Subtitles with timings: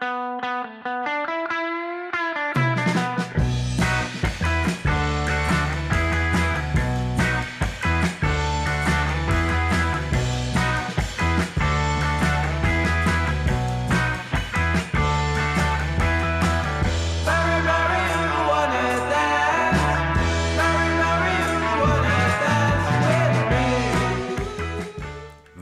[0.00, 0.57] Música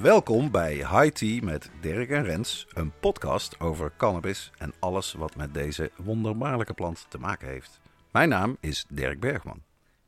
[0.07, 5.37] Welkom bij High Tea met Dirk en Rens, een podcast over cannabis en alles wat
[5.37, 7.81] met deze wonderbaarlijke plant te maken heeft.
[8.13, 9.63] Mijn naam is Dirk Bergman.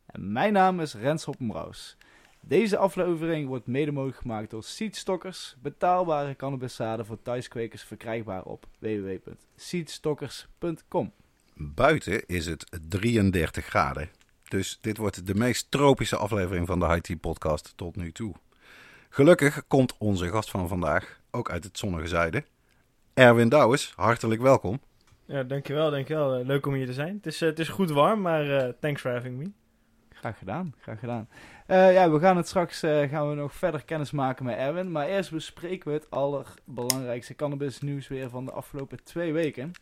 [0.06, 1.96] En mijn naam is Rens Hoppenbrouws.
[2.40, 11.12] Deze aflevering wordt mede mogelijk gemaakt door Seedstockers, betaalbare cannabiszaden voor thuiskwekers verkrijgbaar op www.seedstockers.com.
[11.54, 14.10] Buiten is het 33 graden,
[14.48, 18.34] dus dit wordt de meest tropische aflevering van de High Tea podcast tot nu toe.
[19.08, 22.44] Gelukkig komt onze gast van vandaag ook uit het zonnige zuiden.
[23.14, 24.80] Erwin Douwes, hartelijk welkom.
[25.24, 26.34] Ja, dankjewel, dankjewel.
[26.34, 27.14] Eh, leuk om hier te zijn.
[27.16, 29.50] Het is, eh, het is goed warm, maar eh, thanks for having me.
[30.18, 31.28] Graag gedaan, graag gedaan.
[31.66, 34.92] Eh, ja, we gaan het straks eh, gaan we nog verder kennis maken met Erwin.
[34.92, 39.72] Maar eerst bespreken we het allerbelangrijkste cannabis nieuws weer van de afgelopen twee weken.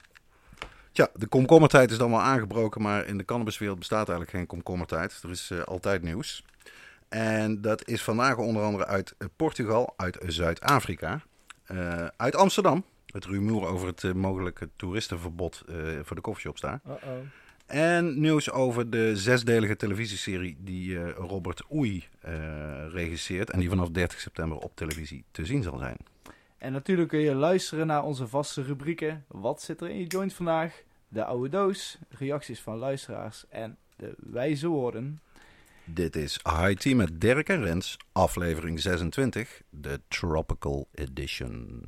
[0.92, 5.20] Tja, de komkommertijd is dan wel aangebroken, maar in de cannabiswereld bestaat eigenlijk geen komkommertijd.
[5.22, 6.44] Er is eh, altijd nieuws.
[7.08, 11.22] En dat is vandaag onder andere uit Portugal, uit Zuid-Afrika,
[11.66, 12.84] eh, uit Amsterdam.
[13.06, 16.80] Het rumoer over het eh, mogelijke toeristenverbod eh, voor de koffieshops daar.
[16.86, 17.00] Uh-oh.
[17.66, 22.04] En nieuws over de zesdelige televisieserie die Robert Oei
[22.90, 23.50] regisseert.
[23.50, 25.96] En die vanaf 30 september op televisie te zien zal zijn.
[26.58, 29.24] En natuurlijk kun je luisteren naar onze vaste rubrieken.
[29.28, 30.82] Wat zit er in je joint vandaag?
[31.08, 35.20] De oude doos, reacties van luisteraars en de wijze woorden.
[35.86, 41.82] Dit is High Tea met Dirk en Rens, aflevering 26, de Tropical Edition.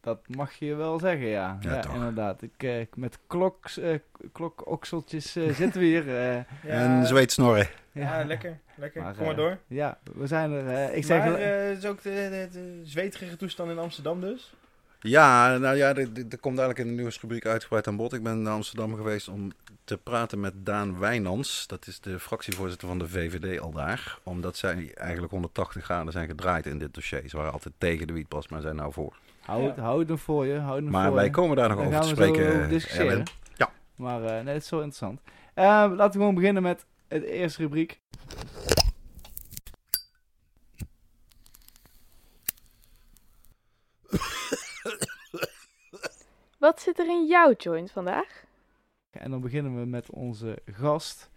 [0.00, 1.58] Dat mag je wel zeggen, ja.
[1.60, 1.94] Ja, Ja, toch.
[1.94, 2.42] inderdaad.
[2.42, 3.98] Ik, eh, met kloks, eh,
[4.32, 6.08] klokokseltjes eh, zitten we hier.
[6.08, 6.34] eh.
[6.34, 7.68] Ja, En zweetsnorren.
[7.92, 9.02] Ja, lekker, lekker.
[9.02, 9.58] Maar, Kom maar door.
[9.66, 10.68] Ja, we zijn er.
[10.68, 14.20] eh, ik zeg, maar eh, het is ook de, de, de zweterige toestand in Amsterdam
[14.20, 14.54] dus.
[15.00, 18.12] Ja, nou ja, dit komt eigenlijk in de nieuwsrubriek uitgebreid aan bod.
[18.12, 19.52] Ik ben naar Amsterdam geweest om
[19.84, 21.66] te praten met Daan Wijnans.
[21.66, 24.18] Dat is de fractievoorzitter van de VVD al daar.
[24.22, 27.28] Omdat zij eigenlijk 180 graden zijn gedraaid in dit dossier.
[27.28, 29.16] Ze waren altijd tegen de wietpas, maar zijn nou voor.
[29.40, 30.58] houd, houd hem voor je.
[30.58, 31.30] Houd hem Maar voor wij je.
[31.30, 32.48] komen daar nog over te spreken.
[32.48, 33.22] over discussiëren.
[33.54, 33.70] Ja.
[33.96, 35.20] Maar eh, nee, dat is zo interessant.
[35.54, 38.00] Eh, laten we gewoon beginnen met het eerste rubriek.
[46.58, 48.44] Wat zit er in jouw joint vandaag?
[49.12, 51.30] En dan beginnen we met onze gast,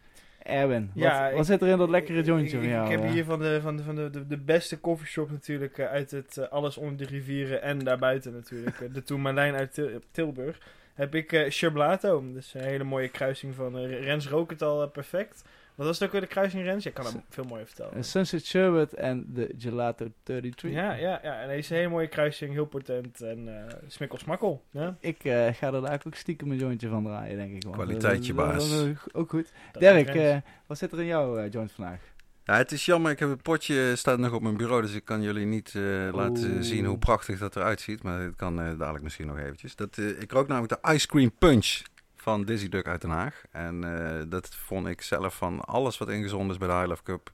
[0.44, 0.92] Erwin.
[0.94, 2.86] Ja, wat, zit er in dat lekkere jointje ik, van jou?
[2.86, 3.12] Ik heb eh?
[3.12, 6.48] hier van de, van de, van de, de, beste coffeeshop natuurlijk eh, uit het eh,
[6.48, 8.94] Alles onder de rivieren en daarbuiten natuurlijk.
[8.94, 10.60] de Tourmalijn uit Til- Tilburg.
[10.94, 12.32] Heb ik eh Chablato.
[12.34, 15.44] Dus een hele mooie kruising van Rens rook het al perfect.
[15.76, 16.84] Wat was het ook weer de kruising Rens?
[16.84, 17.98] Je kan hem veel mooier vertellen.
[17.98, 20.80] Een Sunset Sherbet en de Gelato 33.
[20.80, 21.40] Ja, ja, ja.
[21.42, 24.64] En deze is een hele mooie kruising, heel potent en eh smikkel smakkel.
[24.72, 24.98] Ja?
[25.00, 27.64] Ik eh, ga er eigenlijk ook stiekem een jointje van draaien, denk ik.
[27.64, 28.70] want Kwaliteitje, dat- dat- baas.
[28.84, 29.52] dat ook goed.
[29.72, 30.38] Dat Dirk, eh,
[30.68, 32.00] wat zit er in jouw eh, joint vandaag?
[32.44, 33.12] Ja, het is jammer.
[33.12, 35.82] Ik heb het potje staat nog op mijn bureau, dus ik kan jullie niet eh,
[36.14, 36.62] laten Oeh.
[36.62, 38.04] zien hoe prachtig dat eruit ziet.
[38.04, 39.76] Maar het kan eh, dadelijk misschien nog eventjes.
[39.76, 41.82] Dat, eh, ik rook namelijk de Ice Cream Punch
[42.26, 43.44] van Dizzy Duck uit Den Haag.
[43.52, 47.04] En eh, dat vond ik zelf van alles wat ingezonden is bij de High Love
[47.04, 47.32] Cup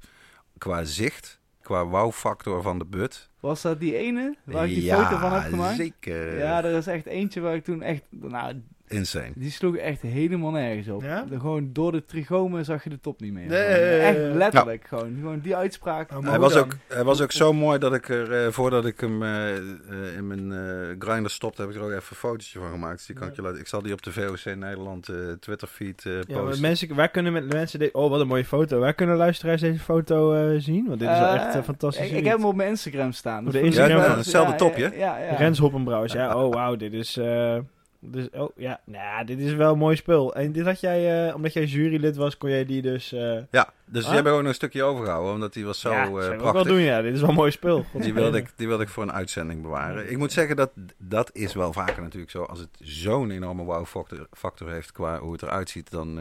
[0.57, 3.29] qua zicht, qua wow-factor van de but.
[3.39, 5.75] Was dat die ene waar ik die ja, foto van heb gemaakt?
[5.75, 6.37] zeker.
[6.37, 8.01] Ja, er is echt eentje waar ik toen echt...
[8.09, 9.31] Nou, Insane.
[9.35, 11.01] die sloeg echt helemaal nergens op.
[11.01, 11.23] Ja?
[11.29, 13.47] De- gewoon door de trigomen zag je de top niet meer.
[13.47, 13.59] Nee.
[13.99, 15.15] Echt letterlijk gewoon.
[15.19, 16.11] Gewoon die uitspraak.
[16.11, 16.63] Oh, maar Hij was, dan?
[16.63, 19.61] ook, hij was ook zo mooi dat ik er, eh, voordat ik hem eh, eh,
[20.17, 22.97] in mijn eh, grinder stopte, heb ik er ook even een fotootje van gemaakt.
[22.97, 25.67] Dus die kan ik, je laten, ik zal die op de VOC Nederland eh Twitter
[25.67, 26.61] feed eh posten.
[26.61, 28.79] mensen, waar kunnen met mensen de- Oh, wat een mooie foto.
[28.79, 30.87] Waar kunnen luisteraars deze foto eh, zien?
[30.87, 32.05] Want dit is wel echt fantastisch.
[32.09, 33.45] Ik, ik heb hem op mijn Instagram staan.
[33.45, 34.83] Op de Instagram hetzelfde ja, topje?
[34.97, 35.35] Ja, ja, ja.
[35.35, 36.13] Rens Hoppenbrouwers.
[36.13, 37.19] Ja, oh wauw, dit is...
[38.03, 40.35] dus, oh ja, nou, dit is wel een mooi spul.
[40.35, 43.11] En dit had jij, eh, omdat jij jurylid was, kon jij die dus...
[43.11, 44.23] eh Ja, dus Ah?
[44.23, 46.37] we ook nog een stukje overgehouden, omdat die was zo ja, eh, zou ik ook
[46.37, 46.63] prachtig.
[46.63, 47.01] wel doen, ja.
[47.01, 47.85] Dit is wel een mooi spul.
[48.01, 50.11] Die wilde, ik, die wilde ik voor een uitzending bewaren.
[50.11, 52.43] Ik moet zeggen dat dat is wel vaker natuurlijk zo.
[52.43, 56.19] Als het zo'n enorme wow-factor factor heeft qua hoe het eruit ziet, dan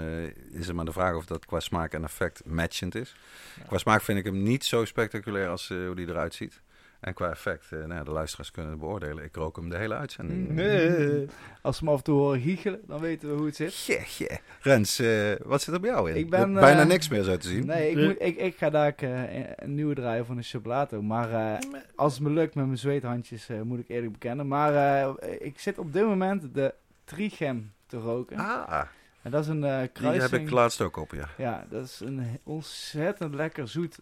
[0.52, 3.14] is het maar de vraag of dat qua smaak en effect matchend is.
[3.58, 3.64] Ja.
[3.66, 6.60] Qua smaak vind ik hem niet zo spectaculair als hoe die eruit ziet.
[7.00, 9.24] En qua effect, eh, nou ja, de luisteraars kunnen het beoordelen.
[9.24, 10.48] Ik rook hem de hele uitzending.
[10.48, 11.26] Nee.
[11.62, 13.84] Als we hem af en toe horen giechelen, dan weten we hoe het zit.
[13.86, 14.38] Yeah, yeah.
[14.60, 16.16] Rens, eh, wat zit er bij jou in?
[16.16, 17.66] Ik ben, Bijna eh, niks meer zo te zien.
[17.66, 21.02] Nee, ik, moet, ik, ik ga daar eh, een nieuwe draaien van een chocolato.
[21.02, 21.58] Maar eh,
[21.94, 24.48] als het me lukt met mijn zweethandjes, eh, moet ik eerlijk bekennen.
[24.48, 26.74] Maar eh, ik zit op dit moment de
[27.04, 28.36] trichem te roken.
[28.36, 28.80] Ah,
[29.22, 30.30] En dat is een eh die kruising.
[30.30, 31.28] heb ik laatst ook op, ja.
[31.36, 33.98] Ja, dat is een ontzettend lekker zoet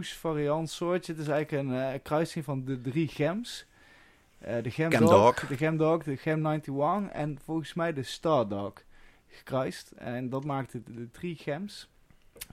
[0.00, 1.12] variant soortje.
[1.12, 3.66] Het is eigenlijk een eh, kruising van de drie gems.
[4.38, 5.48] Eh, de Gem Gem Dog, Dog.
[5.48, 8.72] de Gem Dog, de Gem 91 en volgens mij de Star Dog
[9.28, 9.90] gekruist.
[9.90, 11.88] En dat maakt het de drie gems.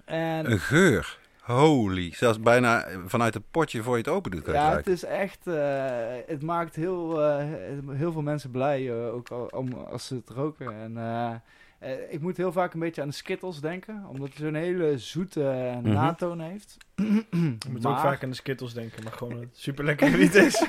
[0.05, 1.17] En Een geur.
[1.39, 2.13] Holy.
[2.13, 4.45] Zelfs bijna vanuit het potje voor je het open doet.
[4.45, 4.91] Ja, het ruiken.
[4.91, 5.55] is echt, eh,
[6.27, 7.19] het maakt heel,
[7.87, 10.73] heel veel mensen blij, ook al, om, als ze het roken.
[10.81, 10.97] En
[11.79, 14.97] eh, ik moet heel vaak een beetje aan de Skittles denken, omdat het zo'n hele
[14.97, 15.39] zoete
[15.83, 15.93] Mhm.
[15.93, 16.77] natoon heeft.
[16.95, 20.35] Je moet ook vaak aan de Skittles denken, maar gewoon dat het super lekker niet
[20.35, 20.65] is.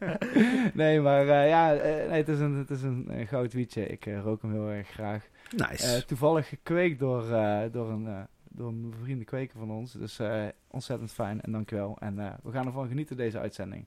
[0.74, 3.86] nee, maar eh, ja, eh, nee, het is een, het is een, eh, goud wietje.
[3.86, 5.24] Ik rook hem heel erg graag.
[5.56, 5.94] Nice.
[5.94, 9.92] Eh, toevallig gekweekt door, eh, door, een, eh, door een vrienden kweker van ons.
[9.92, 11.96] Dus eh, ontzettend fijn en dankjewel.
[12.00, 13.84] En eh, we gaan ervan genieten deze uitzending.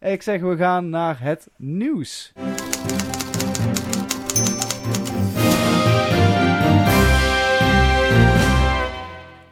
[0.00, 2.32] Ik zeg, we gaan naar het nieuws.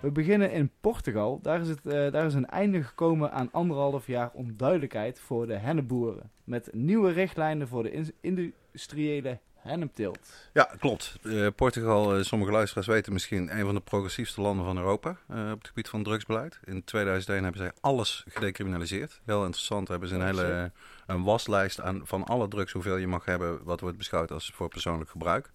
[0.00, 1.41] We beginnen in Portugal.
[1.43, 5.55] Daar is, het, eh, daar is een einde gekomen aan anderhalf jaar onduidelijkheid voor de
[5.56, 6.31] hennepboeren.
[6.45, 10.49] Met nieuwe richtlijnen voor de in- industriële hennepteelt.
[10.53, 11.17] Ja, klopt.
[11.23, 15.59] Eh, Portugal, eh, sommige luisteraars weten misschien, een van de progressiefste landen van Europa op
[15.59, 16.59] het gebied van drugsbeleid.
[16.65, 19.21] In 2001 hebben zij alles gedecriminaliseerd.
[19.25, 20.73] Heel interessant, hebben ze een hele
[21.06, 24.69] een waslijst aan, van alle drugs, hoeveel je mag hebben, wat wordt beschouwd als voor
[24.69, 25.51] persoonlijk gebruik.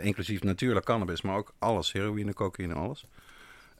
[0.00, 3.04] Inclusief natuurlijk cannabis, maar ook alles, heroïne, cocaïne, alles.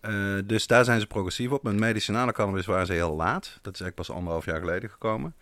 [0.00, 1.62] Eh, dus daar zijn ze progressief op.
[1.62, 3.44] Met medicinale cannabis waren ze heel laat.
[3.62, 5.34] Dat is eigenlijk pas anderhalf jaar geleden gekomen.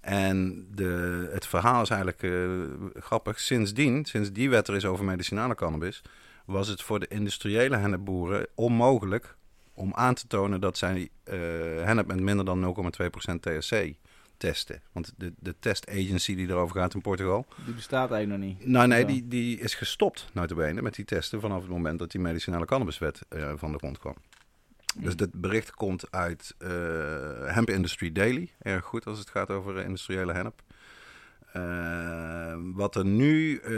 [0.00, 3.40] En de, het verhaal is eigenlijk eh, grappig.
[3.40, 6.02] Sindsdien, sinds die wet er is over medicinale cannabis,
[6.44, 9.36] was het voor de industriële hennepboeren onmogelijk
[9.74, 11.34] om aan te tonen dat zij eh
[11.82, 12.74] hennep met minder dan
[13.34, 13.94] 0,2% THC
[14.36, 14.82] testen.
[14.92, 18.66] Want de, de testagency die erover gaat in Portugal, Die bestaat eigenlijk nog niet.
[18.66, 22.20] nou nee, die, die is gestopt, notabene, met die testen vanaf het moment dat die
[22.20, 24.14] medicinale cannabiswet eh, van de grond kwam.
[24.98, 26.68] Dus dit bericht komt uit eh,
[27.54, 28.50] Hemp Industry Daily.
[28.58, 30.62] Erg goed als het gaat over eh, industriële hennep.
[31.56, 33.70] Eh, wat er nu, eh,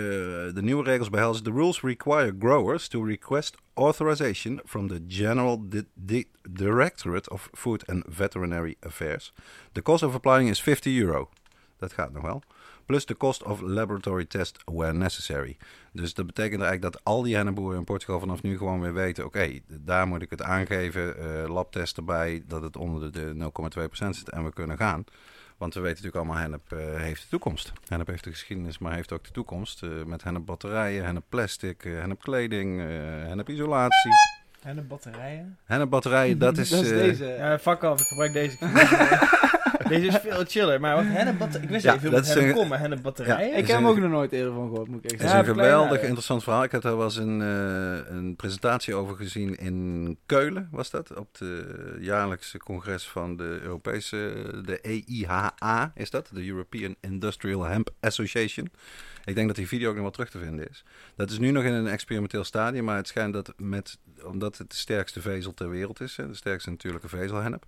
[0.55, 1.45] de nieuwe regels behelzen.
[1.45, 7.87] The rules require growers to request authorization from the General Di- Di- Directorate of Food
[7.87, 9.33] and Veterinary Affairs.
[9.73, 11.29] The cost of applying is 50 euro.
[11.79, 12.43] Dat gaat nog wel.
[12.87, 15.57] Plus de cost of laboratory test where necessary.
[15.93, 19.25] Dus dat betekent eigenlijk dat al die hennepboeren in Portugal vanaf nu gewoon weer weten...
[19.25, 23.51] oké, daar moet ik het aangeven, eh labtest erbij, dat het onder de, de
[23.89, 25.05] 0,2% zit en we kunnen gaan.
[25.59, 27.73] Want we weten natuurlijk allemaal, hennep eh, heeft de toekomst.
[27.89, 29.83] Hennep heeft de geschiedenis, maar heeft ook de toekomst.
[29.83, 32.87] eh, met hennepbatterijen, hennepplastic, eh hennepkleding, eh
[33.27, 34.13] hennepisolatie.
[34.63, 35.59] En de batterijen.
[35.65, 36.69] Hennepbatterijen, dat is...
[36.69, 37.25] dat is deze.
[37.25, 38.57] Ja, fuck af, ik gebruik deze.
[39.89, 41.63] deze is veel chiller, maar wat hennepbatter...
[41.63, 43.57] Ik wist Ja, even dat hennep een- kon, maar hennepbatterijen?
[43.57, 45.49] ik heb hem ook nog nooit eerder van gehoord, moet ik echt Het is zeggen.
[45.49, 46.63] een Ja, kleine- geweldig interessant verhaal.
[46.63, 51.17] Ik heb daar wel eens een, eh, een presentatie over gezien in Keulen, was dat?
[51.17, 54.17] Op de jaarlijkse congres van de Europese,
[54.65, 56.31] de EIHA is dat?
[56.33, 58.71] De European Industrial Hemp Association.
[59.25, 60.85] Ik denk dat die video ook nog wel terug te vinden is.
[61.17, 64.71] Dat is nu nog in een experimenteel stadium, maar het schijnt dat met, omdat het
[64.71, 67.65] de sterkste vezel ter wereld is, hè, de sterkste natuurlijke vezelhennep,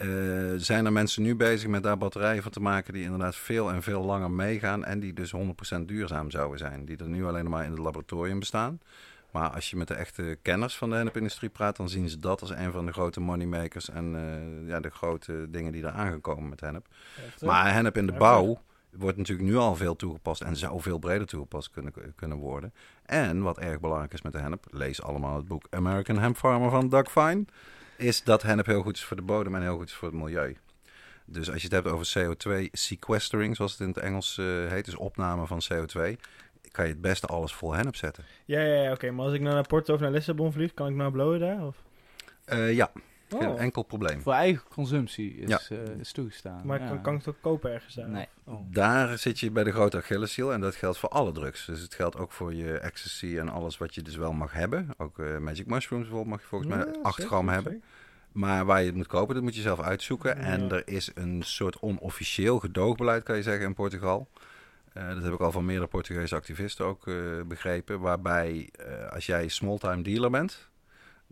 [0.00, 0.08] eh,
[0.56, 3.82] zijn er mensen nu bezig met daar batterijen van te maken die inderdaad veel en
[3.82, 6.84] veel langer meegaan en die dus 100% duurzaam zouden zijn.
[6.84, 8.80] Die er nu alleen maar in het laboratorium bestaan.
[9.30, 12.40] Maar als je met de echte kenners van de hennepindustrie praat, dan zien ze dat
[12.40, 16.48] als een van de grote moneymakers en eh, ja, de grote dingen die er aangekomen
[16.48, 16.86] met hennep.
[17.40, 21.26] Maar hennep in de bouw wordt natuurlijk nu al veel toegepast en zou veel breder
[21.26, 22.72] toegepast kunnen, kunnen worden.
[23.02, 26.70] En wat erg belangrijk is met de hennep, lees allemaal het boek American Hemp Farmer
[26.70, 27.44] van Doug Fine,
[28.00, 30.16] is dat hennep heel goed is voor de bodem en heel goed is voor het
[30.16, 30.56] milieu.
[31.24, 34.84] Dus als je het hebt over CO2 sequestering, zoals het in het Engels eh, heet,
[34.84, 36.16] dus opname van CO2,
[36.70, 38.24] kan je het beste alles vol hennep zetten.
[38.44, 39.10] Ja, ja, ja oké.
[39.10, 41.66] Maar als ik nou naar Porto of naar Lissabon vlieg, kan ik nou blowen daar?
[41.66, 41.76] Of?
[42.44, 42.92] Eh, ja,
[43.38, 43.60] geen Oh.
[43.60, 44.20] enkel probleem.
[44.20, 45.76] Voor eigen consumptie is, Ja.
[45.76, 46.60] eh, is toegestaan.
[46.64, 46.88] Maar ja.
[46.88, 48.08] kan, kan ik het ook kopen ergens daar?
[48.08, 48.28] Nee.
[48.44, 48.60] Oh.
[48.70, 51.66] Daar zit je bij de grote Achilleshiel en dat geldt voor alle drugs.
[51.66, 54.88] Dus het geldt ook voor je ecstasy en alles wat je dus wel mag hebben.
[54.96, 57.62] Ook eh, magic mushrooms bijvoorbeeld mag je volgens mij Ja, 8 zeker, gram zeker.
[57.62, 57.82] hebben.
[58.32, 60.36] Maar waar je het moet kopen, dat moet je zelf uitzoeken.
[60.36, 64.28] En er is een soort onofficieel gedoogbeleid, kan je zeggen, in Portugal.
[64.92, 67.14] Eh, dat heb ik al van meerdere Portugese activisten ook eh,
[67.46, 68.00] begrepen.
[68.00, 70.68] Waarbij eh, als jij small-time dealer bent,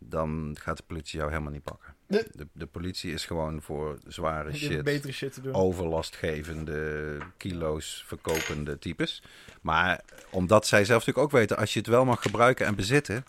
[0.00, 1.94] dan gaat de politie jou helemaal niet pakken.
[2.06, 5.54] De, de politie is gewoon voor zware shit betere shit te doen.
[5.54, 9.22] overlastgevende, kilo's verkopende types.
[9.60, 10.00] Maar
[10.30, 13.24] omdat zij zelf natuurlijk ook weten, als je het wel mag gebruiken en bezitten,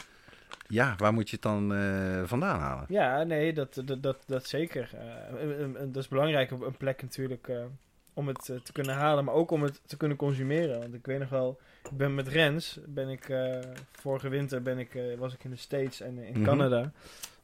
[0.68, 2.86] ja, waar moet je het dan eh, vandaan halen?
[2.90, 4.90] Ja, nee, dat, dat, dat, dat zeker.
[4.94, 7.48] Eh, dat is belangrijk op een plek natuurlijk.
[7.48, 7.64] eh,
[8.14, 10.80] om het eh, te kunnen halen, maar ook om het te kunnen consumeren.
[10.80, 13.60] Want ik weet nog wel, ik ben met Rens, ben ik, eh,
[13.92, 16.44] vorige winter ben ik, eh, was ik in de States en in Mhm.
[16.44, 16.92] Canada.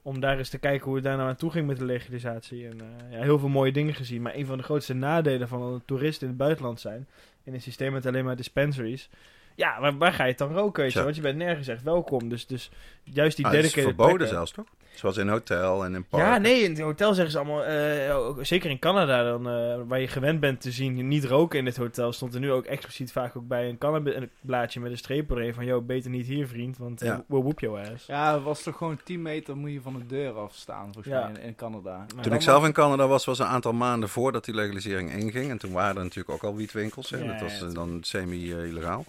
[0.01, 2.67] Om daar eens te kijken hoe het daar nou aan toe ging met de legalisatie.
[2.67, 2.77] En
[3.10, 4.22] ja, heel veel mooie dingen gezien.
[4.22, 7.07] Maar een van de grootste nadelen van een toerist in het buitenland zijn,
[7.43, 9.10] in een systeem met alleen maar dispensaries.
[9.56, 10.84] Ja, waar, waar ga je het dan roken?
[10.84, 11.04] Weet je?
[11.04, 12.30] Want je bent nergens echt welkom.
[12.30, 12.72] Dus, dus
[13.04, 14.66] juist die Ah, het is dedicated verboden plekken- zelfs, toch?
[14.96, 16.24] Zoals in hotel en in park.
[16.24, 20.00] ja, nee, in het hotel zeggen ze allemaal, eh, zeker in Canada, dan, eh, waar
[20.00, 23.12] je gewend bent te zien, niet roken in het hotel, stond er nu ook expliciet
[23.12, 26.78] vaak ook bij een cannabisblaadje met een streep erheen van, yo, beter niet hier, vriend,
[26.78, 27.24] want eh, Ja.
[27.28, 28.06] we'll whoop your ass.
[28.06, 31.22] Ja, het was toch gewoon 10 meter moet je van de deur afstaan, volgens Ja.
[31.28, 32.06] mij, in, in Canada.
[32.16, 35.50] Maar Toen ik zelf in Canada was, was een aantal maanden voordat die legalisering inging.
[35.50, 37.10] En toen waren er natuurlijk ook al wietwinkels.
[37.10, 37.18] Hè.
[37.18, 39.06] Ja, dat was ja, dan semi-illegaal.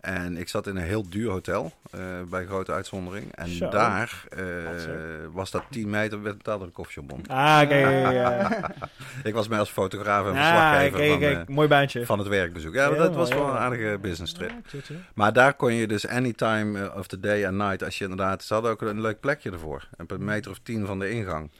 [0.00, 3.34] En ik zat in een heel duur hotel, eh, bij grote uitzondering.
[3.34, 3.68] En Zo.
[3.68, 4.44] daar eh,
[5.32, 7.26] was dat 10 meter, werd betaald door de koffieshopbon.
[7.26, 8.56] Ah, kijk.
[9.24, 12.06] Ik was mee als fotograaf en Ah, verslaggever kijk, van, eh, mooi baantje.
[12.06, 12.74] van het werkbezoek.
[12.74, 14.50] Ja, dat was wel een aardige business trip.
[14.70, 14.80] Ja.
[15.14, 18.52] Maar daar kon je dus anytime of the day and night, als je inderdaad, ze
[18.54, 19.88] hadden ook een leuk plekje ervoor.
[20.06, 21.50] Een meter of tien van de ingang.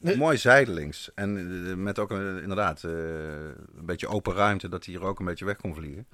[0.00, 0.16] Nee.
[0.16, 1.10] Mooi zijdelings.
[1.14, 3.54] En met ook een- inderdaad een
[3.84, 6.06] beetje open ruimte, dat hij hier ook een beetje weg kon vliegen.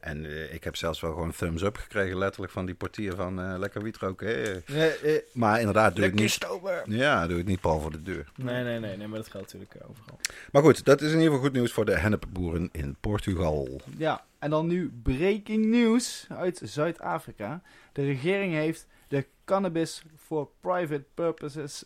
[0.00, 3.40] En eh, ik heb zelfs wel gewoon thumbs up gekregen, letterlijk van die portier van
[3.40, 4.28] eh, lekker wiet roken.
[4.64, 5.20] hè.
[5.32, 6.30] Maar inderdaad, doe Lekker niet.
[6.30, 6.82] stober.
[6.86, 8.28] Ja, doe het niet pal voor de deur.
[8.36, 10.18] Nee, nee, nee, nee, maar dat geldt natuurlijk eh, overal.
[10.52, 13.80] Maar goed, dat is in ieder geval goed nieuws voor de hennepboeren in Portugal.
[13.96, 17.62] Ja, en dan nu breaking news uit Zuid-Afrika.
[17.92, 21.84] De regering heeft de Cannabis for Private Purposes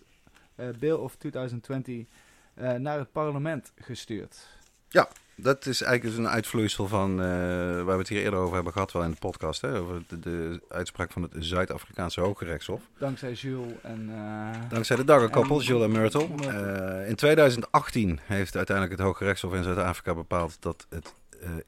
[0.55, 2.05] eh, Bill of 2020
[2.55, 4.47] eh, naar het parlement gestuurd.
[5.37, 8.73] Dat is eigenlijk dus een uitvloeisel van eh, waar we het hier eerder over hebben
[8.73, 12.83] gehad, wel in de podcast, hè, over de, de uitspraak van het Zuid-Afrikaanse Hooggerechtshof.
[12.99, 14.09] Dankzij Jules en...
[14.11, 16.29] eh, Dankzij de Dagger-koppel, Jules en Myrtle.
[16.29, 17.01] Myrtle.
[17.03, 21.15] Eh, in 2018 heeft uiteindelijk het Hooggerechtshof in Zuid-Afrika bepaald dat het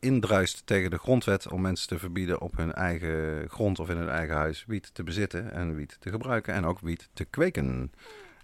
[0.01, 4.09] indruist tegen de grondwet om mensen te verbieden op hun eigen grond of in hun
[4.09, 7.93] eigen huis wiet te bezitten en wiet te gebruiken en ook wiet te kweken.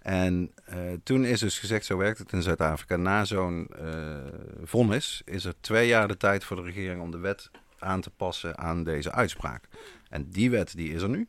[0.03, 4.17] En eh, toen is dus gezegd, zo werkt het in Zuid-Afrika, na zo'n eh
[4.63, 8.09] vonnis is er twee jaar de tijd voor de regering om de wet aan te
[8.09, 9.63] passen aan deze uitspraak.
[10.09, 11.27] En die wet die is er nu.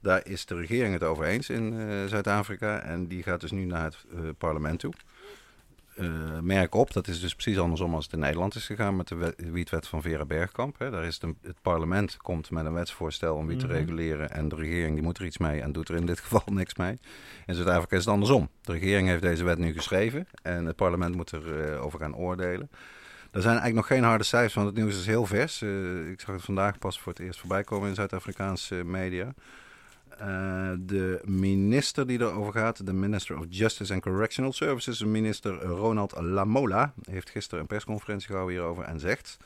[0.00, 3.64] Daar is de regering het over eens in eh, Zuid-Afrika en die gaat dus nu
[3.64, 4.92] naar het parlement toe.
[5.96, 9.08] Eh, merk op, dat is dus precies andersom als het in Nederland is gegaan met
[9.08, 10.78] de wet- wietwet van Vera Bergkamp.
[10.78, 10.90] Hè.
[10.90, 13.74] Daar is het, parlement komt met een wetsvoorstel om wiet te Mhm.
[13.74, 16.42] reguleren en de regering die moet er iets mee en doet er in dit geval
[16.52, 16.98] niks mee.
[17.46, 18.48] In Zuid-Afrika is het andersom.
[18.62, 22.70] De regering heeft deze wet nu geschreven en het parlement moet erover over gaan oordelen.
[23.30, 25.62] Er zijn eigenlijk nog geen harde cijfers, want het nieuws is heel vers.
[25.62, 29.34] Eh, ik zag het vandaag pas voor het eerst voorbij komen in Zuid-Afrikaanse media.
[30.08, 36.20] Eh, de minister die erover gaat, de Minister of Justice and Correctional Services, minister Ronald
[36.20, 39.36] Lamola, heeft gisteren een persconferentie gehouden hierover en zegt...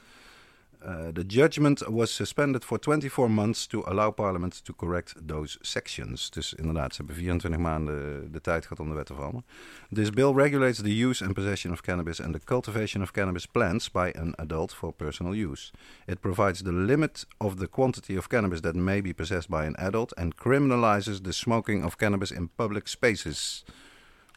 [0.82, 6.30] uh, the judgment was suspended for 24 months to allow Parliament to correct those sections.
[6.30, 9.44] Dus inderdaad, ze hebben 24 maanden de tijd gehad om de wet te veranderen.
[9.92, 13.90] This bill regulates the use and possession of cannabis and the cultivation of cannabis plants
[13.90, 15.72] by an adult for personal use.
[16.06, 19.76] It provides the limit of the quantity of cannabis that may be possessed by an
[19.76, 23.64] adult and criminalizes the smoking of cannabis in public spaces.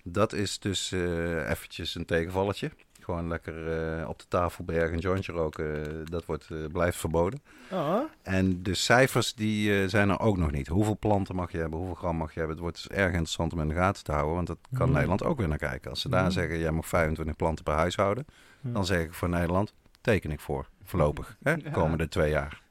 [0.03, 2.71] Dat is dus eh eventjes een tegenvalletje.
[3.03, 3.67] Gewoon lekker
[3.99, 7.41] eh, op de tafel bij ergens een jointje roken, eh, dat wordt, eh, blijft verboden.
[7.71, 10.67] Oh, En de cijfers die eh, zijn er ook nog niet.
[10.67, 12.55] Hoeveel planten mag je hebben, hoeveel gram mag je hebben.
[12.55, 14.91] Het wordt dus erg interessant om in de gaten te houden, want dat kan Mhm.
[14.93, 15.89] Nederland ook weer naar kijken.
[15.89, 16.31] Als ze daar Mhm.
[16.31, 18.25] zeggen, jij mag 25 planten per huishouden,
[18.61, 18.73] Mhm.
[18.73, 21.35] dan zeg ik voor Nederland, teken ik voor, voorlopig.
[21.43, 21.51] Hè?
[21.51, 21.69] Ja.
[21.71, 22.61] Komende twee jaar.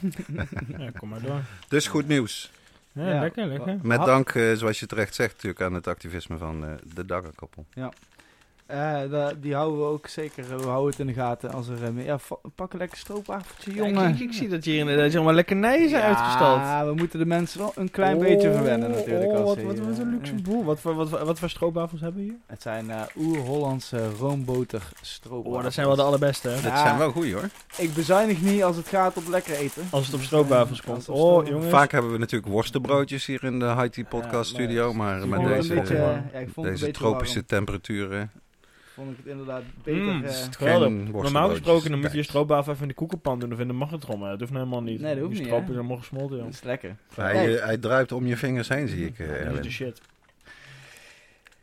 [0.78, 1.40] ja, kom maar door.
[1.68, 2.50] Dus goed nieuws.
[2.92, 3.20] Ja, Ja.
[3.20, 3.78] lekker, lekker.
[3.82, 7.66] Met dank, eh, zoals je terecht zegt, natuurlijk aan het activisme van eh, de Daggerkoppel.
[7.74, 7.86] eh,
[9.10, 11.84] da- die houden we ook zeker, eh, we houden het in de gaten als er...
[11.84, 14.08] eh, meer- ja, va- pak een lekker stroopwafeltje, Ja, jongen.
[14.08, 16.60] ik, ik, ik zie dat hier inderdaad zeg maar lekkernijen zijn uitgestald.
[16.60, 19.30] Ja, we moeten de mensen wel een klein beetje verwennen natuurlijk.
[19.30, 20.42] Oh, als wat, ze wat, hier, wat een eh, luxe eh.
[20.42, 20.64] boel.
[20.64, 22.38] Wat voor, wat, wat voor stroopwafels hebben we hier?
[22.46, 25.56] Het zijn eh oer-Hollandse roomboter stroopwafels.
[25.56, 26.54] Oh, dat zijn wel de allerbeste, hè?
[26.54, 26.60] Ja.
[26.62, 27.48] Dat zijn wel goeie hoor.
[27.76, 29.82] Ik bezuinig niet als het gaat op lekker eten.
[29.90, 31.08] Als het op stroopwafels eh, komt.
[31.08, 31.70] Oh, jongens.
[31.70, 35.44] Vaak hebben we natuurlijk worstenbroodjes hier in de Haiti podcast Ja, maar studio, maar met
[35.44, 37.46] deze, eh, ja, deze tropische warm.
[37.46, 38.30] temperaturen.
[38.98, 40.02] Vond ik het inderdaad beter.
[40.02, 41.12] Mm, eh.
[41.22, 43.72] Normaal gesproken dan moet je je stroopwafel even in de koekenpan doen of in de
[43.72, 44.18] magnetron.
[44.18, 45.00] maar Dat hoeft nou helemaal niet.
[45.00, 46.44] Nee, dat hoeft Die niet, stroop is helemaal gesmolten, joh.
[46.44, 46.96] dat is lekker.
[47.14, 49.18] Hij, eh, hij druipt om je vingers heen, zie ik.
[49.18, 50.00] eh, Dat is de shit.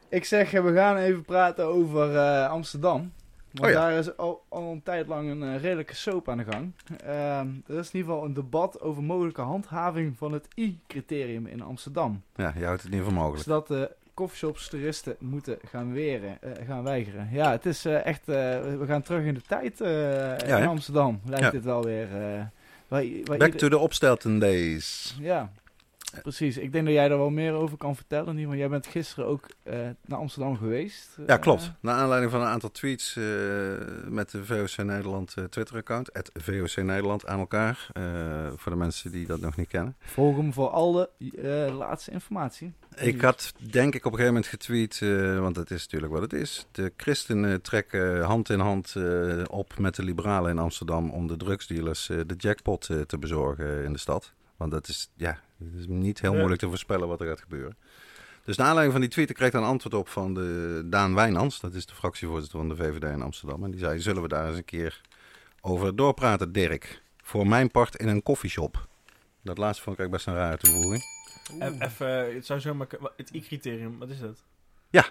[0.10, 3.12] Ik zeg, eh, we gaan even praten over eh, Amsterdam.
[3.52, 3.80] Want Oh ja.
[3.90, 6.72] daar is al, al een tijd lang een redelijke soap aan de gang.
[7.04, 11.62] Ehm, er is in ieder geval een debat over mogelijke handhaving van het I-criterium in
[11.62, 12.22] Amsterdam.
[12.36, 13.44] Ja, je houdt het niet voor mogelijk.
[13.44, 17.30] Zodat de coffeeshops toeristen moeten gaan, weren, eh, gaan weigeren.
[17.32, 18.20] Ja, het is eh, echt...
[18.20, 20.68] eh, we gaan terug in de tijd in?
[20.68, 21.22] Amsterdam.
[21.26, 22.08] Lijkt het wel weer.
[22.88, 25.16] Back ieder- to the Opstelten days.
[25.20, 25.52] Ja,
[26.22, 26.58] precies.
[26.58, 28.46] Ik denk dat jij daar wel meer over kan vertellen.
[28.46, 31.18] Want jij bent gisteren ook eh, naar Amsterdam geweest.
[31.18, 31.72] Ja, Eh, klopt.
[31.80, 33.24] Naar aanleiding van een aantal tweets eh,
[34.08, 36.10] met de VOC Nederland Twitter-account.
[36.14, 37.88] Het VOC Nederland aan elkaar.
[38.56, 39.96] voor de mensen die dat nog niet kennen.
[40.00, 41.10] volg hem voor alle
[41.78, 42.74] laatste informatie.
[42.96, 45.00] Ik had denk ik op een gegeven moment getweet,
[45.40, 46.68] want het is natuurlijk wat het is.
[46.72, 48.96] De christenen trekken hand in hand
[49.50, 54.00] op met de liberalen in Amsterdam om de drugsdealers de jackpot te bezorgen in de
[54.00, 54.34] stad.
[54.58, 56.38] Want dat is, ja, het is niet heel Ja.
[56.38, 57.78] moeilijk te voorspellen wat er gaat gebeuren.
[58.44, 61.16] Dus naar aanleiding van die tweet ik kreeg ik een antwoord op van de Daan
[61.16, 61.60] Wijnands.
[61.60, 63.64] Dat is de fractievoorzitter van de VVD in Amsterdam.
[63.64, 65.02] En die zei, zullen we daar eens een keer
[65.62, 67.02] over doorpraten, Dirk?
[67.24, 68.88] Voor mijn part in een koffieshop.
[69.44, 71.04] Dat laatste vond ik eigenlijk best een rare toevoeging.
[71.82, 72.88] Even, het zou zomaar...
[73.18, 74.44] Het I-criterium, wat is dat?
[74.90, 75.06] Nou,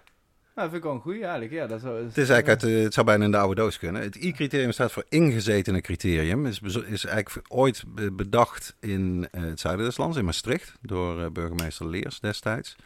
[0.55, 1.53] dat vind ik wel een goeie eigenlijk.
[1.53, 4.03] Ja, dat is, Het, is eigenlijk uit, het zou bijna in de oude doos kunnen.
[4.03, 6.47] Het I-criterium staat voor ingezetene criterium.
[6.47, 11.23] Is, is eigenlijk ooit be- bedacht in eh, het zuiden des lands, in Maastricht, door
[11.23, 12.77] eh, burgemeester Leers destijds.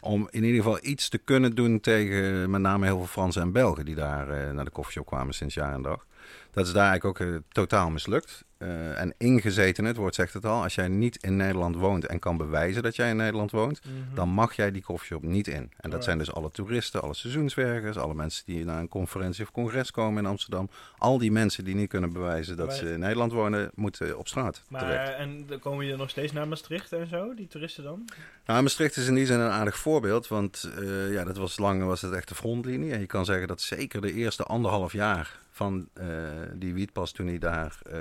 [0.00, 3.52] Om in ieder geval iets te kunnen doen tegen met name heel veel Fransen en
[3.52, 6.06] Belgen die daar eh, naar de koffieshop kwamen sinds jaar en dag.
[6.50, 8.44] Dat is daar eigenlijk ook eh, totaal mislukt.
[8.58, 12.18] Eh, en ingezeten, het woord zegt het al, als jij niet in Nederland woont en
[12.18, 14.14] kan bewijzen dat jij in Nederland woont, Mhm.
[14.14, 15.72] dan mag jij die koffieshop niet in.
[15.76, 19.50] En dat zijn dus alle toeristen, alle seizoenswerkers, alle mensen die naar een conferentie of
[19.50, 20.70] congres komen in Amsterdam.
[20.98, 24.62] Al die mensen die niet kunnen bewijzen dat ze in Nederland wonen, moeten op straat
[24.68, 25.14] Maar, terecht.
[25.16, 28.04] en dan komen je nog steeds naar Maastricht en zo, die toeristen dan?
[28.46, 31.84] Nou, Maastricht is in die zin een aardig voorbeeld, want eh, ja, dat was lang
[31.84, 32.92] was het echt de frontlinie.
[32.92, 36.06] En je kan zeggen dat zeker de eerste anderhalf jaar van eh,
[36.54, 38.00] die wietpas toen hij daar eh,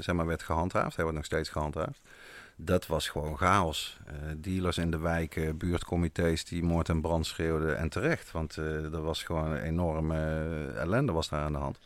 [0.00, 2.00] zeg maar werd gehandhaafd, hij wordt nog steeds gehandhaafd,
[2.56, 3.98] dat was gewoon chaos.
[4.06, 8.94] Eh, dealers in de wijken, buurtcomité's die moord en brand schreeuwden en terecht, want eh
[8.94, 10.16] er was gewoon enorme
[10.76, 11.78] ellende was daar aan de hand.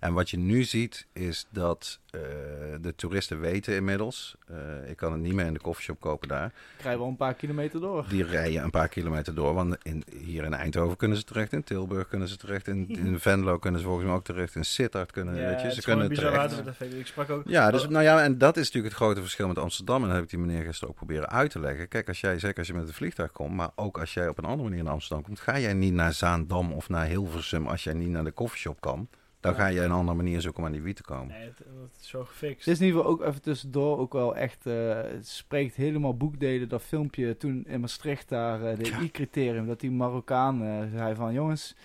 [0.00, 2.20] En wat je nu ziet is dat eh,
[2.80, 6.52] de toeristen weten inmiddels, eh, ik kan het niet meer in de koffieshop kopen daar,
[6.76, 8.04] krijg je wel een paar kilometer door.
[8.08, 9.54] die rijden een paar kilometer door.
[9.54, 13.20] Want in, hier in Eindhoven kunnen ze terecht, in Tilburg kunnen ze terecht, in, in
[13.20, 15.82] Venlo kunnen ze volgens mij ook terecht, in Sittard kunnen ja, weet je, het ze
[15.82, 16.80] kunnen terecht.
[16.80, 17.42] Ik sprak ook...
[17.46, 19.96] Ja, dus, nou ja, en dat is natuurlijk het grote verschil met Amsterdam.
[19.96, 21.88] En dat heb ik die meneer gisteren ook proberen uit te leggen.
[21.88, 24.38] Kijk, als jij, zeker als je met een vliegtuig komt, maar ook als jij op
[24.38, 27.84] een andere manier naar Amsterdam komt, ga jij niet naar Zaandam of naar Hilversum als
[27.84, 29.08] jij niet naar de koffieshop kan.
[29.40, 31.28] Dan ga je een andere manier zoeken om aan die wiet te komen.
[31.28, 31.62] Nee, het,
[32.00, 32.64] is zo gefixt.
[32.64, 36.16] Het is in ieder geval ook even tussendoor ook wel echt, eh, het spreekt helemaal
[36.16, 39.00] boekdelen, dat filmpje toen in Maastricht daar, eh, de Ja.
[39.00, 41.76] I-criterium, dat die Marokkaan eh, zei van, jongens,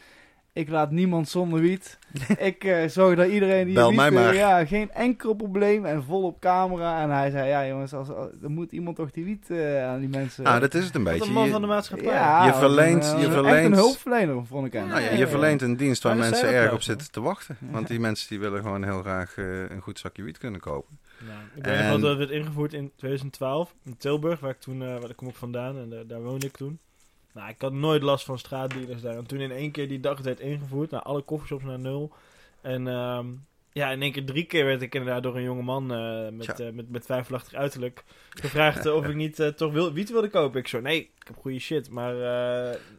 [0.56, 1.98] ik laat niemand zonder wiet.
[2.38, 4.20] ik eh, zorg dat iedereen die Bel wiet mij wil.
[4.22, 4.36] maar.
[4.36, 7.02] Ja, geen enkel probleem en vol op camera.
[7.02, 10.00] En hij zei, ja jongens, als, als, er moet iemand toch die wiet eh, aan
[10.00, 10.44] die mensen...
[10.44, 11.28] Nou, dat is het een Wat beetje.
[11.28, 12.08] een man Je- van de maatschappij.
[12.14, 14.88] ja, Je verleent- een, eh, je een- Echt verleent- een hulpverlener, vond ik hem.
[14.88, 17.58] Nou ja, je verleent een dienst waar mensen erg op zitten te wachten.
[17.72, 21.00] Want die mensen die willen gewoon heel graag een goed zakje wiet kunnen kopen.
[21.28, 24.52] Nou, ik weet En- nog wel dat het werd ingevoerd in 2012 in Tilburg, waar
[24.52, 26.80] ik toen, eh, waar ik kom ik vandaan en daar, daar woonde ik toen.
[27.36, 29.18] Nou, ik had nooit last van straatdealers daar.
[29.18, 32.12] En toen in één keer die dag werd ingevoerd, nou, alle koffieshops naar nul.
[32.62, 33.28] En ehm,
[33.76, 36.60] ja, in één keer drie keer werd ik inderdaad door een jonge man eh, met,
[36.60, 40.60] eh, met, met twijfelachtig uiterlijk gevraagd eh, of ik niet toch wil, wiet wilde kopen.
[40.60, 42.14] Ik zo, nee, ik heb goede shit, maar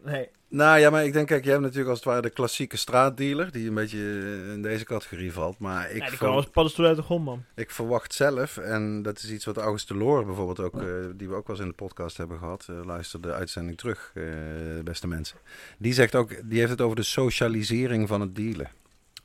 [0.05, 0.29] nee.
[0.49, 3.53] Nou ja, maar ik denk, kijk, je hebt natuurlijk als het ware de klassieke straatdealer,
[3.53, 3.99] die een beetje
[4.53, 5.59] in deze categorie valt.
[5.59, 7.45] Maar ik, die als paddenstoel uit de grond, man.
[7.55, 10.81] ik verwacht zelf, en dat is iets wat August de Loor bijvoorbeeld ook,
[11.19, 14.13] die we ook wel eens in de podcast hebben gehad, eh, luister de uitzending terug,
[14.85, 15.39] beste mensen.
[15.79, 18.71] Die zegt ook, die heeft het over de socialisering van het dealen.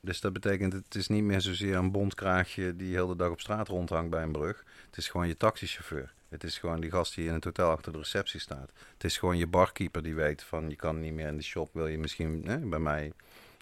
[0.02, 3.40] Dus dat betekent, het is niet meer zozeer een bondkraagje die heel de dag op
[3.42, 4.64] straat rondhangt bij een brug.
[4.86, 6.14] Het is gewoon je taxichauffeur.
[6.30, 8.72] Het is gewoon die gast die in het hotel achter de receptie staat.
[8.94, 11.70] Het is gewoon je barkeeper die weet van je kan niet meer in de shop.
[11.74, 13.12] Wil je misschien hè, bij mij?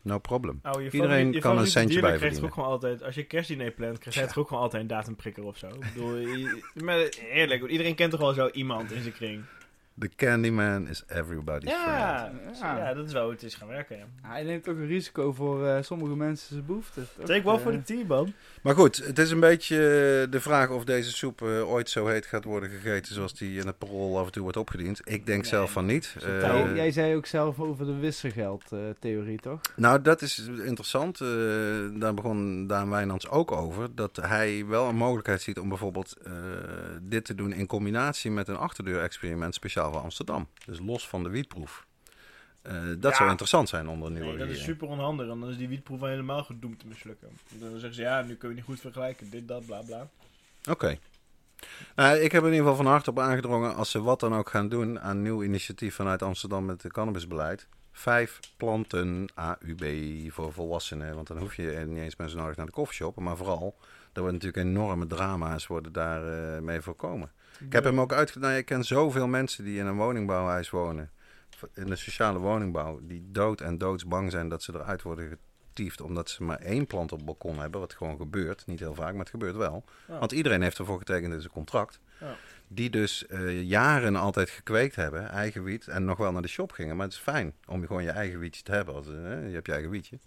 [0.03, 0.59] No problem.
[0.63, 3.71] Oh, je Iedereen je kan een centje bij krijgt ook gewoon altijd, als je kerstdiner
[3.71, 4.29] plant, krijgt hij Ja.
[4.33, 5.67] toch ook gewoon altijd een datumprikker of zo.
[5.67, 6.97] Ik bedoel, je- maar
[7.31, 9.43] eerlijk, iedereen kent toch wel zo iemand in zijn kring.
[9.99, 11.97] The Candyman is everybody's friend.
[11.97, 12.31] Ja,
[12.77, 12.93] Ja.
[12.93, 13.97] dat is wel hoe het is gaan werken.
[13.97, 14.05] Ja.
[14.21, 17.07] Hij neemt toch een risico voor eh, sommige mensen zijn behoeften.
[17.25, 18.33] Take wel Eh, voor de team, man.
[18.63, 22.07] Maar goed, het is een beetje eh, de vraag of deze soep eh, ooit zo
[22.07, 25.01] heet gaat worden gegeten zoals die in het parool af en toe wordt opgediend.
[25.03, 26.15] Ik denk Nee, zelf van niet.
[26.23, 29.59] Eh, Jij, zei ook zelf over de wisselgeld-theorie, toch?
[29.75, 31.21] Nou, dat is interessant.
[31.21, 31.27] Eh,
[31.93, 33.95] daar begon Daan Wijnands ook over.
[33.95, 36.33] Dat hij wel een mogelijkheid ziet om bijvoorbeeld eh,
[37.01, 40.47] dit te doen in combinatie met een achterdeur-experiment speciaal voor Amsterdam.
[40.65, 41.87] Dus los van de wietproef.
[42.61, 43.17] Eh, dat Ja.
[43.17, 45.67] zou interessant zijn onder een nieuwe Nee, dat is super onhandig, want dan is die
[45.67, 47.29] wietproef al helemaal gedoemd te mislukken.
[47.59, 50.09] Dan zeggen ze, ja, nu kunnen we niet goed vergelijken, dit, dat, bla, bla.
[50.69, 50.97] Oké.
[51.95, 54.49] Nou, ik heb in ieder geval van harte op aangedrongen, als ze wat dan ook
[54.49, 57.67] gaan doen aan een nieuw initiatief vanuit Amsterdam met het cannabisbeleid.
[57.91, 59.83] Vijf planten AUB
[60.31, 61.15] voor volwassenen.
[61.15, 63.15] Want dan hoef je niet eens mensen nodig naar de koffieshop.
[63.19, 63.75] Maar vooral,
[64.13, 67.31] er worden natuurlijk enorme drama's worden daar eh, mee voorkomen.
[67.59, 68.53] Ik heb hem ook uitgedaan.
[68.55, 71.09] Ik ken zoveel mensen die in een woningbouwhuis wonen.
[71.73, 72.99] In de sociale woningbouw.
[73.03, 76.01] Die dood en doodsbang zijn dat ze eruit worden getiefd.
[76.01, 77.79] Omdat ze maar één plant op het balkon hebben.
[77.79, 78.63] Wat gewoon gebeurt.
[78.65, 79.83] Niet heel vaak, maar het gebeurt wel.
[80.07, 80.19] Ja.
[80.19, 81.99] Want iedereen heeft ervoor getekend in zijn contract.
[82.19, 82.35] Ja.
[82.67, 85.87] Die dus eh, jaren altijd gekweekt hebben, eigen wiet.
[85.87, 86.95] En nog wel naar de shop gingen.
[86.95, 88.93] Maar het is fijn om gewoon je eigen wietje te hebben.
[88.95, 89.13] Als, eh,
[89.47, 90.19] je hebt je eigen wietje.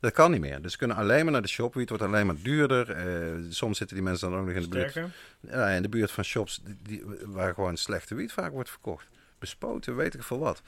[0.00, 0.62] Dat kan niet meer.
[0.62, 1.74] Dus ze kunnen alleen maar naar de shop.
[1.74, 2.90] Wiet wordt alleen maar duurder.
[2.90, 4.92] Eh, soms zitten die mensen dan ook nog in de buurt.
[5.40, 9.08] Ja, in de buurt van shops die, die- waar gewoon slechte wiet vaak wordt verkocht.
[9.42, 10.62] Bespoten, weet ik veel wat.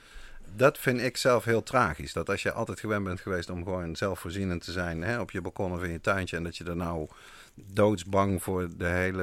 [0.56, 2.12] Dat vind ik zelf heel tragisch.
[2.12, 5.40] Dat als je altijd gewend bent geweest om gewoon zelfvoorzienend te zijn hè, op je
[5.40, 6.36] balkon of in je tuintje.
[6.36, 7.08] En dat je er nou
[7.54, 9.22] doodsbang voor de hele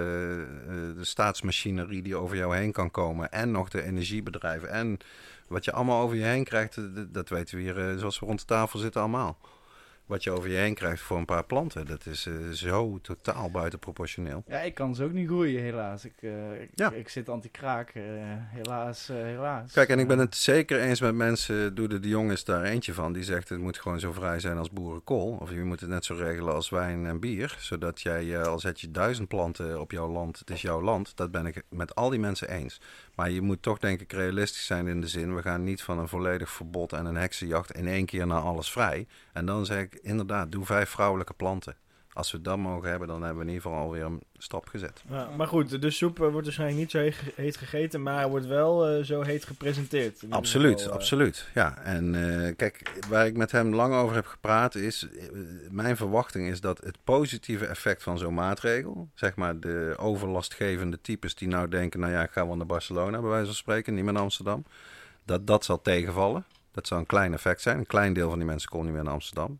[0.67, 3.31] eh, de staatsmachinerie die over jou heen kan komen.
[3.31, 4.69] En nog de energiebedrijven.
[4.69, 4.97] En
[5.47, 8.25] wat je allemaal over je heen krijgt, eh, dat- weten we hier eh, zoals we
[8.25, 9.37] rond de tafel zitten allemaal.
[10.11, 13.51] Wat je over je heen krijgt voor een paar planten, dat is eh, zo totaal
[13.51, 14.43] buitenproportioneel.
[14.47, 16.05] Ja, ik kan ze ook niet groeien, helaas.
[16.05, 16.91] Ik, eh, ik, Ja.
[16.91, 19.71] ik zit anti-kraak, eh, helaas, helaas.
[19.73, 22.93] Kijk, en ik ben het zeker eens met mensen, Doede de Jong is daar eentje
[22.93, 25.37] van, die zegt het moet gewoon zo vrij zijn als boerenkool.
[25.41, 28.81] Of je moet het net zo regelen als wijn en bier, zodat jij, al zet
[28.81, 31.17] je duizend planten op jouw land, het is jouw land.
[31.17, 32.81] Dat ben ik met al die mensen eens.
[33.21, 35.99] Maar je moet toch denk ik realistisch zijn in de zin, we gaan niet van
[35.99, 39.07] een volledig verbod en een heksenjacht in één keer naar alles vrij.
[39.33, 41.75] En dan zeg ik inderdaad, doe vijf vrouwelijke planten.
[42.21, 45.03] Als we dat mogen hebben, dan hebben we in ieder geval alweer een stap gezet.
[45.09, 48.29] Ja, maar goed, de soep eh, wordt waarschijnlijk niet zo heet, ge- heet gegeten, maar
[48.29, 50.23] wordt wel eh, zo heet gepresenteerd.
[50.29, 50.95] Absoluut, geval, eh.
[50.97, 51.47] absoluut.
[51.53, 52.13] Ja, en
[52.57, 55.07] kijk, waar ik met hem lang over heb gepraat is,
[55.69, 61.35] mijn verwachting is dat het positieve effect van zo'n maatregel, zeg maar de overlastgevende types
[61.35, 64.03] die nou denken, nou ja, ik ga wel naar Barcelona bij wijze van spreken, niet
[64.03, 64.65] meer naar Amsterdam,
[65.25, 66.45] dat dat zal tegenvallen.
[66.71, 67.77] Dat zou een klein effect zijn.
[67.77, 69.59] Een klein deel van die mensen komt niet meer naar Amsterdam.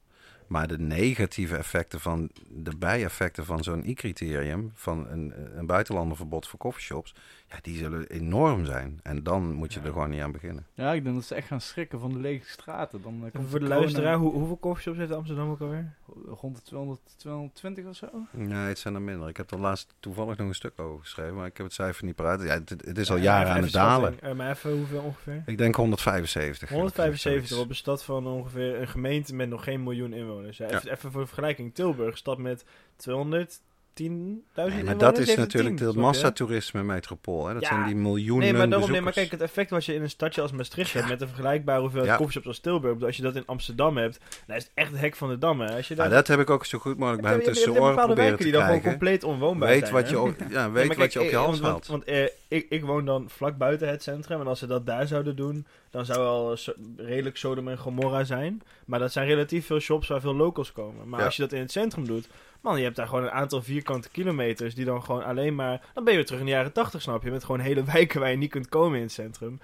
[0.51, 6.59] Maar de negatieve effecten van de bijeffecten van zo'n I-criterium, van een, een buitenlandenverbod voor
[6.59, 7.15] coffeeshops,
[7.47, 8.99] ja, die zullen enorm zijn.
[9.03, 9.85] En dan moet je Ja.
[9.85, 10.65] er gewoon niet aan beginnen.
[10.73, 13.01] Ja, ik denk dat ze echt gaan schrikken van de lege straten.
[13.01, 15.93] Dan, eh, komt Voor de corona luisteraar, hoe, hoeveel coffeeshops heeft Amsterdam ook alweer?
[16.25, 18.07] Rond de 200, 220 of zo?
[18.31, 19.29] Nee, het zijn er minder.
[19.29, 22.05] Ik heb er laatst toevallig nog een stuk over geschreven, maar ik heb het cijfer
[22.05, 22.41] niet paraat.
[22.43, 24.19] Ja, het, het is al Ja, jaren aan het dalen.
[24.21, 25.43] Eh, maar even hoeveel ongeveer?
[25.45, 26.69] Ik denk 175.
[26.69, 30.57] 175 op een stad van ongeveer een gemeente met nog geen miljoen inwoners.
[30.57, 30.75] Ja, Ja.
[30.77, 33.61] even, even voor vergelijking, Tilburg, stad met 210.000
[33.95, 34.09] Nee,
[34.55, 34.97] maar inwoners.
[34.97, 35.91] dat is natuurlijk je?
[35.95, 37.47] massatoerisme metropool.
[37.47, 37.53] Hè?
[37.53, 37.67] Dat Ja.
[37.67, 40.09] zijn die miljoenen Nee, maar daarom, nee, maar kijk, het effect wat je in een
[40.09, 42.41] stadje als Maastricht hebt met een vergelijkbare hoeveelheid Ja.
[42.43, 45.29] als Tilburg, als je dat in Amsterdam hebt, dan is het echt het hek van
[45.29, 45.61] de dam.
[45.61, 45.75] Hè.
[45.75, 47.95] Als je Ja, daar, dat heb ik ook zo goed mogelijk bij hem tussen oren
[47.95, 49.93] proberen te die dan gewoon compleet onwoonbaar Weet zijn.
[49.93, 50.09] wat hè.
[50.09, 51.87] je op, ja, weet wat je op je eh, want, haalt.
[51.87, 54.39] Want, want, eh, ik, ik woon dan vlak buiten het centrum.
[54.41, 56.57] En als ze dat daar zouden doen, dan zou wel
[56.97, 58.61] redelijk Sodom en Gomorra zijn.
[58.85, 61.09] Maar dat zijn relatief veel shops waar veel locals komen.
[61.09, 61.25] Maar Ja.
[61.25, 62.27] als je dat in het centrum doet,
[62.61, 65.81] man, je hebt daar gewoon een aantal vierkante kilometers die dan gewoon alleen maar...
[65.93, 67.31] Dan ben je weer terug in de jaren tachtig, snap je?
[67.31, 69.59] Met gewoon hele wijken waar je niet kunt komen in het centrum.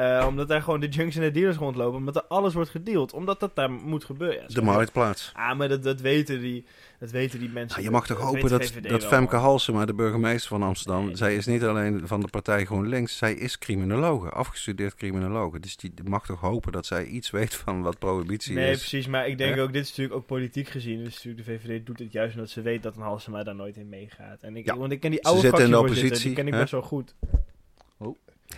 [0.00, 1.98] Eh, omdat daar gewoon de junks en de dealers rondlopen.
[1.98, 3.12] Omdat er alles wordt gedeeld.
[3.12, 4.40] Omdat dat daar moet gebeuren.
[4.40, 5.32] Ja, De marktplaats.
[5.34, 6.64] Ah, maar dat, dat, weten die,
[6.98, 7.70] dat weten die mensen.
[7.72, 9.36] Nou, je mag toch Dat hopen dat, VVD dat Femke.
[9.36, 11.16] Halsema, de burgemeester van Amsterdam, Nee.
[11.16, 15.60] zij is niet alleen van de partij GroenLinks, zij is criminologe, afgestudeerd criminologe.
[15.60, 18.78] Dus die mag toch hopen dat zij iets weet van wat prohibitie Nee, is.
[18.78, 19.06] precies.
[19.06, 19.62] Maar ik denk Ja.
[19.62, 21.04] ook, dit is natuurlijk ook politiek gezien.
[21.04, 23.76] Dus natuurlijk de VVD doet het juist omdat ze weet dat een Halsema daar nooit
[23.76, 24.42] in meegaat.
[24.42, 24.76] En ik, Ja.
[24.76, 26.82] Want ik ken die Ze oude zitten in de oppositie, die ken ik best wel
[26.82, 27.14] goed.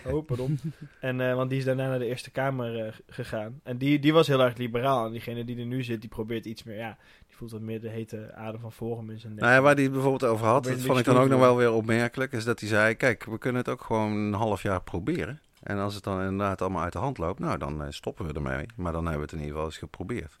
[0.05, 0.25] Oh.
[0.27, 0.59] Pardon.
[0.99, 3.59] en, eh, want die is daarna naar de Eerste Kamer eh, gegaan.
[3.63, 5.05] En die, die was heel erg liberaal.
[5.05, 7.81] En diegene die er nu zit, die probeert iets meer, ja, die voelt wat meer
[7.81, 9.41] de hete adem van Forum in zijn nek.
[9.41, 11.57] Nou ja, waar hij het bijvoorbeeld over had, dat vond ik dan ook nog wel
[11.57, 14.81] weer opmerkelijk, is dat hij zei, kijk, we kunnen het ook gewoon een half jaar
[14.81, 15.41] proberen.
[15.63, 18.33] En als het dan inderdaad allemaal uit de hand loopt, nou dan eh, stoppen we
[18.33, 18.65] ermee.
[18.75, 20.37] Maar dan hebben we het in ieder geval eens geprobeerd.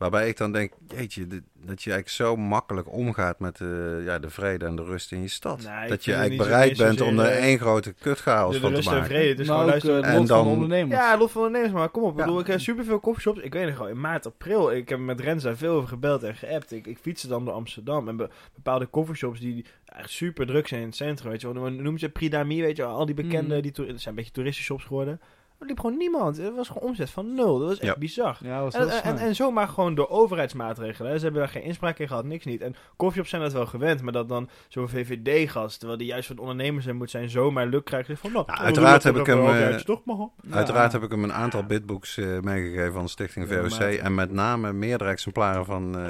[0.00, 4.18] Waarbij ik dan denk, jeetje, dit- dat je eigenlijk zo makkelijk omgaat met eh, ja,
[4.18, 5.68] de vrede en de rust in je stad.
[5.88, 8.88] Dat je eigenlijk bereid bent om er één grote kutchaos de, de van te rust
[8.88, 9.10] en maken.
[9.10, 9.36] vrede.
[9.36, 10.02] Maar gewoon ook luisteren.
[10.02, 11.00] eh, En lot van dan- de ondernemers.
[11.00, 12.12] Ja, lot van ondernemers, maar kom op.
[12.12, 12.24] Ik Ja.
[12.24, 13.40] bedoel, ik heb superveel coffeeshops.
[13.40, 16.22] Ik weet nog wel, in maart, april, ik heb met Rens daar veel over gebeld
[16.22, 16.72] en geappt.
[16.72, 20.80] Ik, ik fietste dan door Amsterdam en be- bepaalde coffeeshops die echt super druk zijn
[20.80, 21.30] in het centrum.
[21.30, 23.62] Weet je wel, noem ze Pridami, weet je wel, al die bekende, Mhm.
[23.62, 25.20] die zijn een beetje toeristenshops geworden.
[25.60, 26.36] Er liep gewoon niemand.
[26.36, 27.58] Het was gewoon omzet van nul.
[27.58, 27.98] Dat was echt Ja.
[27.98, 28.38] bizar.
[28.42, 31.10] Ja, was En, en, en, en zomaar gewoon door overheidsmaatregelen.
[31.10, 31.16] hè.
[31.18, 32.60] Ze hebben daar geen inspraak in gehad, niks niet.
[32.60, 36.38] En coffeeshops zijn dat wel gewend, maar dat dan zo'n VVD-gast, terwijl die juist van
[36.38, 38.10] ondernemers zijn moet zijn, zomaar luk krijgt.
[38.14, 40.16] Van, nou, uiteraard heb ik op hem, eh, overheid, toch maar.
[40.16, 40.54] Ja.
[40.54, 43.80] Uiteraard heb ik hem een aantal bitbooks eh, meegegeven van de Stichting VOC.
[43.80, 46.04] En met name meerdere exemplaren van eh,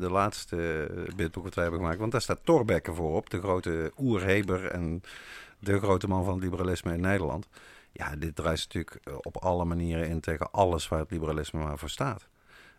[0.00, 2.00] de laatste bitboek wat wij hebben gemaakt.
[2.00, 5.02] Want daar staat Torbekke voor op, de grote oerheber en
[5.58, 7.48] de grote man van het liberalisme in Nederland.
[7.92, 11.78] Ja, dit draait natuurlijk eh, op alle manieren in tegen alles waar het liberalisme maar
[11.78, 12.28] voor staat.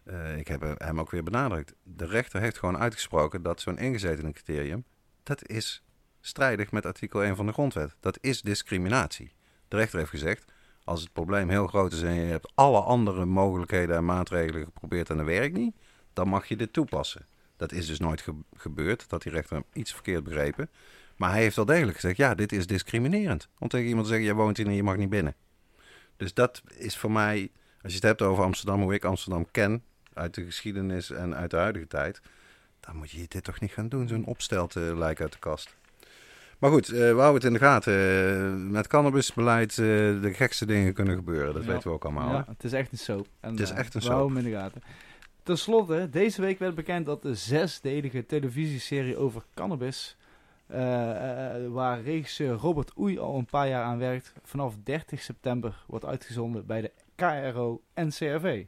[0.04, 1.74] Eh, ik heb hem ook weer benadrukt.
[1.84, 4.84] De rechter heeft gewoon uitgesproken dat zo'n ingezetene criterium,
[5.24, 5.84] dat is
[6.22, 7.96] strijdig met artikel 1 van de grondwet.
[8.00, 9.32] Dat is discriminatie.
[9.68, 10.52] De rechter heeft gezegd,
[10.84, 15.10] als het probleem heel groot is en je hebt alle andere mogelijkheden en maatregelen geprobeerd
[15.10, 15.76] en dat werkt niet,
[16.14, 17.26] dan mag je dit toepassen.
[17.58, 20.70] Dat is dus nooit ge- gebeurd, dat die rechter hem iets verkeerd begrepen.
[21.22, 23.48] Maar hij heeft wel degelijk gezegd, ja, dit is discriminerend.
[23.60, 25.36] Om tegen iemand te zeggen, je woont hier en je mag niet binnen.
[26.18, 29.84] Dus dat is voor mij, als je het hebt over Amsterdam, hoe ik Amsterdam ken,
[30.14, 32.22] uit de geschiedenis en uit de huidige tijd,
[32.80, 35.76] dan moet je dit toch niet gaan doen, zo'n opstelt eh, lijk uit de kast.
[36.60, 37.94] Maar goed, eh, we houden het in de gaten.
[37.94, 39.76] Eh, met cannabisbeleid eh,
[40.22, 41.54] de gekste dingen kunnen gebeuren.
[41.54, 41.72] Dat Ja.
[41.72, 42.34] weten we ook allemaal.
[42.34, 43.28] Ja, het is echt een soap.
[43.40, 44.16] En, Het is echt een we soap.
[44.16, 44.82] houden hem in de gaten.
[45.44, 50.18] Ten slotte, deze week werd bekend dat de zesdelige televisieserie over cannabis,
[51.72, 56.66] waar regisseur Robert Oei al een paar jaar aan werkt, vanaf 30 september wordt uitgezonden
[56.66, 58.66] bij de KRO en CRV.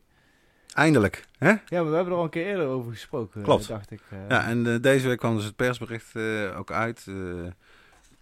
[0.73, 1.25] Eindelijk.
[1.37, 1.47] Hè?
[1.49, 3.67] Ja, maar we hebben er al een keer eerder over gesproken, eh, Klopt.
[3.67, 4.01] dacht ik.
[4.09, 4.17] eh.
[4.29, 7.05] Ja, en eh, deze week kwam dus het persbericht eh, ook uit.
[7.07, 7.45] Eh,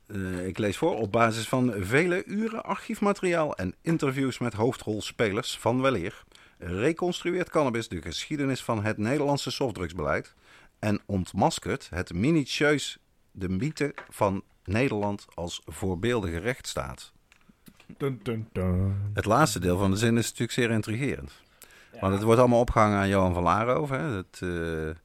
[0.08, 0.96] eh, ik lees voor.
[0.98, 6.24] Op basis van vele uren archiefmateriaal en interviews met hoofdrolspelers van weleer...
[6.58, 10.34] reconstrueert Cannabis de geschiedenis van het Nederlandse softdrugsbeleid...
[10.80, 12.98] en ontmaskert het minutieus
[13.32, 17.12] de mythe van Nederland als voorbeeldige rechtsstaat.
[17.98, 18.96] Dun, dun, dun.
[19.14, 21.32] Het laatste deel van de zin is natuurlijk zeer intrigerend.
[21.94, 22.00] Ja.
[22.00, 24.00] Want het wordt allemaal opgehangen aan Johan van Laarhoven.
[24.00, 24.14] Hè.
[24.14, 24.96] Dat, eh,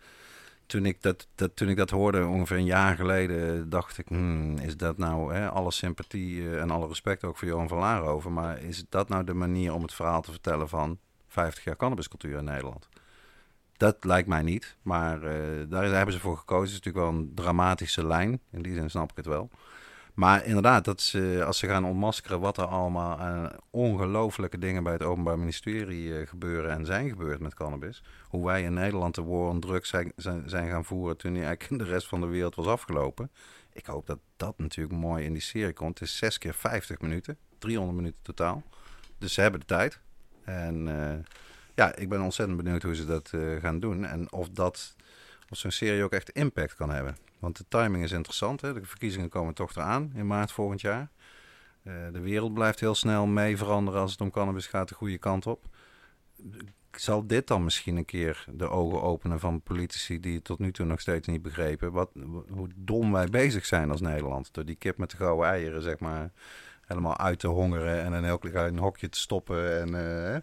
[0.67, 4.09] toen, ik dat, dat, toen ik dat hoorde ongeveer een jaar geleden, dacht ik...
[4.09, 7.79] hmm, is dat nou hè, alle sympathie eh, en alle respect ook voor Johan van
[7.79, 8.33] Laarhoven...
[8.33, 12.39] maar is dat nou de manier om het verhaal te vertellen van 50 jaar cannabiscultuur
[12.39, 12.89] in Nederland?
[13.77, 16.75] Dat lijkt mij niet, maar eh, daar hebben ze voor gekozen.
[16.75, 19.51] Het is natuurlijk wel een dramatische lijn, in die zin snap ik het wel.
[20.17, 24.93] Maar inderdaad, dat ze, als ze gaan ontmaskeren wat er allemaal aan ongelofelijke dingen bij
[24.93, 28.03] het Openbaar Ministerie eh, gebeuren en zijn gebeurd met cannabis.
[28.29, 31.71] Hoe wij in Nederland de war on drugs zijn, zijn, gaan voeren toen die eigenlijk
[31.71, 33.31] in de rest van de wereld was afgelopen.
[33.73, 35.99] Ik hoop dat dat natuurlijk mooi in die serie komt.
[35.99, 38.63] Het is 6 keer 50 minuten, 300 minuten totaal.
[39.19, 40.01] Dus ze hebben de tijd.
[40.45, 41.19] En eh,
[41.77, 44.05] ja, ik ben ontzettend benieuwd hoe ze dat eh, gaan doen.
[44.05, 44.97] En of, dat,
[45.49, 47.17] of zo'n serie ook echt impact kan hebben.
[47.39, 48.61] Want de timing is interessant.
[48.61, 48.73] Hè?
[48.73, 51.11] De verkiezingen komen toch eraan in maart volgend jaar.
[51.83, 55.19] Eh, de wereld blijft heel snel mee veranderen als het om cannabis gaat de goede
[55.19, 55.65] kant op.
[56.91, 60.73] Zal dit dan misschien een keer de ogen openen van politici die het tot nu
[60.73, 61.93] toe nog steeds niet begrepen?
[61.93, 62.11] Wat,
[62.49, 64.53] hoe dom wij bezig zijn als Nederland.
[64.53, 66.33] Door die kip met de gouden eieren, zeg maar,
[66.87, 69.95] helemaal uit te hongeren en een heel klein hokje te stoppen en
[70.35, 70.41] eh,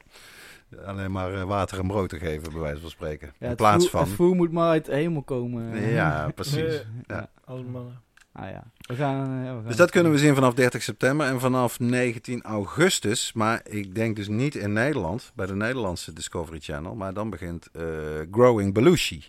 [0.85, 3.33] alleen maar eh, water en brood te geven, bij wijze van spreken.
[3.39, 4.07] Ja, in plaats voer, van.
[4.07, 5.81] Het voer moet maar uit de hemel komen.
[5.81, 6.85] Ja, precies.
[7.07, 7.29] Ja.
[7.45, 8.01] Als mannen.
[8.31, 8.63] Ah ja.
[8.77, 11.39] We gaan, eh, ja, we gaan Dus dat kunnen we zien vanaf 30 september en
[11.39, 13.33] vanaf 19 augustus.
[13.33, 16.95] Maar ik denk dus niet in Nederland, bij de Nederlandse Discovery Channel.
[16.95, 17.83] Maar dan begint eh,
[18.31, 19.23] Growing Belushi.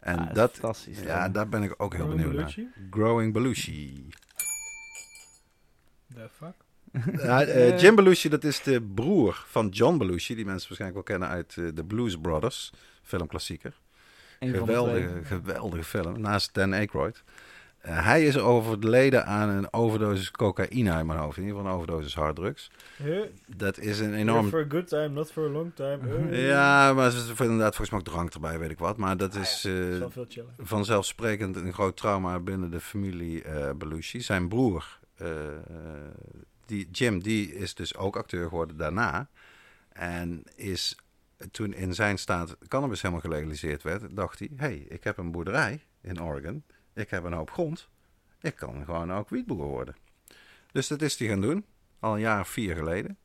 [0.00, 1.00] En Ah, dat, fantastisch.
[1.00, 2.54] ja, daar ben ik ook heel benieuwd naar.
[2.90, 4.08] Growing Belushi.
[6.14, 6.54] The fuck?
[7.16, 10.34] Ja, eh, Jim Belushi, dat is de broer van John Belushi.
[10.34, 12.72] Die mensen waarschijnlijk wel kennen uit eh, The Blues Brothers.
[13.02, 13.74] Filmklassieker.
[14.40, 16.20] Geweldige, geweldige film.
[16.20, 17.22] Naast Dan Aykroyd.
[17.78, 21.36] Eh, hij is overleden aan een overdosis cocaïne in mijn hoofd.
[21.36, 22.70] In ieder geval een overdosis harddrugs.
[22.96, 23.20] Huh?
[23.46, 24.48] Dat is een enorm...
[24.48, 25.98] For a good time, not for a long time.
[26.30, 26.48] Huh?
[26.48, 28.96] Ja, maar ze inderdaad volgens mij ook drank erbij, weet ik wat.
[28.96, 33.70] Maar dat Ah, is ja, eh, Dat vanzelfsprekend een groot trauma binnen de familie eh
[33.76, 34.20] Belushi.
[34.20, 35.28] Zijn broer, eh,
[36.68, 39.28] die, Jim, die is dus ook acteur geworden daarna.
[39.88, 40.96] En is
[41.50, 44.50] toen in zijn staat cannabis helemaal gelegaliseerd werd, dacht hij...
[44.56, 46.64] hey, ik heb een boerderij in Oregon.
[46.94, 47.88] Ik heb een hoop grond.
[48.40, 49.96] Ik kan gewoon ook wietboer worden.
[50.72, 51.64] Dus dat is hij gaan doen,
[51.98, 53.18] al een jaar of vier geleden.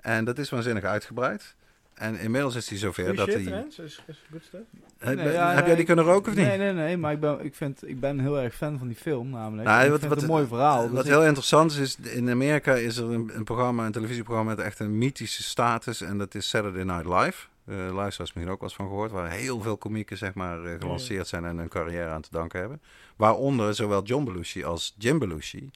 [0.00, 1.56] En dat is waanzinnig uitgebreid.
[1.96, 3.52] En inmiddels is hij zover Goeie dat shit, hij...
[3.52, 3.78] Rens?
[3.78, 4.62] Is, is good stuff?
[4.98, 6.46] Heb, Nee, ja, heb nee, jij die kunnen roken of niet?
[6.46, 6.96] Nee, nee, nee.
[6.96, 9.68] Maar ik ben, ik, vind, ik ben heel erg fan van die film namelijk.
[9.68, 10.82] Nou, ik wat- vind wat- het een mooi verhaal.
[10.82, 13.92] Wat Dus ik- heel interessant is, is in Amerika is er een, een programma, een
[13.92, 16.00] televisieprogramma met echt een mythische status.
[16.00, 17.46] En dat is Saturday Night Live.
[17.66, 19.10] Eh luisteraars misschien ook wel eens van gehoord.
[19.10, 22.60] Waar heel veel komieken zeg maar, eh, gelanceerd zijn en hun carrière aan te danken
[22.60, 22.80] hebben.
[23.16, 25.70] Waaronder zowel John Belushi als Jim Belushi.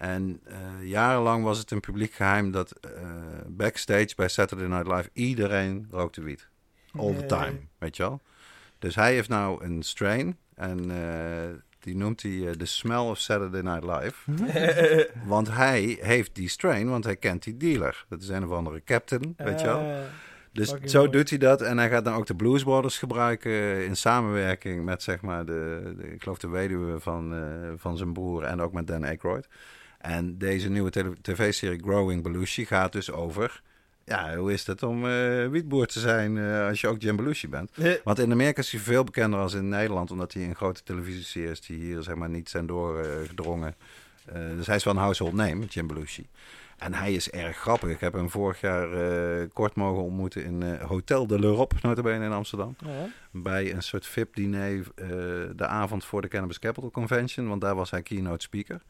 [0.00, 0.56] En eh,
[0.88, 2.90] jarenlang was het een publiek geheim dat eh,
[3.46, 6.48] backstage bij Saturday Night Live iedereen rookte wiet.
[6.96, 8.20] All the time, weet je wel.
[8.78, 13.60] Dus hij heeft nou een strain en eh, die noemt hij The Smell of Saturday
[13.60, 14.30] Night Live.
[15.26, 18.04] Want hij heeft die strain, want hij kent die dealer.
[18.08, 19.80] Dat is een of andere captain, weet je wel.
[20.52, 21.62] Dus zo doet hij dat.
[21.62, 25.92] En hij gaat dan ook de Blues Brothers gebruiken in samenwerking met, zeg maar, de,
[25.96, 27.34] de- ik geloof de weduwe van,
[27.76, 29.48] van zijn broer en ook met Dan Aykroyd.
[30.00, 30.90] En deze nieuwe
[31.22, 33.62] tv-serie Growing Belushi gaat dus over,
[34.04, 37.48] ja, hoe is het om eh, wietboer te zijn eh, als je ook Jim Belushi
[37.48, 37.70] bent?
[38.04, 41.60] Want in Amerika is hij veel bekender als in Nederland, omdat hij in grote televisieseries
[41.60, 43.74] die hier zeg maar niet zijn doorgedrongen.
[44.24, 46.26] eh, dus hij is wel een household name, Jim Belushi.
[46.78, 47.90] En hij is erg grappig.
[47.90, 48.88] Ik heb hem vorig jaar
[49.48, 52.76] kort mogen ontmoeten in Hotel de l'Europe, notabene in Amsterdam.
[52.84, 53.08] ja.
[53.30, 54.86] Bij een soort VIP-diner
[55.56, 58.80] de avond voor de Cannabis Capital Convention, want daar was hij keynote speaker.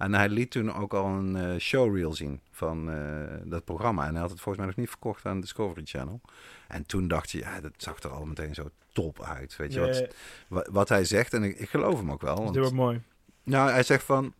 [0.00, 2.96] En hij liet toen ook al een eh, showreel zien van eh,
[3.44, 4.06] dat programma.
[4.06, 6.20] En hij had het volgens mij nog niet verkocht aan Discovery Channel.
[6.68, 9.56] En toen dacht je, ja, dat zag er al meteen zo top uit.
[9.56, 10.10] Weet je,
[10.48, 12.36] wat, wat hij zegt, en ik, ik geloof hem ook wel.
[12.36, 13.02] Want, dit wordt mooi.
[13.42, 14.34] nou, hij zegt van,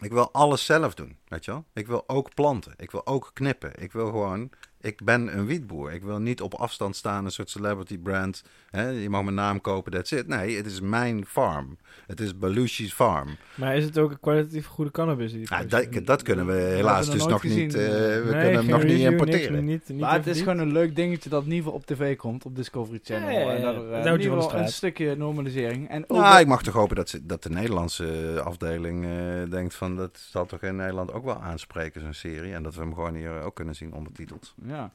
[0.00, 1.64] ik wil alles zelf doen, weet je wel.
[1.72, 3.72] Ik wil ook planten, ik wil ook knippen.
[3.82, 5.92] Ik wil gewoon, ik ben een wietboer.
[5.92, 8.42] Ik wil niet op afstand staan, een soort celebrity brand.
[8.70, 8.88] Hè?
[8.88, 10.26] Je mag mijn naam kopen, that's it.
[10.26, 11.76] Nee, het is mijn farm.
[12.06, 13.36] Het is Belushi's farm.
[13.54, 15.32] Maar is het ook een kwalitatief goede cannabis?
[15.32, 17.58] Die dat, dat kunnen we helaas dus nog gezien.
[17.58, 19.64] niet, eh, we Nee, kunnen nog niet importeren.
[19.64, 21.86] niks, niet, Maar het niet is gewoon een leuk dingetje dat in ieder geval op
[21.86, 23.30] tv komt, op Discovery Channel.
[23.30, 23.56] Ja, ja, ja.
[23.56, 25.88] En er, eh, houdt in ieder geval een stukje normalisering.
[25.88, 29.74] En Nou, over- ik mag toch hopen dat, ze, dat de Nederlandse afdeling eh, denkt
[29.74, 29.96] van...
[29.96, 32.52] dat zal toch in Nederland ook wel aanspreken, zo'n serie.
[32.52, 34.54] En dat we hem gewoon hier ook kunnen zien ondertiteld.
[34.68, 34.92] Ja.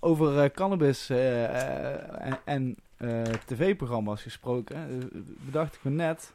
[0.00, 2.76] Over eh, cannabis eh, eh, en, en
[3.46, 5.10] tv-programma's gesproken.
[5.44, 6.32] bedacht ik me net.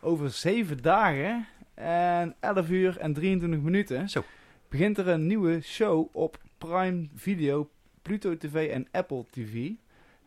[0.00, 4.08] Over zeven dagen en 11 uur en 23 minuten.
[4.08, 4.22] Zo.
[4.68, 7.70] Begint er een nieuwe show op Prime Video,
[8.02, 9.70] Pluto TV en Apple TV.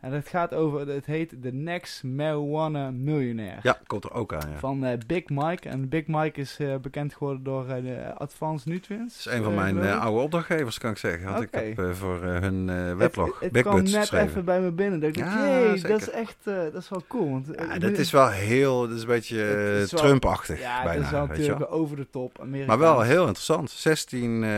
[0.07, 3.59] En het gaat over, het heet The Next Marijuana Millionaire.
[3.63, 4.57] Ja, komt er ook aan, ja.
[4.57, 5.69] Van eh, Big Mike.
[5.69, 9.23] En Big Mike is eh, bekend geworden door eh, de Advanced Nutrients.
[9.23, 11.29] Dat is een van mijn oude opdrachtgevers, kan ik zeggen.
[11.29, 11.59] Oké.
[11.59, 14.27] ik heb voor hun Het- weblog Het, Big kwam net geschreven.
[14.27, 14.99] even bij me binnen.
[14.99, 17.29] Dat ik dacht, Ja, dat is echt dat is wel cool.
[17.31, 20.83] Want, Ja, dat is wel heel, dat is een beetje Het is wel- Trump-achtig Ja,
[20.83, 22.39] bijna, het is wel natuurlijk over de top.
[22.41, 22.67] Amerikaans.
[22.79, 23.69] Maar wel heel interessant.
[23.69, 24.49] 16 eh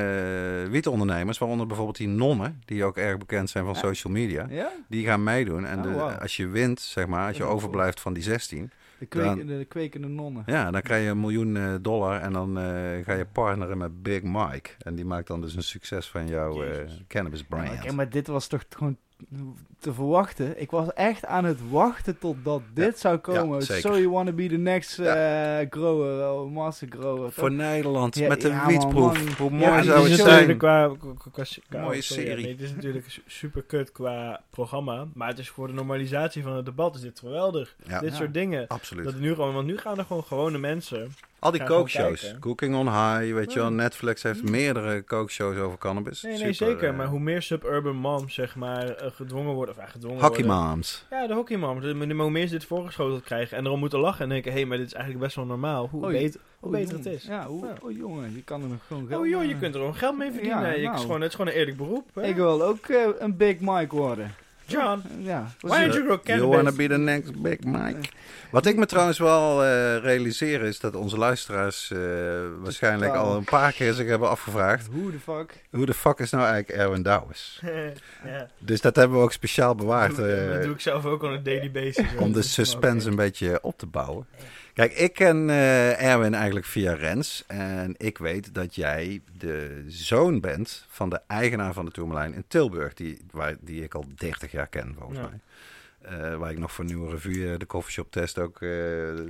[0.69, 4.45] wietondernemers, waaronder bijvoorbeeld die nonnen, die ook erg bekend zijn van social media.
[4.49, 5.65] Ja, Die gaan meedoen.
[5.65, 8.71] En Oh, de- als je wint, zeg maar, als je Ja, overblijft van die 16,
[8.99, 10.43] de, kwekende, de kwekende nonnen.
[10.45, 12.63] ja, dan krijg je een miljoen eh, dollar en dan eh,
[13.05, 14.69] ga je partneren met Big Mike.
[14.79, 17.79] En die maakt dan dus een succes van jouw eh, cannabis Ja, brand.
[17.79, 18.97] kijk, maar dit was toch gewoon
[19.79, 20.61] te verwachten.
[20.61, 23.61] Ik was echt aan het wachten totdat dit zou komen.
[23.61, 27.31] so you wanna be the next eh, grower, oh, master grower.
[27.31, 29.37] Voor Nederland, Ja, met de man, wietproef.
[29.37, 30.27] Hoe mooi zou het zijn?
[30.29, 32.43] natuurlijk qua, qua, qua, qua- Mooie sorry, serie.
[32.43, 35.07] nee, het is natuurlijk su- super kut qua programma.
[35.13, 37.75] Maar het is voor de normalisatie van het debat is dit geweldig.
[37.87, 38.15] Ja, dit Ja.
[38.15, 38.67] soort dingen.
[38.67, 39.05] absoluut.
[39.05, 41.11] Dat nu gewoon, want nu gaan er gewoon gewone mensen.
[41.39, 42.35] Al die kookshows.
[42.39, 43.67] Cooking on High, weet je wel.
[43.69, 43.73] Ja.
[43.75, 44.49] Netflix heeft Ja.
[44.49, 46.21] meerdere kookshows over cannabis.
[46.21, 46.89] Nee, nee, Super, zeker.
[46.89, 49.75] eh, Maar hoe meer suburban moms, zeg maar, eh, gedwongen worden.
[49.75, 50.65] Of ja, gedwongen Hockey worden.
[50.67, 51.05] moms.
[51.09, 51.81] Ja, de hockeymoms.
[51.83, 54.57] De- Maar hoe meer ze dit voorgeschoteld krijgen en erom moeten lachen en denken: hé,
[54.57, 55.87] hey, maar dit is eigenlijk best wel normaal.
[55.91, 57.23] Hoe, Oh, beter, hoe Oh, beter het is.
[57.23, 57.73] Ja, hoe, Ja.
[57.81, 59.95] oh jongen, je kan er nog gewoon geld Oh joh, je mee- kunt er gewoon
[59.95, 60.61] geld mee verdienen.
[60.61, 60.87] Ja, Je- nou.
[60.87, 62.09] het, is gewoon, het is gewoon een eerlijk beroep.
[62.13, 62.23] Hè?
[62.23, 64.33] Ik wil ook eh, een Big Mike worden.
[64.69, 65.51] John, Ja.
[65.59, 66.75] why don't you grow You wanna cannabis?
[66.75, 68.09] be the next Big Mike?
[68.51, 71.99] Wat ik me trouwens wel eh, realiseer is dat onze luisteraars eh,
[72.61, 74.87] waarschijnlijk al een paar keer zich hebben afgevraagd.
[74.91, 75.53] Who the fuck?
[75.71, 77.61] Hoe de fuck is nou eigenlijk Erwin Douwes?
[78.25, 78.47] ja.
[78.57, 80.15] Dus dat hebben we ook speciaal bewaard.
[80.15, 82.05] Dat doe, eh, dat doe ik zelf ook on een daily basis.
[82.17, 84.25] om de suspense een beetje op te bouwen.
[84.79, 87.43] Kijk, ik ken eh, Erwin eigenlijk via Rens.
[87.47, 92.43] En ik weet dat jij de zoon bent van de eigenaar van de Tourmalijn in
[92.47, 92.93] Tilburg.
[92.93, 95.29] Die, waar, die ik al 30 jaar ken, volgens Ja.
[95.29, 95.39] mij.
[96.01, 98.69] Eh, waar ik nog voor Nieuwe Revue, de coffeeshop test ook, eh,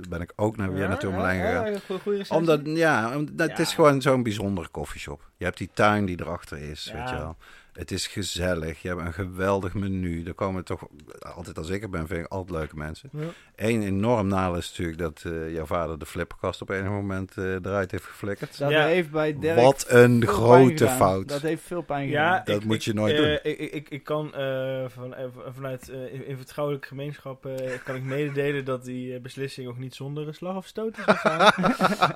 [0.08, 1.80] ben ik ook naar, weer Ja, naar Tourmalijn ja, gegaan.
[1.86, 2.30] goeie- goeie.
[2.30, 5.30] Omdat, ja, omdat het is gewoon zo'n bijzondere koffieshop.
[5.36, 7.36] Je hebt die tuin die erachter is, weet je wel.
[7.72, 8.82] Het is gezellig.
[8.82, 10.24] Je hebt een geweldig menu.
[10.26, 10.86] Er komen toch,
[11.34, 13.08] altijd als ik er ben, vind ik altijd leuke mensen.
[13.12, 13.24] Ja.
[13.56, 17.44] Eén enorm nadeel is natuurlijk dat eh, jouw vader de flipperkast op enig moment eh,
[17.44, 18.58] eruit heeft geflikkerd.
[18.58, 18.84] Dat Ja.
[18.86, 21.28] heeft bij Dirk Wat een veel grote fout.
[21.28, 22.42] Dat heeft veel pijn Ja, gedaan.
[22.44, 23.30] Dat ik- moet je nooit eh, doen.
[23.42, 27.54] Ik, ik, ik, ik kan eh, van, eh, vanuit eh, in, vertrouwelijke gemeenschap eh,
[27.84, 31.04] kan ik mededelen dat die eh, beslissing ook niet zonder een slag of stoot is
[31.04, 31.52] gegaan.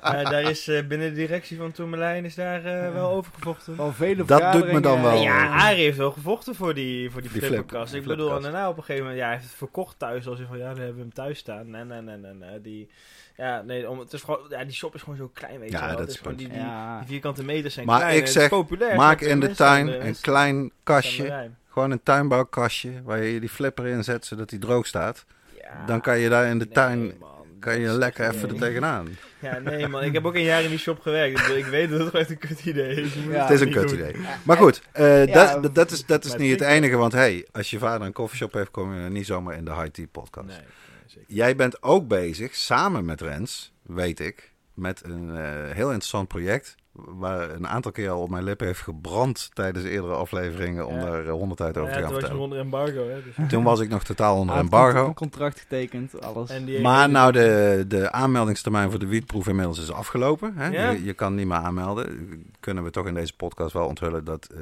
[0.05, 3.77] Eh, daar is eh, binnen de directie van Tourmalijn is daar eh, wel over gevochten.
[3.77, 7.11] Wel vele Dat doet me dan wel, ja, Ja, Arie heeft wel gevochten voor die,
[7.11, 7.89] voor die, Die flipperkast.
[7.89, 10.27] flip- ik bedoel, en daarna op een gegeven moment, ja, hij heeft het verkocht thuis.
[10.27, 11.69] Als je van, ja, dan hebben we hem thuis staan.
[11.69, 12.61] Nee, nee, nee, nee, nee.
[12.61, 12.89] Die,
[13.37, 15.81] ja, nee, om, het is gewoon, ja, die shop is gewoon zo klein, weet Ja,
[15.81, 15.97] je wel.
[15.97, 16.97] dat is gewoon die, die, Ja.
[16.99, 18.17] die vierkante meters zijn Maar klein.
[18.17, 18.95] ik zeg, populair.
[18.95, 21.49] Maak in de tuin een klein kastje.
[21.69, 25.25] Gewoon een tuinbouwkastje waar je die flipper in zet zodat die droog staat.
[25.61, 27.29] Ja, Dan kan je daar in de nee, tuin man,
[27.59, 29.07] kan je lekker even er tegenaan.
[29.45, 31.47] Ja, nee man, ik heb ook een jaar in die shop gewerkt.
[31.47, 33.13] dus Ik weet dat het gewoon echt een kut idee is.
[33.13, 33.41] Ja.
[33.41, 33.99] Het is een kut doen.
[33.99, 34.15] idee.
[34.43, 36.95] Maar goed, eh, Ja, dat, dat, dat is, dat is niet het enige.
[36.95, 39.87] Want hey, als je vader een koffieshop heeft, kom je niet zomaar in de High
[39.87, 40.47] Tea podcast.
[40.47, 40.65] Nee, nee,
[41.05, 41.33] zeker.
[41.35, 46.75] Jij bent ook bezig, samen met Rens, weet ik, met een eh, heel interessant project.
[46.95, 50.87] Waar een aantal keer al op mijn lippen heeft gebrand tijdens eerdere afleveringen.
[50.87, 51.05] Om Ja.
[51.05, 52.43] daar eh, honderd uit over Ja, te gaan toen was je vertellen.
[52.43, 53.23] onder embargo, hè.
[53.23, 53.49] Dus.
[53.49, 55.05] Toen was ik nog totaal onder embargo.
[55.07, 56.79] Een contract getekend, alles.
[56.81, 60.53] Maar nou, de, de aanmeldingstermijn voor de wietproef inmiddels is afgelopen.
[60.57, 60.67] Hè?
[60.67, 60.89] Ja.
[60.89, 62.43] Je, je kan niet meer aanmelden.
[62.59, 64.61] Kunnen we toch in deze podcast wel onthullen dat eh,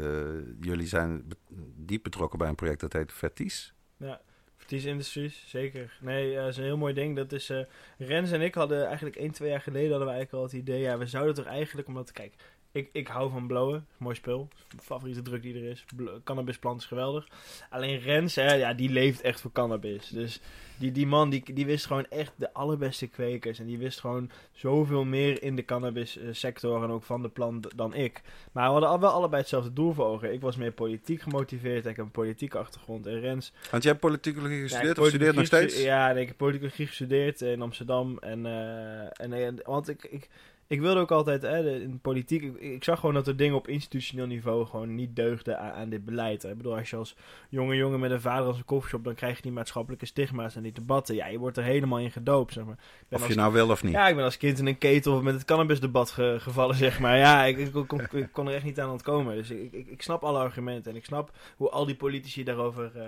[0.62, 1.24] jullie zijn
[1.76, 3.74] diep betrokken bij een project dat heet Verties.
[3.98, 4.20] Ja,
[4.64, 5.98] Verties Industries, zeker.
[6.02, 7.16] Nee, eh, dat is een heel mooi ding.
[7.16, 7.60] Dat is, eh,
[7.98, 10.82] Rens en ik hadden eigenlijk 1, 2 jaar geleden hadden we eigenlijk al het idee,
[10.82, 12.34] ja, we zouden toch eigenlijk, omdat, kijk,
[12.74, 14.48] ik, ik hou van blowen, mooi spul,
[14.82, 15.86] favoriete druk die er is.
[16.24, 17.28] Cannabisplant is geweldig.
[17.70, 20.08] Alleen Rens, hè, ja, die leeft echt voor cannabis.
[20.08, 20.42] Dus
[20.78, 23.60] die, die man, die, die wist gewoon echt de allerbeste kwekers.
[23.60, 27.30] En die wist gewoon zoveel meer in de cannabis eh, sector en ook van de
[27.30, 28.22] plant dan ik.
[28.52, 30.34] Maar we hadden al wel allebei hetzelfde doel voor ogen.
[30.34, 33.06] Ik was meer politiek gemotiveerd, ik heb een politieke achtergrond.
[33.08, 35.82] En Rens Want jij hebt politicologie gestudeerd of studeert nog steeds?
[35.82, 38.18] Ja, ik heb politicologie gestudeerd in Amsterdam.
[38.18, 40.30] En, eh, en, en- want ik, ik,
[40.68, 43.56] ik wilde ook altijd, hè, de- in politiek, ik, ik zag gewoon dat er dingen
[43.56, 46.42] op institutioneel niveau gewoon niet deugden aan, aan dit beleid.
[46.44, 46.50] hè.
[46.50, 47.16] Ik bedoel, als je als
[47.50, 50.64] jonge jongen met een vader als een koffieshop, dan krijg je die maatschappelijke stigma's en
[50.64, 51.16] die debatten.
[51.16, 52.78] Ja, je wordt er helemaal in gedoopt, zeg maar.
[53.10, 53.92] Of als- je nou wil of niet.
[53.94, 57.18] ja, ik ben als kind in een ketel met het cannabisdebat ge- gevallen, zeg maar.
[57.18, 59.36] Ja, ik, ik, kon, ik kon er echt niet aan ontkomen.
[59.36, 62.92] Dus ik, ik, ik snap alle argumenten en ik snap hoe al die politici daarover,
[62.96, 63.08] eh,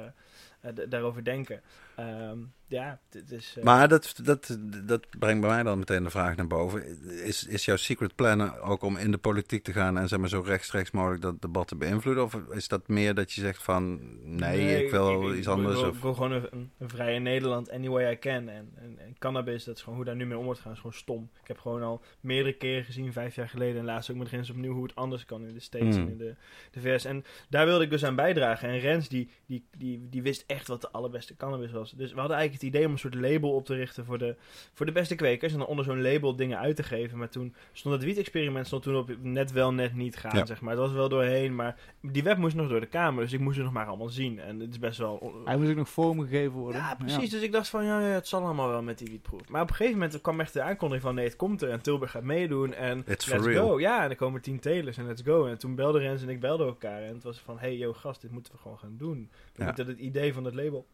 [0.61, 1.61] eh, daarover denken.
[1.95, 2.37] Ehm,
[2.67, 3.53] ja, dit is...
[3.57, 6.83] eh, Maar dat, dat, dat brengt bij mij dan meteen de vraag naar boven.
[7.23, 10.29] Is, is jouw secret plan ook om in de politiek te gaan en zeg maar
[10.29, 12.23] zo rechtstreeks mogelijk dat debat te beïnvloeden?
[12.23, 13.99] Of is dat meer dat je zegt van
[14.37, 15.73] nee, ik wil iets anders?
[15.75, 15.95] Ik wil, of...
[15.95, 18.49] ik wil gewoon een, een, een vrije Nederland any way I can.
[18.49, 20.77] En, en, en cannabis, dat is gewoon hoe daar nu mee om wordt gaan, is
[20.77, 21.29] gewoon stom.
[21.41, 24.49] Ik heb gewoon al meerdere keren gezien, vijf jaar geleden en laatst ook met Rens
[24.49, 26.01] opnieuw, hoe het anders kan in de States Mm.
[26.01, 26.35] en in de,
[26.71, 27.05] de VS.
[27.05, 28.69] En daar wilde ik dus aan bijdragen.
[28.69, 31.84] En Rens, die, die, die, die wist echt wat de allerbeste cannabis was.
[31.91, 34.35] Dus we hadden eigenlijk het idee om een soort label op te richten voor de,
[34.73, 35.51] voor de beste kwekers.
[35.53, 37.17] En dan onder zo'n label dingen uit te geven.
[37.17, 40.45] Maar toen stond het wiet-experiment stond toen op net wel, net niet gaan, Ja.
[40.45, 40.71] zeg maar.
[40.71, 43.23] Het was wel doorheen, maar die web moest nog door de Kamer.
[43.23, 44.39] Dus ik moest het nog maar allemaal zien.
[44.39, 45.41] En het is best wel...
[45.45, 46.81] Hij moest ook nog vormgegeven worden.
[46.81, 47.29] Ja, precies.
[47.29, 49.49] Dus ik dacht van, ja, ja, het zal allemaal wel met die wietproef.
[49.49, 51.69] Maar op een gegeven moment kwam echt de aankondiging van, nee, het komt er.
[51.69, 52.73] En Tilburg gaat meedoen.
[52.73, 53.79] En It's let's go.
[53.79, 55.45] Ja, en er komen tien telers en let's go.
[55.45, 57.01] En toen belden Rens en ik belden elkaar.
[57.01, 59.29] En het was van, hey, yo, gast, dit moeten we gewoon gaan doen.
[59.53, 59.65] We Ja.
[59.65, 60.85] moeten het idee van het label...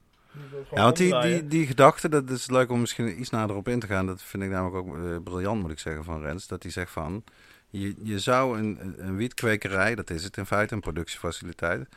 [0.74, 3.80] Ja, want die, die, die gedachte, dat is leuk om misschien iets nader op in
[3.80, 4.06] te gaan.
[4.06, 6.48] Dat vind ik namelijk ook eh, briljant, moet ik zeggen, van Rens.
[6.48, 7.24] Dat hij zegt van,
[7.70, 11.88] je, je zou een, een- wietkwekerij, dat is het in feite, een productiefaciliteit,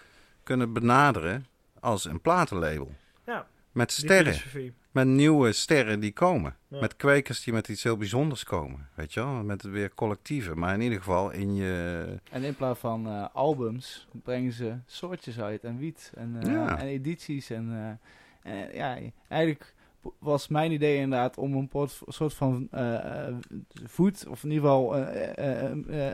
[0.43, 1.47] kunnen benaderen
[1.81, 2.95] als een platenlabel.
[3.27, 4.35] Ja, Met sterren,
[4.91, 6.57] met nieuwe sterren die komen.
[6.69, 6.81] Ja.
[6.81, 9.33] Met kwekers die met iets heel bijzonders komen, weet je wel.
[9.43, 12.05] Met weer collectieven, maar in ieder geval in je...
[12.31, 16.79] En in plaats van eh, albums brengen ze soortjes uit en wiet en, eh, Ja.
[16.79, 17.51] en edities.
[17.51, 17.99] En
[18.45, 19.75] eh, eh, ja, eigenlijk
[20.19, 23.35] was mijn idee inderdaad om een soort van eh, eh,
[23.85, 24.97] voet, of in ieder geval,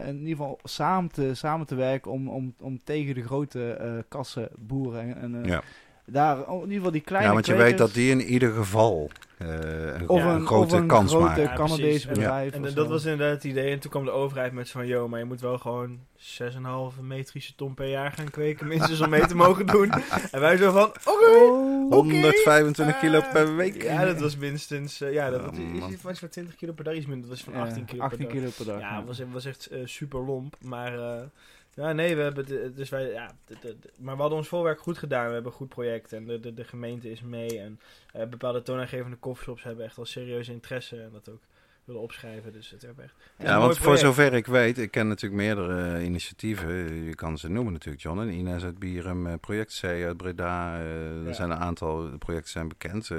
[0.04, 5.16] in ieder geval samen, te, samen te werken om, om, om tegen de grote kassenboeren
[5.16, 5.62] en, en Ja.
[6.12, 8.52] Daar oh, in ieder geval die kleine Ja, want je weet dat die in ieder
[8.52, 11.42] geval eh, een, Of een een- grote of een kans grote- maken.
[11.42, 12.06] Ja, precies.
[12.06, 13.72] En- bedrijf En, dat was inderdaad het idee.
[13.72, 17.54] En toen kwam de overheid met van, yo, maar je moet wel gewoon 6,5 metrische
[17.54, 18.66] ton per jaar gaan kweken.
[18.66, 19.90] Minstens om mee te mogen doen.
[20.32, 21.90] En wij zo van, oké.
[21.96, 21.96] Oké.
[21.96, 23.82] 125 kilo Eh, per week.
[23.82, 25.56] Ja, dat was minstens, eh, ja, dat Oh, was,
[25.88, 26.94] is iets van 20 kilo per dag.
[26.94, 28.36] Iets minder, dat was van ja, 18 kilo 18 per dag.
[28.36, 28.80] kilo per dag.
[28.80, 30.56] Ja, het was, was echt super lomp.
[30.60, 31.22] Maar eh,
[31.80, 34.48] ja, nee, we hebben het, dus wij, ja, de- de- de- maar we hadden ons
[34.48, 35.26] voorwerk goed gedaan.
[35.26, 37.60] We hebben een goed project en de, de, de gemeente is mee.
[37.60, 37.80] En
[38.12, 41.42] eh, bepaalde toonaangevende coffeeshops hebben echt wel serieuze interesse en dat ook
[41.84, 42.52] willen opschrijven.
[42.52, 42.98] Dus het is echt.
[43.36, 46.94] het Ja, want voor zover ik weet, ik ken natuurlijk meerdere eh, initiatieven.
[47.04, 48.20] Je kan ze noemen natuurlijk, John.
[48.20, 50.76] En Ines uit Bierum, eh, Project C uit Breda.
[50.78, 50.82] Ja.
[51.26, 53.10] Er zijn een aantal projecten zijn bekend.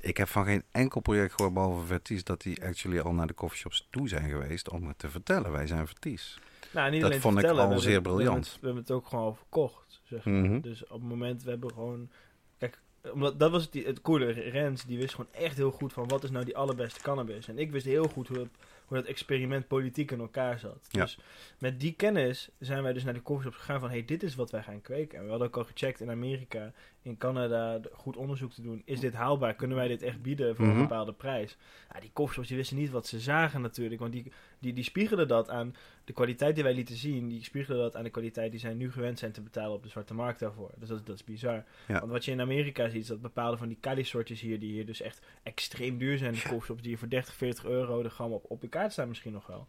[0.00, 3.34] Ik heb van geen enkel project gehoord, behalve Verties, dat die actually al naar de
[3.34, 5.52] coffeeshops toe zijn geweest om het te vertellen.
[5.52, 6.38] Wij zijn Verties.
[6.72, 8.46] Nou, niet dat alleen vond ik al we zeer hebben- briljant.
[8.46, 10.00] We hebben het ook gewoon verkocht.
[10.04, 10.34] Zeg maar.
[10.34, 10.60] Mhm.
[10.60, 12.10] Dus op het moment, we hebben gewoon...
[12.58, 12.80] Kijk,
[13.12, 14.30] omdat, dat was het, het coole.
[14.32, 17.48] Rens, die wist gewoon echt heel goed van wat is nou die allerbeste cannabis.
[17.48, 18.48] En ik wist heel goed hoe het,
[18.86, 20.86] hoe dat experiment politiek in elkaar zat.
[20.90, 21.02] Ja.
[21.02, 21.18] Dus
[21.58, 24.50] met die kennis zijn wij dus naar de coffeeshops gegaan van, hey, dit is wat
[24.50, 25.18] wij gaan kweken.
[25.18, 26.72] En we hadden ook al gecheckt in Amerika,
[27.06, 28.82] in Canada, de- goed onderzoek te doen.
[28.84, 29.54] Is dit haalbaar?
[29.54, 30.74] Kunnen wij dit echt bieden voor Mhm.
[30.76, 31.56] een bepaalde prijs?
[31.92, 35.28] Ja, die coffeeshops die wisten niet wat ze zagen natuurlijk, want die, die, die spiegelden
[35.28, 38.60] dat aan de kwaliteit die wij lieten zien, die spiegelden dat aan de kwaliteit die
[38.60, 40.70] zij nu gewend zijn te betalen op de zwarte markt daarvoor.
[40.76, 41.64] Dus dat, dat is bizar.
[41.88, 41.98] Ja.
[42.00, 44.86] Want wat je in Amerika ziet, is dat bepaalde van die Cali-soortjes hier, die hier
[44.86, 48.32] dus echt extreem duur zijn, de coffeeshops, die hier voor 30, 40 euro de gram
[48.32, 49.66] op, op je kaart staan misschien nog wel.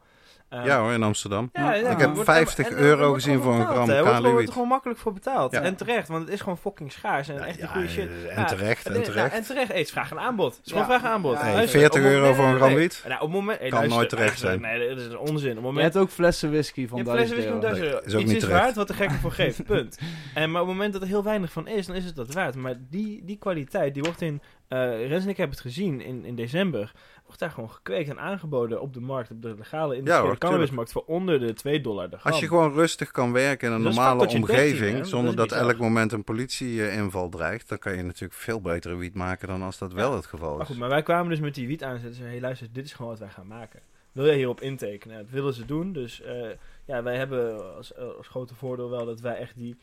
[0.50, 1.50] Ehm, Ja hoor, in Amsterdam.
[1.54, 3.90] ja, ja, ik heb wordt- 50 en er euro gezien voor een gram.
[3.90, 5.52] Er wordt- er gewoon makkelijk voor betaald.
[5.52, 5.62] Ja.
[5.62, 7.30] En terecht, want het is gewoon fucking schaars.
[7.30, 8.10] En echt die goede shit.
[8.30, 9.26] en Ja, terecht, en Nee, terecht.
[9.26, 9.68] nou, en terecht.
[9.68, 10.56] Hey, het is vraag en aanbod.
[10.56, 10.94] Het is gewoon Ja.
[11.00, 11.34] vraag en aanbod.
[11.34, 13.02] Ja, Hey, Luister, 40 op het euro moment- voor een gram nee, wiet?
[13.08, 14.80] Nou, op het moment, hey, Kan luister, nooit terecht luister, zijn.
[14.80, 15.28] Nee, dat is onzin.
[15.32, 17.68] Op het Je moment hebt ook flessen whisky van je hebt 1000 flessen euro.
[17.68, 17.98] whisky van 1000 euro.
[17.98, 19.64] Nee, is ook Iets niet is waard wat de gek ervoor geeft.
[19.74, 19.98] Punt.
[20.34, 22.34] En maar op het moment dat er heel weinig van is, dan is het dat
[22.34, 22.56] waard.
[22.56, 24.42] Maar die, die kwaliteit, die wordt in...
[24.68, 26.92] eh Rens en ik hebben het gezien in, in december.
[27.26, 29.32] Wordt daar gewoon gekweekt en aangeboden op de markt.
[29.32, 30.92] Op de legale industriële hoor, cannabismarkt.
[30.92, 32.32] Voor onder de 2 dollar de gram.
[32.32, 34.98] Als je gewoon rustig kan werken in een Dat normale factortje 13, omgeving?
[34.98, 39.14] Dat zonder dat elk moment een politieinval dreigt, dan kan je natuurlijk veel betere wiet
[39.14, 40.68] maken dan als dat wel het geval Maar is.
[40.68, 42.10] goed, maar wij kwamen dus met die wiet aanzetten.
[42.10, 43.80] Ze zeiden, hey luister, dit is gewoon wat wij gaan maken.
[44.12, 45.18] Wil jij hierop intekenen?
[45.18, 45.94] Dat willen ze doen.
[45.94, 46.50] Dus eh,
[46.86, 49.78] ja, wij hebben als, eh, als grote voordeel wel dat wij echt die,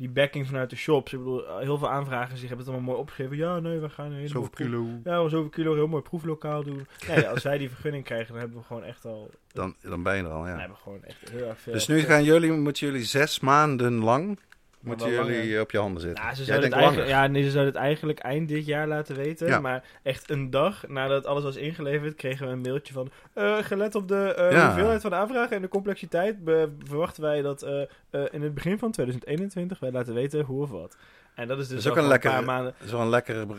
[0.00, 1.12] die backing vanuit de shops.
[1.12, 3.36] Ik bedoel, heel veel aanvragers die hebben het allemaal mooi opgeschreven.
[3.36, 4.86] Ja, nee, we gaan een Zoveel kilo.
[5.04, 6.86] Ja, we zoveel kilo, heel mooi proeflokaal doen.
[7.08, 9.30] Nee, als wij die vergunning krijgen, dan hebben we gewoon echt al...
[9.52, 10.58] Dan, dan ben je er al, Dan ja.
[10.58, 11.72] hebben we gewoon echt heel erg veel.
[11.72, 14.38] Dus nu gaan jullie, moeten jullie zes maanden lang
[14.80, 15.60] moeten jullie langer.
[15.60, 16.24] op je handen zitten.
[16.24, 19.46] Nou, ze zouden, het ja, nee, ze zouden het eigenlijk eind dit jaar laten weten.
[19.46, 19.60] Ja.
[19.60, 23.10] Maar echt een dag nadat alles was ingeleverd, kregen we een mailtje van...
[23.34, 24.66] eh, gelet op de Ja.
[24.66, 26.36] hoeveelheid van de aanvragen en de complexiteit...
[26.84, 27.80] verwachten wij dat eh,
[28.30, 30.96] in het begin van 2021 wij laten weten hoe of wat.
[31.34, 32.74] En dat is dus Dat is ook een een paar maanden...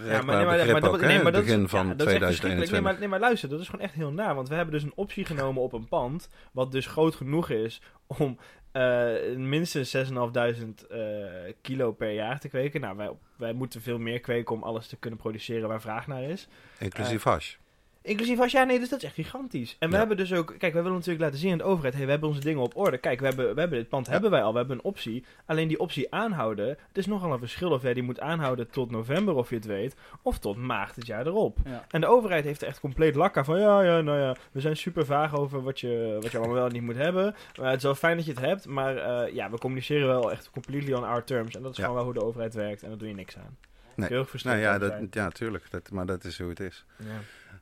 [0.06, 1.24] Ja, maar, nee, maar, begrip maar, ook, nee, hè?
[1.24, 2.70] maar dat begin van ja, dat is echt verschrikkelijk.
[2.70, 2.72] 2021.
[2.72, 4.36] Nee maar, nee, maar luister, dat is gewoon echt heel na.
[4.36, 6.30] Want we hebben dus een optie genomen op een pand...
[6.52, 8.38] wat dus groot genoeg is om
[8.72, 12.82] eh, minstens 6.500 eh kilo per jaar te kweken.
[12.82, 16.24] Nou, wij, wij moeten veel meer kweken om alles te kunnen produceren waar vraag naar
[16.24, 16.48] is.
[16.80, 17.56] Inclusief hash.
[18.04, 19.76] Inclusief als ja, nee, dus dat is echt gigantisch.
[19.80, 20.00] En we Ja.
[20.00, 22.30] hebben dus ook, kijk, wij willen natuurlijk laten zien aan de overheid, hey, we hebben
[22.30, 22.98] onze dingen op orde.
[22.98, 24.12] Kijk, we hebben, we hebben dit pand, Ja.
[24.12, 25.26] hebben wij al, we hebben een optie.
[25.46, 28.92] Alleen die optie aanhouden, het is nogal een verschil of jij die moet aanhouden tot
[28.92, 31.58] november, of je het weet, of tot maart het jaar erop.
[31.66, 31.86] Ja.
[31.90, 34.60] En de overheid heeft er echt compleet lak aan van, ja, ja, nou ja, we
[34.62, 37.36] zijn super vaag over wat je, wat je allemaal wel niet moet hebben.
[37.60, 40.32] Maar het is wel fijn dat je het hebt, maar eh, ja, we communiceren wel
[40.32, 41.56] echt completely on our terms.
[41.56, 43.58] En dat is gewoon wel hoe de overheid werkt en daar doe je niks aan.
[43.96, 44.08] Nee.
[44.10, 45.72] Heel Nou ja, dat, ja, tuurlijk.
[45.72, 46.86] Dat, maar dat is hoe het is.
[46.98, 47.06] Ja.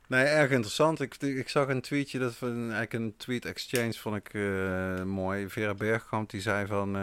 [0.10, 1.00] Nee, erg interessant.
[1.00, 5.50] Ik, ik zag een tweetje, dat van, eigenlijk een tweet exchange vond ik eh, mooi.
[5.50, 7.02] Vera Bergkamp die zei van eh,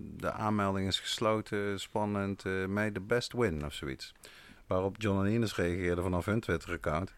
[0.00, 4.14] de aanmelding is gesloten, spannend, eh may the best win of zoiets.
[4.66, 7.12] Waarop John en Ines reageerde vanaf hun Twitter-account.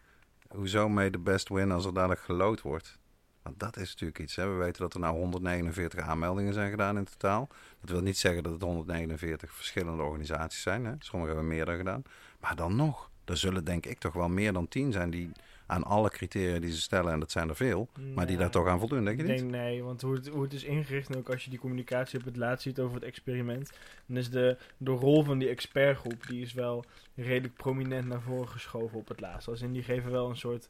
[0.47, 2.99] Hoezo may the best win als er dadelijk gelood wordt?
[3.41, 4.35] Want dat is natuurlijk iets.
[4.35, 7.47] We weten dat er nou 149 aanmeldingen zijn gedaan in totaal.
[7.81, 10.85] Dat wil niet zeggen dat het 149 verschillende organisaties zijn.
[10.85, 10.93] Hè.
[10.99, 12.03] Sommigen hebben meer dan gedaan.
[12.39, 15.31] Maar dan nog, er zullen denk ik toch wel meer dan 10 zijn die
[15.65, 18.67] aan alle criteria die ze stellen, en dat zijn er veel, maar die daar toch
[18.67, 19.39] aan voldoen, denk je Ik niet?
[19.39, 22.19] denk nee, want hoe het, hoe het is ingericht, en ook als je die communicatie
[22.19, 23.71] op het laatst ziet over het experiment,
[24.05, 28.47] dan is de, de rol van die expertgroep, die is wel redelijk prominent naar voren
[28.47, 29.47] geschoven op het laatst.
[29.47, 30.69] Als in, die geven wel een soort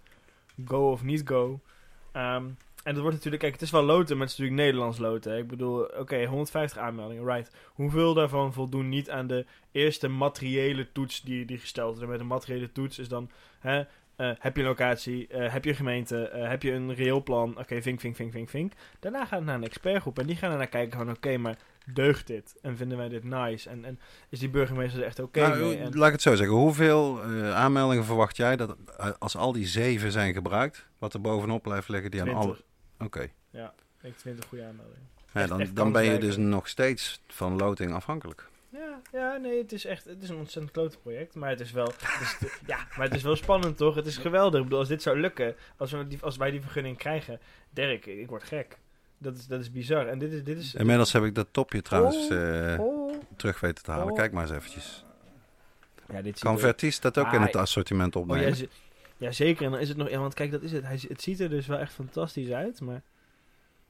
[0.65, 1.59] go of niet go.
[2.11, 2.45] Ehm,
[2.83, 5.37] en dat wordt natuurlijk, kijk, het is wel loten, maar het is natuurlijk Nederlands loten.
[5.37, 7.51] Ik bedoel, oké, 150 aanmeldingen, right.
[7.65, 12.01] Hoeveel daarvan voldoen niet aan de eerste materiële toets die, die gesteld is?
[12.01, 13.29] En met een materiële toets is dan,
[13.59, 13.83] hè,
[14.21, 17.23] eh, heb je een locatie, eh, heb je een gemeente, eh, heb je een reëel
[17.23, 17.57] plan?
[17.59, 18.73] Oké, vink, vink, vink, vink, vink.
[18.99, 21.57] Daarna gaat het naar een expertgroep en die gaan er naar kijken van, oké, maar
[21.93, 22.55] deugt dit?
[22.61, 23.69] En vinden wij dit nice?
[23.69, 25.77] En, en is die burgemeester er echt oké Nou, mee?
[25.77, 26.55] En, laat ik het zo zeggen.
[26.55, 27.21] Hoeveel
[27.53, 28.75] aanmeldingen verwacht jij dat
[29.19, 32.57] als al die zeven zijn gebruikt, wat er bovenop blijft liggen die aan alle...
[33.09, 33.21] 20.
[33.21, 33.23] Oké,
[34.01, 35.09] Ik denk 20 goede aanmeldingen.
[35.33, 38.49] Ja, dan, echt dan ben je dus nog steeds van loting afhankelijk.
[38.69, 41.35] Ja, ja, nee, het is echt het is een ontzettend klote project.
[41.35, 43.95] Maar het is wel, het is te- ja, maar het is wel spannend, toch?
[43.95, 44.57] Het is geweldig.
[44.59, 47.39] Ik bedoel, als dit zou lukken, als, we die, als wij die vergunning krijgen,
[47.69, 48.77] Dirk, ik, word gek.
[49.17, 50.07] Dat is, dat is bizar.
[50.07, 53.83] En dit is, dit is Inmiddels heb ik dat topje trouwens eh, oh, terug weten
[53.83, 54.07] te halen.
[54.11, 54.15] Oh.
[54.17, 55.05] Kijk maar eens eventjes.
[56.11, 58.57] Ja, dit Kan er- Vertis dat ook in het assortiment Oh, opnemen?
[58.57, 58.65] ja,
[59.21, 59.65] ja, zeker.
[59.65, 60.09] En dan is het nog...
[60.09, 60.83] Ja, want kijk, dat is het.
[60.83, 63.01] Hij, het ziet er dus wel echt fantastisch uit, maar...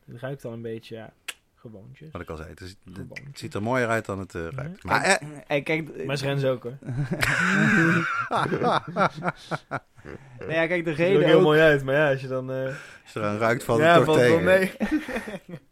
[0.05, 1.13] Het ruikt al een beetje, ja,
[1.55, 2.11] gewoontjes.
[2.11, 2.75] Wat ik al zei, het, is-
[3.23, 4.81] het ziet er mooier uit dan het eh, ruikt.
[4.83, 4.89] Ja.
[4.89, 6.77] Maar eh, Hey, kijk, Maar Rens ook, hoor.
[10.39, 12.09] nou ja, kijk, de Het ziet er ook reden heel ook, mooi uit, maar ja,
[12.11, 12.51] als je dan...
[12.51, 12.65] eh
[13.03, 14.43] als je eraan ruikt, valt ja, het toch valt wel tegen.
[14.43, 15.59] mee.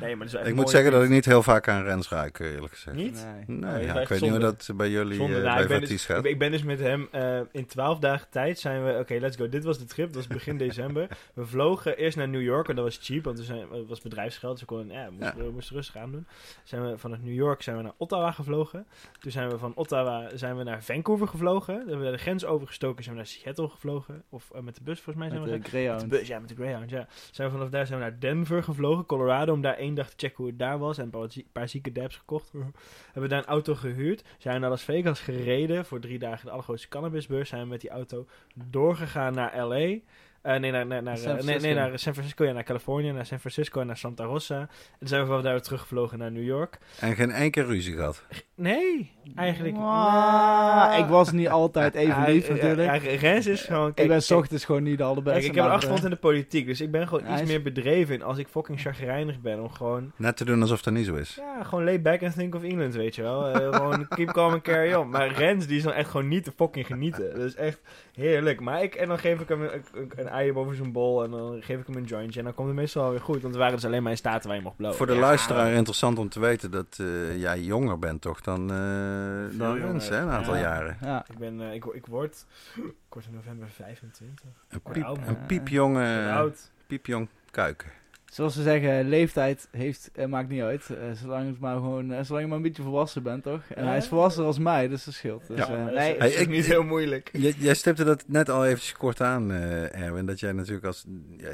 [0.00, 2.72] Nee, maar Ik moet zeggen dat ik niet heel vaak aan Rens ruik, eh, eerlijk
[2.74, 2.96] gezegd.
[2.96, 3.26] Niet?
[3.46, 3.56] Nee.
[3.56, 4.56] Nee, ja, ik weet niet hoe zonde.
[4.66, 5.36] dat bij jullie Zonde.
[5.36, 6.24] eh, Nou, bij ik ben dus- gaat.
[6.24, 8.98] Ik ben dus met hem eh, in twaalf dagen tijd zijn we...
[8.98, 9.48] Oké, let's go.
[9.48, 10.06] Dit was de trip.
[10.06, 11.08] Dat was begin december.
[11.34, 12.68] We vlogen eerst naar New York.
[12.68, 13.24] En dat was cheap.
[13.24, 14.52] Want zijn, het was bedrijfsgeld.
[14.52, 16.26] Dus we, konden, ja, we, moesten, we moesten rustig aan doen.
[16.64, 18.86] Zijn we vanuit New York zijn we naar Ottawa gevlogen.
[19.20, 21.74] Toen zijn we van Ottawa zijn we naar Vancouver gevlogen.
[21.78, 23.04] Dan hebben we de grens overgestoken.
[23.04, 24.22] Zijn we naar Seattle gevlogen.
[24.28, 25.80] Of met de bus volgens mij zijn Met we de gegaan.
[25.80, 26.00] Met Greyhound.
[26.00, 27.06] de bus, ja, met de Greyhound, ja.
[27.30, 30.14] Zijn we vanaf daar zijn we naar Denver gevlogen, Colorado, om daar één dag te
[30.16, 30.98] checken hoe het daar was.
[30.98, 32.52] En een paar, zie- paar zieke dabs gekocht.
[32.52, 34.24] hebben we daar een auto gehuurd.
[34.38, 37.48] Zijn naar Las Vegas gereden voor drie dagen de allergrootste cannabisbeurs.
[37.48, 39.98] Zijn we met die auto doorgegaan naar LA.
[40.46, 41.88] Eh, nee, naar, naar, naar, San eh, nee, nee, Francisco.
[41.88, 44.58] naar San Francisco, ja, naar Californië, naar San Francisco en naar Santa Rosa.
[44.60, 44.68] En
[44.98, 46.78] toen zijn we vanaf daar weer teruggevlogen naar New York.
[47.00, 48.22] En geen keer ruzie gehad.
[48.54, 49.76] Nee, eigenlijk.
[49.78, 53.02] Ah, ik was niet altijd even lief natuurlijk.
[53.04, 53.92] ja, Rens is gewoon...
[53.94, 55.40] ik ben s ochtends gewoon niet de allerbeste.
[55.40, 57.48] Kijk, ik heb een achtergrond in de politiek, dus ik ben gewoon Ja, iets is-
[57.48, 60.94] meer bedreven in als ik fucking chagrijnig ben om gewoon, Net te doen alsof dat
[60.94, 61.34] niet zo is.
[61.34, 63.48] ja, gewoon lay back and think of England, weet je wel.
[63.48, 65.08] Eh, gewoon keep calm and carry on.
[65.08, 67.30] Maar Rens, die is dan echt gewoon niet te fucking genieten.
[67.34, 67.80] Dat is echt
[68.14, 68.60] heerlijk.
[68.60, 71.30] Maar ik, en dan geef ik hem een, een, een ei boven zijn bol en
[71.30, 73.42] dan geef ik hem een jointje en dan komt het meestal wel weer goed.
[73.42, 74.96] Want er waren dus alleen maar in staten waar je mocht blowen.
[74.96, 78.60] Voor de Ja, luisteraar interessant om te weten dat eh, jij jonger bent toch dan,
[78.70, 79.76] eh dan.
[79.78, 80.60] Rens, hè, een aantal Ja.
[80.60, 80.96] jaren.
[81.02, 81.24] Ja.
[81.30, 82.82] Ik ben, eh, ik, ik word, ik
[83.12, 84.44] word in november 25.
[84.68, 86.70] Een, piep, oud, een piepjong, Ik ben oud.
[86.86, 87.90] piepjong kuiken.
[88.36, 90.90] Zoals ze zeggen, leeftijd heeft, eh, maakt niet uit.
[90.90, 93.60] Eh, zolang, het maar gewoon, eh, zolang je maar een beetje volwassen bent, toch?
[93.74, 93.88] En Ja.
[93.88, 95.46] hij is volwassen als mij, dus dat scheelt.
[95.48, 97.28] Dus, Ja, dat nee, is, Hey, is ik- niet heel moeilijk.
[97.32, 100.26] Jij, jij stipte dat net al eventjes kort aan, Erwin.
[100.26, 101.04] Dat jij natuurlijk als...
[101.36, 101.50] Ja,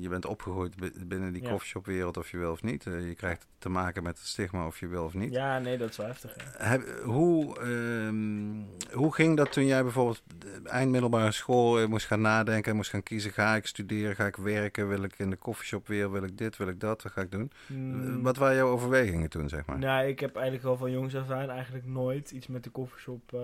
[0.00, 1.50] je, bent opgegroeid bi- binnen die Ja.
[1.50, 2.84] coffeeshopwereld of je wil of niet.
[2.84, 5.32] Je krijgt te maken met het stigma of je wil of niet.
[5.32, 6.36] Ja, nee, dat is wel heftig.
[6.58, 12.20] Heb- hoe, ehm, hoe ging dat toen jij bijvoorbeeld de eind middelbare school moest gaan
[12.20, 15.86] nadenken, moest gaan kiezen, ga ik studeren, ga ik werken, wil ik in de koffieshop
[16.10, 17.50] wil ik dit, wil ik dat, wat ga ik doen?
[17.66, 18.16] Mm.
[18.16, 19.78] Eh, Wat waren jouw overwegingen toen, zeg maar?
[19.78, 23.32] Nou, ik heb eigenlijk al van jongs af aan eigenlijk nooit iets met de koffieshop
[23.32, 23.40] eh,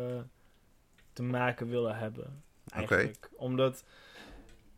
[1.12, 2.42] te maken willen hebben.
[2.68, 3.30] Eigenlijk.
[3.36, 3.84] Omdat,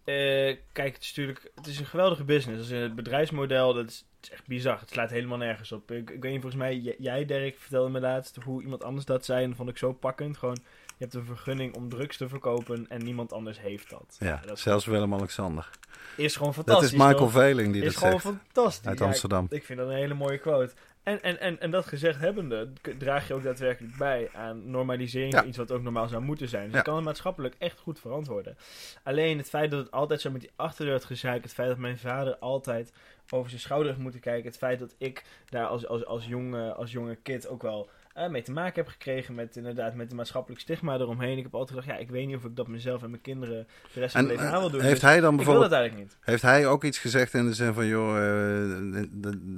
[0.05, 2.69] eh, kijk, het is natuurlijk, het is een geweldige business.
[2.69, 4.81] Dus het bedrijfsmodel, dat is, het is echt bizar.
[4.81, 5.91] Het slaat helemaal nergens op.
[5.91, 9.25] Ik, ik weet niet, volgens mij, jij Dirk vertelde me laatst hoe iemand anders dat
[9.25, 10.37] zei en dat vond ik zo pakkend.
[10.37, 10.59] Gewoon,
[11.03, 14.17] hebt een vergunning om drugs te verkopen en niemand anders heeft dat.
[14.19, 15.71] Ja, dat zelfs Willem-Alexander.
[16.17, 16.93] is gewoon Dat fantastisch.
[16.93, 17.31] is Michael toch?
[17.33, 18.87] Veling die is dat gewoon zegt, fantastisch.
[18.87, 19.47] uit Ja, ik- Amsterdam.
[19.51, 20.73] ik vind dat een hele mooie quote.
[21.03, 25.45] En, en, en, en dat gezegd hebbende, draag je ook daadwerkelijk bij aan normalisering Ja.
[25.45, 26.63] iets wat ook normaal zou moeten zijn.
[26.65, 26.79] Dus Ja.
[26.79, 28.57] je kan het maatschappelijk echt goed verantwoorden.
[29.03, 31.79] Alleen het feit dat het altijd zo met die achterdeur had gezeik, het feit dat
[31.79, 32.93] mijn vader altijd
[33.31, 36.73] over zijn schouder heeft moeten kijken, het feit dat ik daar als, als, als, jonge,
[36.75, 40.15] als jonge kid ook wel eh, mee te maken heb gekregen met inderdaad met de
[40.15, 41.37] maatschappelijk stigma eromheen.
[41.37, 43.67] Ik heb altijd gedacht, ja, ik weet niet of ik dat mezelf en mijn kinderen
[43.93, 44.81] de rest van mijn leven eh, aan wil doen.
[44.81, 46.19] heeft Dus hij dan ik wil bijvoorbeeld, dat eigenlijk niet.
[46.21, 49.03] heeft hij ook iets gezegd in de zin van, joh, eh,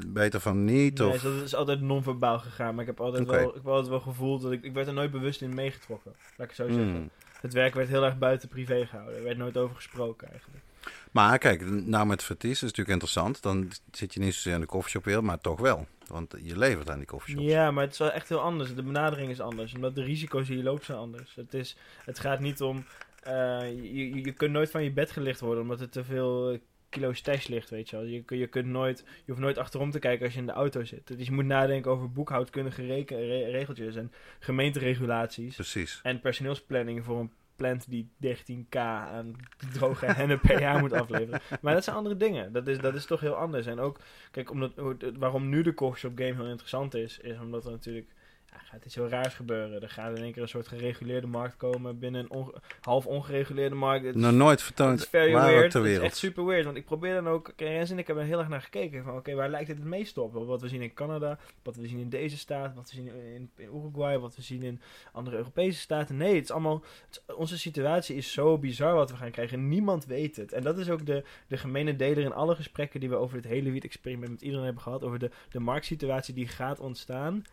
[0.06, 0.98] beter van niet?
[0.98, 2.74] Nee, Of, dat is altijd non-verbaal gegaan.
[2.74, 4.62] Maar ik heb altijd, wel, ik heb altijd wel gevoeld dat ik...
[4.62, 6.12] Ik werd er nooit bewust in meegetrokken.
[6.36, 6.94] Laat ik het zo zeggen.
[6.94, 7.10] Hmm.
[7.40, 9.16] Het werk werd heel erg buiten privé gehouden.
[9.16, 10.62] Er werd nooit over gesproken eigenlijk.
[11.12, 13.42] Maar kijk, nou met Vertis is natuurlijk interessant.
[13.42, 15.86] Dan zit je niet zozeer in de koffieshopwereld, maar toch wel.
[16.06, 17.46] Want je levert aan die koffieshops.
[17.46, 18.74] Ja, maar het is wel echt heel anders.
[18.74, 19.74] De benadering is anders.
[19.74, 21.34] Omdat de risico's die je loopt zijn anders.
[21.34, 22.84] Het, is, het gaat niet om...
[23.22, 23.32] eh,
[23.70, 26.58] je, je, kunt nooit van je bed gelicht worden omdat er te veel eh,
[26.88, 28.04] kilo stash ligt, weet je wel.
[28.04, 30.84] Je, je, kunt nooit, je hoeft nooit achterom te kijken als je in de auto
[30.84, 31.06] zit.
[31.18, 35.54] Dus je moet nadenken over boekhoudkundige re- regeltjes en gemeenteregulaties.
[35.54, 36.00] Precies.
[36.02, 39.36] En personeelsplanning voor een plant die 13k aan
[39.72, 41.40] droge hennen jaar moet afleveren.
[41.60, 42.52] Maar dat zijn andere dingen.
[42.52, 43.66] Dat is, dat is toch heel anders.
[43.66, 44.00] En ook,
[44.30, 44.72] kijk, omdat,
[45.18, 48.14] waarom nu de coffeeshop game heel interessant is, is omdat er natuurlijk
[48.54, 49.82] ja, gaat iets heel raars gebeuren.
[49.82, 53.74] Er gaat in één keer een soort gereguleerde markt komen binnen een onge- half ongereguleerde
[53.74, 54.04] markt.
[54.04, 55.70] Het is- Nog nooit het vertoond is very waar weird.
[55.70, 56.10] ter Het is wereld.
[56.10, 56.64] echt super weird.
[56.64, 57.52] Want ik probeer dan ook...
[57.56, 59.04] Rens en ik hebben er heel erg naar gekeken.
[59.04, 60.32] Van oké, waar lijkt het het meest op?
[60.32, 63.50] Wat we zien in Canada, wat we zien in deze staat, wat we zien in,
[63.56, 64.80] in Uruguay, wat we zien in
[65.12, 66.16] andere Europese staten.
[66.16, 66.82] Nee, het is allemaal...
[67.08, 69.68] het is- onze situatie is zo bizar wat we gaan krijgen.
[69.68, 70.52] Niemand weet het.
[70.52, 73.50] En dat is ook de, de gemene deler in alle gesprekken die we over dit
[73.52, 75.02] hele wiet-experiment met iedereen hebben gehad.
[75.04, 77.44] Over de, de marktsituatie die gaat ontstaan.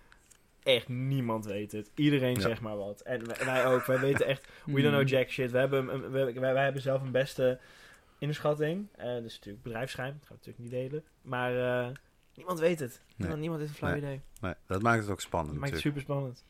[0.64, 1.92] Echt niemand weet het.
[1.96, 2.40] Iedereen Ja.
[2.40, 3.02] zegt maar wat.
[3.02, 3.86] En wij, wij ook.
[3.86, 5.52] Wij weten echt We don't know jack shit.
[5.52, 7.60] We hebben, een- we, wij, wij hebben zelf een beste
[8.18, 8.88] inschatting.
[8.96, 10.14] Eh dat is natuurlijk bedrijfsgeheim.
[10.20, 11.04] Dat gaan we natuurlijk niet delen.
[11.22, 11.92] Maar eh,
[12.36, 13.02] niemand weet het.
[13.16, 14.02] Niemand, niemand heeft een flauw Nee.
[14.02, 14.22] idee.
[14.42, 16.46] Nee, dat maakt het ook spannend Dat maakt het super spannend.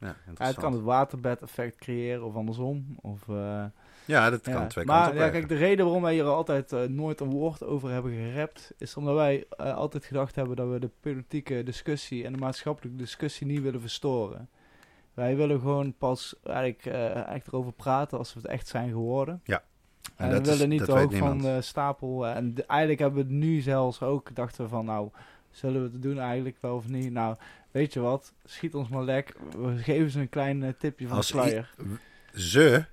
[0.00, 2.98] Ja, Ja, het kan het waterbed-effect creëren of andersom.
[3.00, 3.64] Of, eh,
[4.08, 4.52] ja, dat ja.
[4.52, 7.20] kan twee maar kanten op ja, kijk, de reden waarom wij hier altijd eh, nooit
[7.20, 10.90] een woord over hebben gerept, is omdat wij eh, altijd gedacht hebben dat we de
[11.00, 14.48] politieke discussie en de maatschappelijke discussie niet willen verstoren.
[15.14, 19.40] Wij willen gewoon pas eigenlijk, eh, echt erover praten als we het echt zijn geworden.
[19.44, 19.62] Ja.
[20.16, 22.26] En, dat we is- willen niet te hoog van de stapel.
[22.26, 25.10] En de- eigenlijk hebben we het nu zelfs ook, dachten we van nou,
[25.50, 27.12] zullen we het doen eigenlijk wel of niet?
[27.12, 27.36] Nou,
[27.70, 29.34] weet je wat, schiet ons maar lek.
[29.58, 31.74] We geven ze een klein tipje van Als de sluier.
[32.34, 32.84] Ze.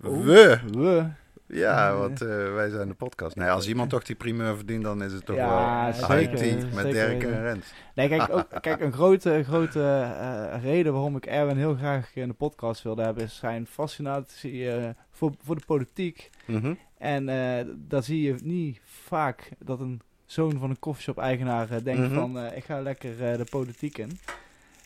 [0.00, 0.58] We.
[0.70, 1.06] We.
[1.46, 3.36] Ja, want eh, wij zijn de podcast.
[3.36, 6.34] Nee, als iemand toch die primeur verdient, dan is het toch Ja, wel zeker, high
[6.34, 7.72] tea met Dirk en Rens.
[7.94, 12.28] Nee, kijk, ook, kijk een grote, grote eh, reden waarom ik Erwin heel graag in
[12.28, 16.30] de podcast wilde hebben, is zijn fascinatie eh, voor, voor de politiek.
[16.46, 16.74] Mhm.
[16.98, 22.14] En eh daar zie je niet vaak dat een zoon van een koffieshop-eigenaar denkt Mhm.
[22.14, 24.18] van ik ga lekker de politiek in.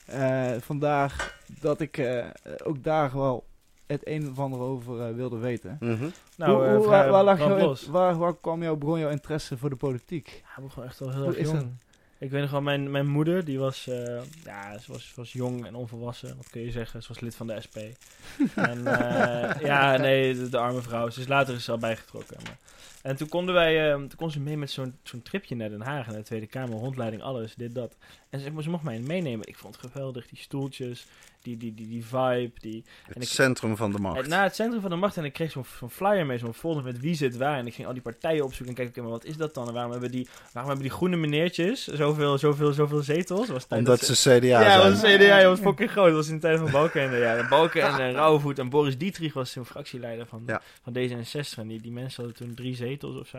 [0.07, 2.25] Eh, vandaar dat ik eh,
[2.65, 3.45] ook daar wel
[3.87, 5.77] het een of ander over eh, wilde weten.
[5.81, 6.09] Mhm.
[6.37, 7.87] Nou, Hoe- eh, hoe- waar, waar, lag brand jouw- los.
[7.87, 10.43] waar, waar kwam jouw, begon jouw interesse voor de politiek?
[10.45, 11.77] Ja, ik begon echt al heel erg jong.
[12.19, 15.67] Ik weet nog wel, mijn, mijn moeder, die was, eh, ja, ze was, was jong
[15.67, 16.37] en onvolwassen.
[16.37, 17.03] Wat kun je zeggen?
[17.03, 17.77] Ze was lid van de SP.
[18.55, 21.11] en eh, ja, nee, de, de arme vrouw.
[21.11, 22.37] Ze is later is ze al bijgetrokken.
[22.45, 22.59] Maar.
[23.05, 25.81] En toen konden wij, eh, toen kon ze mee met zo'n zo'n tripje naar Den
[25.81, 27.97] Haag, naar de Tweede Kamer, rondleiding, alles, dit, dat.
[28.31, 29.47] En ze, ze mocht mij meenemen.
[29.49, 31.07] Ik vond het geweldig, die stoeltjes,
[31.43, 34.29] die, die, die, die vibe, die, Het En ik- centrum van de en macht.
[34.29, 36.83] naar het centrum van de macht en ik kreeg zo'n zo'n flyer mee, zo'n folder
[36.85, 37.59] met wie zit waar.
[37.59, 39.67] En ik ging al die partijen opzoeken en kijken, oké, maar wat is dat dan?
[39.69, 43.49] En waarom hebben die, waarom hebben die groene meneertjes zoveel, zoveel, zoveel zetels?
[43.49, 44.93] Was Omdat ze CDA ja, zijn.
[44.93, 46.07] was CDA, dat was fucking groot.
[46.07, 47.17] Dat was in de tijd van Balkenende.
[47.17, 50.63] Ja, En Balken en Rauwvoet en Boris Dietrich was toen fractieleider van, Ja.
[50.83, 51.59] van D66.
[51.59, 53.39] En die, die mensen hadden toen drie zetels of zo.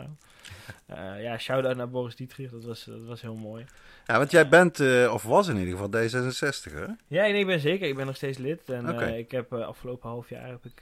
[0.86, 3.64] Eh, ja, shout-out naar Boris Dietrich, dat was, dat was heel mooi.
[4.06, 6.84] Ja, want jij bent, eh, of was in ieder geval D66, hè?
[7.06, 7.88] Ja, nee, ik ben zeker.
[7.88, 8.70] Ik ben nog steeds lid.
[8.70, 10.80] En eh, ik heb afgelopen half jaar heb ik,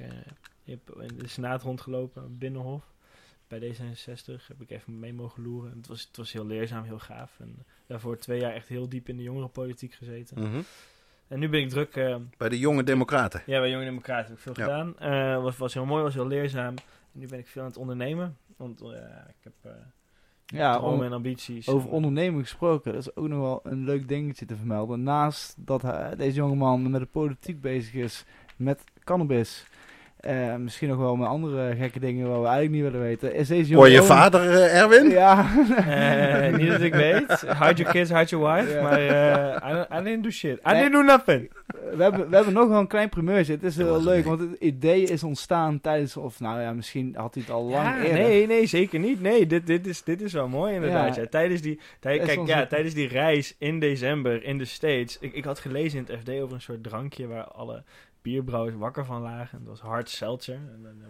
[0.65, 2.83] heb in de Senaat rondgelopen, Binnenhof.
[3.49, 5.71] Bij D66 heb ik even mee mogen loeren.
[5.71, 7.33] En het, was, het was heel leerzaam, heel gaaf.
[7.39, 10.43] En daarvoor twee jaar echt heel diep in de jongerenpolitiek gezeten.
[10.43, 10.61] Mhm.
[11.29, 11.93] En nu ben ik druk...
[12.37, 13.43] Bij de jonge democraten.
[13.47, 14.65] ja, bij Jonge Democraten heb ik veel Ja.
[14.65, 15.43] gedaan.
[15.43, 16.75] Was, was heel mooi, was heel leerzaam.
[17.13, 18.37] En nu ben ik veel aan het ondernemen.
[18.57, 18.89] Want eh,
[19.29, 19.71] ik heb eh
[20.47, 21.69] Ja, dromen en ambities.
[21.69, 25.03] Over En, ondernemen gesproken, dat is ook nog wel een leuk dingetje te vermelden.
[25.03, 28.25] Naast dat hij, deze jongeman met de politiek bezig is,
[28.57, 29.67] met cannabis,
[30.25, 33.49] eh, misschien nog wel met andere gekke dingen waar we eigenlijk niet willen weten, is
[33.49, 33.91] deze Hoor jongen...
[33.91, 35.11] je ook- vader, eh, Erwin?
[35.11, 35.47] Ja.
[35.87, 37.41] Eh, niet dat ik weet.
[37.41, 38.81] Hide your kids, hide your wife.
[38.83, 39.01] Maar
[39.71, 40.59] I, don't- I didn't do shit.
[40.59, 40.83] I Nee.
[40.83, 41.51] didn't do nothing.
[41.97, 43.53] we, hebben, we hebben nog wel een klein primeurtje.
[43.53, 47.15] Het is heel was leuk, want het idee is ontstaan tijdens, of nou ja, misschien
[47.17, 48.13] had hij het al lang Ja, eerder.
[48.23, 49.21] nee, nee, zeker niet.
[49.21, 51.15] Nee, dit, dit, is, dit is wel mooi inderdaad.
[51.15, 51.21] Ja.
[51.23, 51.29] Ja.
[51.29, 55.19] Tijdens, die, tij- kijk, onze- ja, tijdens die reis in december in de States.
[55.21, 57.83] Ik, ik had gelezen in het FD over een soort drankje waar alle
[58.25, 59.59] bierbrouwers wakker van lagen.
[59.59, 60.59] Dat was Hard Seltzer.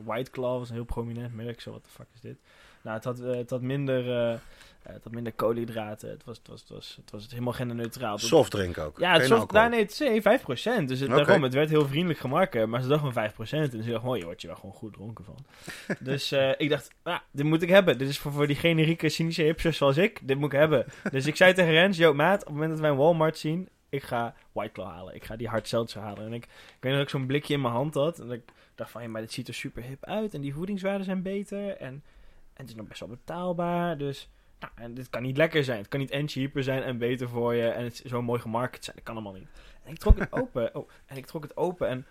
[0.04, 1.60] White Claw was een heel prominent merk.
[1.60, 2.36] Zo, wat de fuck is dit?
[2.82, 4.10] Nou, het had, eh, het had minder...
[4.10, 4.38] eh, eh,
[4.82, 6.08] het had minder koolhydraten.
[6.10, 8.12] Het was, het was, het was, het was helemaal genderneutraal.
[8.14, 8.98] Het- Softdrink ook.
[8.98, 10.84] Ja, het soft, nou, nee, het is nee, 5%.
[10.88, 13.50] Dus het, daarom, het werd heel vriendelijk gemarket, maar ze dachten van 5%.
[13.50, 15.36] En dus ik dacht, oh, je wordt je wel gewoon goed dronken van.
[16.00, 17.98] dus ik dacht, ah, dit moet ik hebben.
[17.98, 20.20] Dit is voor, voor die generieke cynische hipsters zoals ik.
[20.28, 20.84] Dit moet ik hebben.
[21.10, 23.68] dus ik zei tegen Rens, yo maat, op het moment dat wij een Walmart zien,
[23.94, 25.14] ik ga White Claw halen.
[25.14, 26.24] Ik ga die hard halen.
[26.24, 28.18] En ik, ik weet dat ik zo'n blikje in mijn hand had.
[28.18, 28.42] En ik
[28.74, 30.34] dacht van, ja, maar dit ziet er super hip uit.
[30.34, 31.76] En die voedingswaarden zijn beter.
[31.76, 32.02] En, en
[32.54, 33.98] het is nog best wel betaalbaar.
[33.98, 34.28] Dus...
[34.60, 35.78] Nou, en dit kan niet lekker zijn.
[35.78, 37.68] Het kan niet en cheaper zijn en beter voor je.
[37.68, 38.96] En het is zo mooi gemarket zijn.
[38.96, 39.48] Dat kan allemaal niet.
[39.82, 40.74] En ik trok het open.
[40.74, 42.06] Oh, en ik trok het open en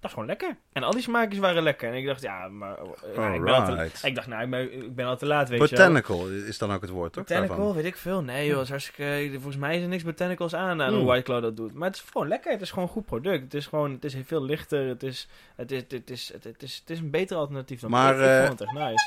[0.00, 0.56] dat is gewoon lekker.
[0.72, 1.88] En al die smaakjes waren lekker.
[1.90, 2.76] En ik dacht, ja, maar...
[2.78, 4.04] eh, nou, ik, ben al te, Alright.
[4.04, 5.86] ik dacht, nou, ik ben, ik ben al te laat, weet je wel.
[5.86, 7.24] Botanical is dan ook het woord, toch?
[7.24, 7.74] Botanical, daarvan?
[7.74, 8.22] weet ik veel.
[8.22, 9.28] Nee joh, is hartstikke...
[9.32, 11.06] Volgens mij is er niks botanicals aan aan hoe Hmm.
[11.06, 11.74] White Claw dat doet.
[11.74, 12.52] Maar het is gewoon lekker.
[12.52, 13.42] Het is gewoon een goed product.
[13.42, 13.92] Het is gewoon...
[13.92, 14.86] Het is veel lichter.
[14.88, 15.28] Het is...
[15.56, 17.90] Het is, het is, het is, het is, het is een beter alternatief dan...
[17.90, 19.04] Maar, ik, ik eh, vond het echt nice.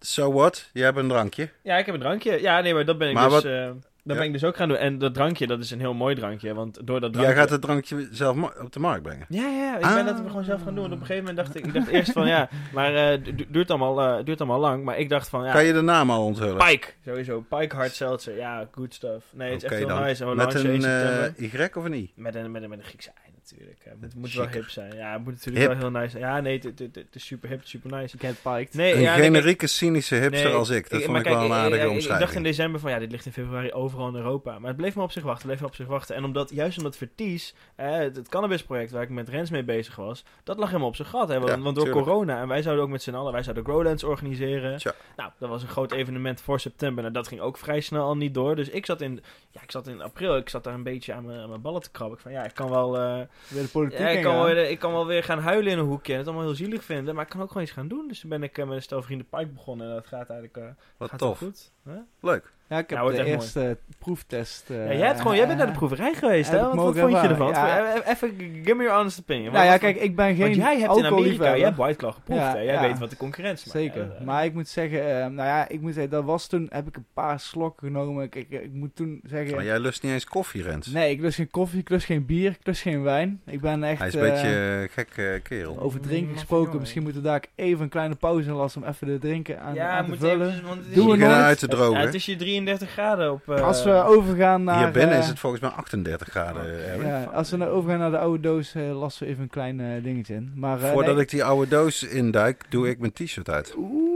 [0.00, 0.70] So what?
[0.72, 1.50] Je hebt een drankje.
[1.62, 2.40] Ja, ik heb een drankje.
[2.40, 3.32] Ja, nee, maar dat ben ik Maar dus...
[3.34, 3.70] wat- eh,
[4.08, 4.76] dat ben ik dus ook gaan doen.
[4.76, 6.54] En dat drankje, dat is een heel mooi drankje.
[6.54, 7.32] Want door dat drankje...
[7.34, 9.26] Jij gaat het drankje zelf op de markt brengen.
[9.28, 9.94] Ja, ja, ik Ah.
[9.94, 10.82] ben dat gewoon zelf gaan doen.
[10.82, 11.66] Want op een gegeven moment dacht ik...
[11.66, 12.48] Ik dacht eerst van, ja...
[12.72, 14.84] Maar eh, het du- duurt, allemaal, eh, duurt allemaal lang.
[14.84, 15.52] Maar ik dacht van, ja...
[15.52, 16.66] Kan je de naam al onthullen?
[16.66, 17.40] Pike, sowieso.
[17.48, 18.36] Pike Hard Seltzer.
[18.36, 19.24] Ja, good stuff.
[19.32, 20.02] Nee, het is echt heel dan.
[20.02, 20.24] nice.
[20.24, 22.12] En Met een eh, Y of een I?
[22.14, 23.84] Met een, met, een, met een Griekse ei natuurlijk.
[24.00, 24.96] Het moet wel hip zijn.
[24.96, 25.68] Ja, het moet natuurlijk Hip.
[25.80, 26.22] wel heel nice zijn.
[26.22, 28.16] Ja, nee, het, het, het- het is super hip, super nice.
[28.16, 28.74] Piked.
[28.74, 30.90] Nee, Een ja, nee, kijk- generieke cynische hipster Nee, als ik.
[30.90, 32.24] Dat vond maar ik wel kijk, een ik- aardige ik- ik- Ik omschrijving.
[32.26, 34.58] dacht in december van ja, dit ligt in februari overal in Europa.
[34.58, 36.16] Maar het bleef me op zich wachten, het bleef me op zich wachten.
[36.16, 39.96] En omdat, juist omdat Verties, eh, het, het cannabisproject waar ik met Rens mee bezig
[39.96, 41.28] was, dat lag helemaal op zijn gat.
[41.28, 41.38] Hè?
[41.38, 42.06] Want, Ja, want door tuurlijk.
[42.06, 44.78] corona, en wij zouden ook met z'n allen, wij zouden Growlands organiseren.
[44.78, 44.94] Tja.
[45.16, 47.02] Nou, dat was een groot evenement voor september.
[47.02, 48.56] Nou, dat ging ook vrij snel al niet door.
[48.56, 49.20] Dus ik zat in,
[49.50, 51.82] ja, ik zat in april, ik zat daar een beetje aan mijn, aan mijn ballen
[51.82, 52.16] te krabben.
[52.16, 54.70] Ik van ja, ik kan wel, eh, Weer de politiek Ja, ik, kan wel, weer-
[54.70, 57.14] ik kan wel weer gaan huilen in een hoekje en het allemaal heel zielig vinden.
[57.14, 58.08] Maar ik kan ook gewoon iets gaan doen.
[58.08, 59.88] Dus toen ben ik eh, met een stel vrienden Pike begonnen.
[59.88, 60.64] En dat gaat eigenlijk eh,
[60.96, 61.38] Wat gaat tof.
[61.38, 61.72] goed.
[61.84, 61.94] Huh?
[62.20, 62.52] Leuk.
[62.68, 64.70] Ja, ik heb Ja, wordt de eerste proeftest.
[64.70, 66.66] eh, ja, jij, hebt gewoon, jij bent naar de proeverij geweest, heb hè?
[66.66, 67.48] Wat, wat vond je ervan?
[67.48, 67.94] ja.
[67.94, 69.52] Even, even, give me your honest opinion.
[69.52, 72.12] Nou ja, kijk, ik ben geen Want jij hebt in Amerika, jij hebt White Claw
[72.12, 72.58] geproefd, Ja, hè?
[72.60, 72.80] Jij ja.
[72.80, 73.78] weet wat de concurrentie maakt.
[73.78, 74.02] Zeker.
[74.08, 76.66] Ja, eh, Maar ik moet zeggen, eh, nou ja, ik moet zeggen, dat was toen,
[76.70, 78.24] heb ik een paar slokken genomen.
[78.24, 80.86] Ik, ik, ik moet toen zeggen, Maar jij lust niet eens koffie, Rens.
[80.86, 83.40] nee, ik lust geen koffie, ik lust geen bier, ik lust geen wijn.
[83.46, 83.98] Ik ben echt...
[83.98, 85.80] Hij is een eh, beetje een gek eh, kerel.
[85.80, 88.88] Over drinken Mm, gesproken, misschien moeten we daar even een kleine pauze in lassen om
[88.88, 90.48] even de drinken aan, ja, aan te moet vullen.
[90.48, 91.42] even, is we hier- Beginnen nooit.
[91.42, 92.00] uit te Het, ja, drogen.
[92.00, 93.48] het is hier 33 graden op...
[93.48, 94.78] eh, Als we overgaan naar...
[94.78, 96.62] Hier binnen eh, is het volgens mij 38 graden.
[96.62, 97.06] eh, Erwin.
[97.06, 99.80] ja, als we nou overgaan naar de oude doos, eh, lassen we even een klein
[99.80, 100.52] eh, dingetje in.
[100.54, 101.22] Maar, eh, Voordat nee.
[101.22, 103.74] ik die oude doos induik, doe ik mijn t-shirt uit.
[103.78, 104.07] Oeh.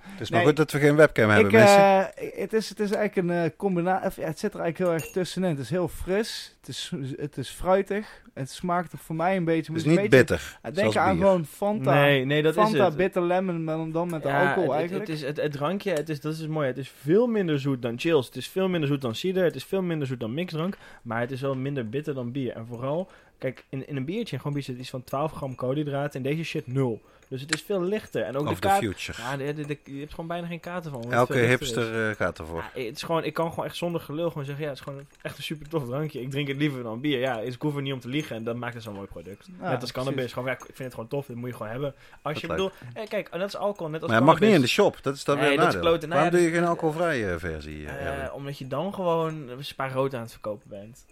[0.00, 1.78] Het is maar goed dat we geen webcam hebben, Ik, mensen.
[2.16, 4.20] eh, het, is, het is eigenlijk een combinatie.
[4.22, 5.48] Ja, het zit er eigenlijk heel erg tussenin.
[5.50, 6.56] Het is heel fris.
[6.60, 8.20] Het is, het is fruitig.
[8.34, 9.72] Het smaakt er voor mij een beetje.
[9.72, 10.58] Het is een niet beetje- bitter.
[10.72, 11.24] Denk aan bier.
[11.26, 11.94] gewoon Fanta.
[11.94, 12.96] Nee, nee, dat is Fanta het.
[12.96, 15.06] bitter lemon, maar dan met de Ja, alcohol het- eigenlijk.
[15.08, 16.66] Het, is, het, het drankje, het is, dat is mooi.
[16.66, 18.26] Het is veel minder zoet dan chills.
[18.26, 19.44] Het is veel minder zoet dan cider.
[19.44, 20.76] Het is veel minder zoet dan mixdrank.
[21.02, 22.52] Maar het is wel minder bitter dan bier.
[22.52, 26.24] En vooral, kijk, in, in een biertje, gewoon bier zit iets van 12 gram koolhydraten.
[26.24, 27.02] In deze shit nul.
[27.32, 28.22] Dus het is veel lichter.
[28.22, 28.82] En ook Of de kaart...
[28.84, 29.22] future.
[29.22, 31.12] Ja, de, de- de- je hebt gewoon bijna geen kaarten van.
[31.12, 31.48] Elke is.
[31.48, 32.64] hipster eh, gaat ervoor.
[32.74, 34.84] Ja, het is gewoon, ik kan gewoon echt zonder gelul gewoon zeggen, ja, het is
[34.84, 36.20] gewoon echt een super tof drankje.
[36.20, 37.18] Ik drink het liever dan bier.
[37.18, 39.48] Ja, ik hoef er niet om te liegen en dat maakt het zo'n mooi product.
[39.60, 40.14] Ja, net als cannabis.
[40.14, 40.32] precies.
[40.32, 41.94] Gewoon, ja, ik vind het gewoon tof, dat moet je gewoon hebben.
[42.22, 44.52] Als je bedoelt, eh, kijk, en dat is alcohol, net als Maar het mag niet
[44.54, 44.98] in de shop.
[45.02, 45.88] Dat is dan Nee, weer een dat is nadeel.
[45.90, 46.08] kloten.
[46.08, 47.86] Nou Waarom doe je geen alcoholvrije versie?
[47.86, 51.04] eh, Eh, omdat je dan gewoon een spa rood aan het verkopen bent.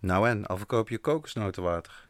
[0.00, 2.05] nou en, al verkoop je kokosnotenwater.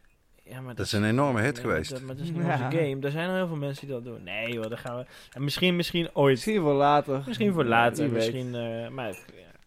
[0.49, 1.91] Ja, maar Dat is een enorme hit nee, geweest.
[1.91, 2.37] Maar dat, maar dat is Ja.
[2.59, 3.01] een onze game.
[3.01, 4.23] Er zijn al heel veel mensen die dat doen.
[4.23, 5.05] Nee joh, daar gaan we...
[5.33, 6.31] En misschien, misschien ooit.
[6.35, 7.23] Misschien voor later.
[7.27, 8.11] Misschien voor later.
[8.11, 9.17] Misschien, eh, maar, ja,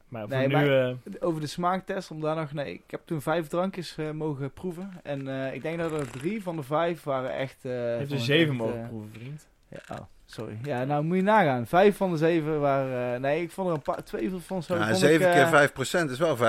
[0.08, 0.54] maar voor Nee, nu...
[0.54, 2.54] maar- eh, Over de smaaktest, om daar nog...
[2.54, 4.92] Nee, ik heb toen vijf drankjes eh, mogen proeven.
[5.04, 7.66] En eh, ik denk dat er drie van de vijf waren echt...
[7.66, 9.48] eh je hebt er zeven echt, mogen proeven, vriend.
[9.70, 10.00] Ja, oh,
[10.32, 10.58] sorry.
[10.64, 11.68] Ja, nou moet je nagaan.
[11.68, 13.14] Vijf van de zeven waren...
[13.14, 14.04] eh, nee, ik vond er een paar...
[14.04, 14.76] Twee van zo...
[14.76, 16.42] Ja, 7 ik, keer eh, 5% is wel 35%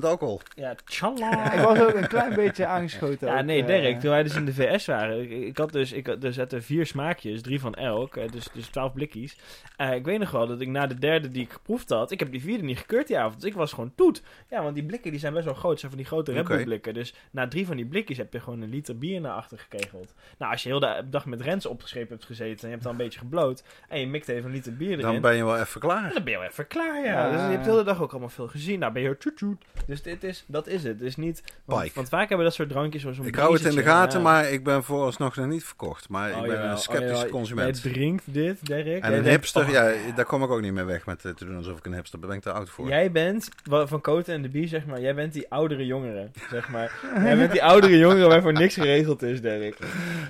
[0.00, 0.40] alcohol.
[0.54, 1.52] Ja, tjalla.
[1.52, 3.28] Ik was ook een klein beetje aangeschoten.
[3.28, 5.72] Ja, ook, nee, eh, Dirk, toen wij dus in de VS waren, ik, ik had
[5.72, 9.36] dus, ik had, er zaten vier smaakjes, drie van elk, eh, dus, dus twaalf blikjes.
[9.76, 12.18] Eh, ik weet nog wel dat ik na de derde die ik geproefd had, ik
[12.18, 14.22] heb die vierde niet gekeurd die avond, dus ik was gewoon toet.
[14.48, 16.64] Ja, want die blikken die zijn best wel groot, zijn van die grote Red Bull
[16.64, 16.94] blikken.
[16.94, 20.14] Dus na drie van die blikjes heb je gewoon een liter bier naar achter gekegeld.
[20.38, 22.96] Nou, als je heel de dag met Rens opgescheept hebt gezeten en je hebt dan
[23.04, 25.80] beetje gebloot, en je mikt even een liter bier erin, Dan ben je wel even
[25.80, 26.12] klaar.
[26.14, 27.10] dan ben je wel even klaar, ja.
[27.26, 27.30] Ja.
[27.32, 28.78] Dus je hebt de hele dag ook allemaal veel gezien.
[28.78, 29.64] Nou, ben je toet toet.
[29.86, 30.92] Dus dit is, dat is het.
[30.98, 31.42] Het is niet...
[31.64, 31.94] Want, Pike.
[31.94, 34.18] want vaak hebben we dat soort drankjes zoals een Ik hou het in de gaten,
[34.18, 34.24] ja.
[34.24, 36.08] maar ik ben vooralsnog nog niet verkocht.
[36.08, 36.64] Maar Oh, ik ben jawel.
[36.66, 37.30] een Oh, sceptische jawel.
[37.30, 37.82] consument.
[37.82, 38.86] Jij drinkt dit, Dirk.
[39.02, 41.32] En Jij een hipster, oh, ja, daar kom ik ook niet mee weg met eh,
[41.32, 42.28] te doen alsof ik een hipster ben.
[42.28, 42.88] Ben ik te oud voor.
[42.88, 46.68] Jij bent, van Cote en de Bie, zeg maar, jij bent die oudere jongere, zeg
[46.68, 46.92] maar.
[47.24, 49.76] jij bent die oudere jongere waarvoor niks geregeld is, Dirk.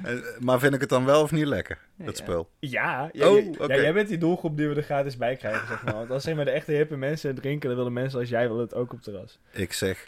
[0.03, 2.25] Eh, Maar vind ik het dan wel of niet lekker, Ja, dat ja.
[2.25, 2.49] spul?
[2.61, 3.75] Ja, jij, Oh, jij- oké.
[3.75, 5.95] ja, jij bent die doelgroep die we er gratis bij krijgen, zeg maar.
[5.95, 8.59] Want als zeg maar de echte hippe mensen drinken, dan willen mensen als jij wil
[8.59, 9.39] het ook op terras.
[9.53, 10.07] Ik zeg,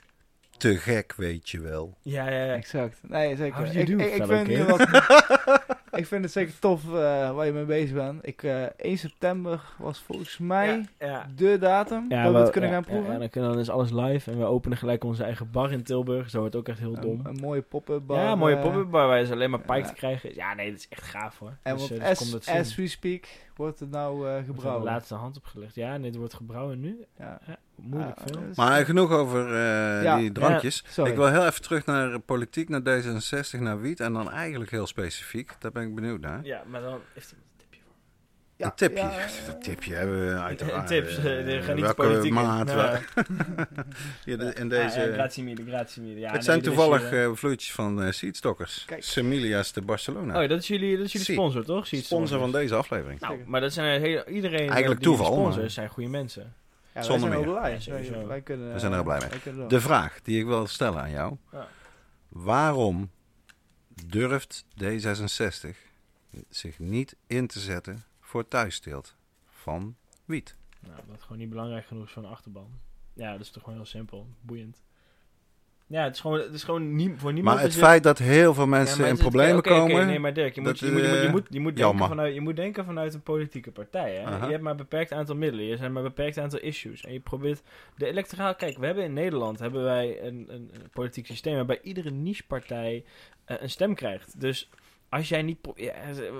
[0.58, 1.96] te gek weet je wel.
[2.02, 2.54] Ja, ja, ja.
[2.54, 2.98] Exact.
[3.02, 3.64] Nee, zeker.
[3.66, 5.62] Ik, ik, ik, vind het wat-
[5.92, 8.26] ik vind het zeker tof eh, waar je mee bezig bent.
[8.26, 10.66] Ik, eh 1 september was volgens mij
[10.98, 11.26] Ja, ja.
[11.36, 13.12] de datum dat we het kunnen ja, gaan ja, proeven.
[13.12, 15.82] en dan, kunnen, dan is alles live en we openen gelijk onze eigen bar in
[15.82, 16.30] Tilburg.
[16.30, 17.20] Zo wordt ook echt heel dom.
[17.20, 18.18] Een, een mooie pop-up bar.
[18.18, 19.86] ja, mooie eh, pop-up bar waar je alleen maar pike ja.
[19.86, 20.36] te krijgen is.
[20.36, 21.56] Ja, nee, dat is echt gaaf hoor.
[21.62, 24.84] En dus, dus as, we speak wordt het nou eh Wordt er de gebrouwen.
[24.84, 25.74] laatste hand opgelegd.
[25.74, 27.04] Ja, nee, het wordt gebrouwen nu.
[27.18, 27.40] Ja.
[27.82, 28.18] Ja, moeilijk
[28.50, 30.16] is- Maar genoeg over eh, Ja.
[30.16, 30.84] die drankjes.
[31.04, 34.00] Ik wil heel even terug naar politiek, naar D66, naar wiet.
[34.00, 35.50] En dan eigenlijk heel specifiek.
[35.58, 36.40] Daar ben ik benieuwd naar.
[36.42, 37.94] Ja, maar dan heeft hij een tipje voor.
[38.56, 39.02] Ja, een tipje.
[39.02, 40.86] ja, een tipje hebben we uiteraard.
[40.86, 42.32] Tips, gaan niet welke politiek in.
[42.34, 43.00] maat, Ja.
[44.24, 45.00] Hier, de- in deze...
[45.00, 46.18] Ja, ja, grazie mille, grazie mille.
[46.18, 48.84] Ja, het nee, zijn toevallig eh vloeitjes van eh Seedstockers.
[48.86, 49.02] Kijk.
[49.04, 50.42] Semilia's de Barcelona.
[50.42, 51.86] Oh, dat is jullie, dat is jullie sponsor, toch?
[51.86, 53.20] Sponsor van deze aflevering.
[53.20, 56.54] Nou, maar dat zijn hele, iedereen Eigenlijk die toeval, sponsors maar- zijn goede mensen.
[56.94, 57.48] Ja, wij Zonder zijn meer.
[57.48, 57.72] ook blij.
[57.72, 58.12] Ja, sowieso.
[58.12, 59.66] Wij, wij kunnen, We zijn er blij mee.
[59.66, 61.36] De vraag die ik wil stellen aan jou.
[61.52, 61.68] Ja.
[62.28, 63.10] Waarom
[64.06, 65.68] durft D66
[66.48, 69.14] zich niet in te zetten voor thuissteelt
[69.46, 70.56] van wiet?
[70.80, 72.70] Nou, dat het gewoon niet belangrijk genoeg is voor een achterban.
[73.12, 74.26] Ja, dat is toch gewoon heel simpel.
[74.40, 74.82] Boeiend.
[75.92, 77.56] Ja, het is gewoon, het is gewoon voor niemand...
[77.56, 80.06] Maar het feit dat heel veel mensen in problemen komen...
[80.06, 81.84] nee, maar Dirk, je moet, je, moet, je, moet, je, eh, moet, je, moet denken
[81.84, 82.08] jammer.
[82.08, 84.14] vanuit, je moet denken vanuit een politieke partij.
[84.14, 84.44] Hè?
[84.44, 85.64] Je hebt maar een beperkt aantal middelen.
[85.64, 87.04] Je hebt maar een beperkt aantal issues.
[87.04, 87.62] En je probeert...
[87.96, 88.54] De electoraal...
[88.54, 91.54] Kijk, we hebben in Nederland hebben wij een, een, een politiek systeem...
[91.54, 93.04] waarbij iedere nichepartij
[93.44, 94.40] eh, een stem krijgt.
[94.40, 94.70] Dus
[95.12, 95.58] als jij niet...
[95.74, 95.92] Ja,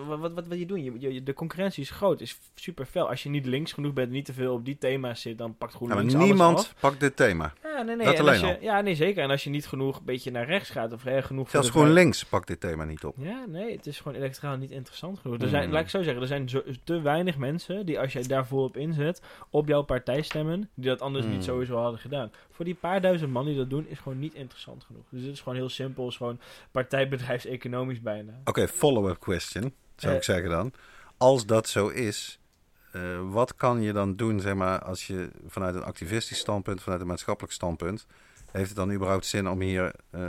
[0.07, 0.85] wat, wat, wat wil je doen?
[0.85, 3.09] Je, je- de concurrentie is groot, is super fel.
[3.09, 5.57] Als je niet links genoeg bent en niet te veel op die thema's zit, dan
[5.57, 7.53] pakt Ja, GroenLinks maar alles niemand pakt dit thema.
[7.63, 8.07] Ja, nee, nee.
[8.07, 9.23] Dat en alleen je, ja, nee, zeker.
[9.23, 11.51] En als je niet genoeg een beetje naar rechts gaat, of hè, genoeg...
[11.51, 13.15] Zelfs de vrij- GroenLinks pakt dit thema niet op.
[13.19, 15.39] Ja, nee, het is gewoon elektoraal niet interessant genoeg.
[15.41, 15.73] Er zijn, Hmm.
[15.73, 18.77] laat ik zo zeggen, er zijn zo, te weinig mensen die als jij daarvoor op
[18.77, 21.35] inzet, op jouw partij stemmen, die dat anders Hmm.
[21.35, 22.31] niet sowieso hadden gedaan.
[22.51, 25.03] Voor die paar duizend man die dat doen, is gewoon niet interessant genoeg.
[25.09, 26.39] Dus dit is gewoon heel simpel, is gewoon
[26.71, 28.33] partijbedrijfseconomisch bijna.
[28.45, 30.19] Oké, follow-up question, zou Eh.
[30.19, 30.73] ik zeggen dan.
[31.17, 32.39] Als dat zo is,
[32.93, 33.01] eh,
[33.31, 37.07] wat kan je dan doen, zeg maar, als je vanuit een activistisch standpunt, vanuit een
[37.07, 38.07] maatschappelijk standpunt,
[38.53, 40.21] heeft het dan überhaupt zin om hier eh,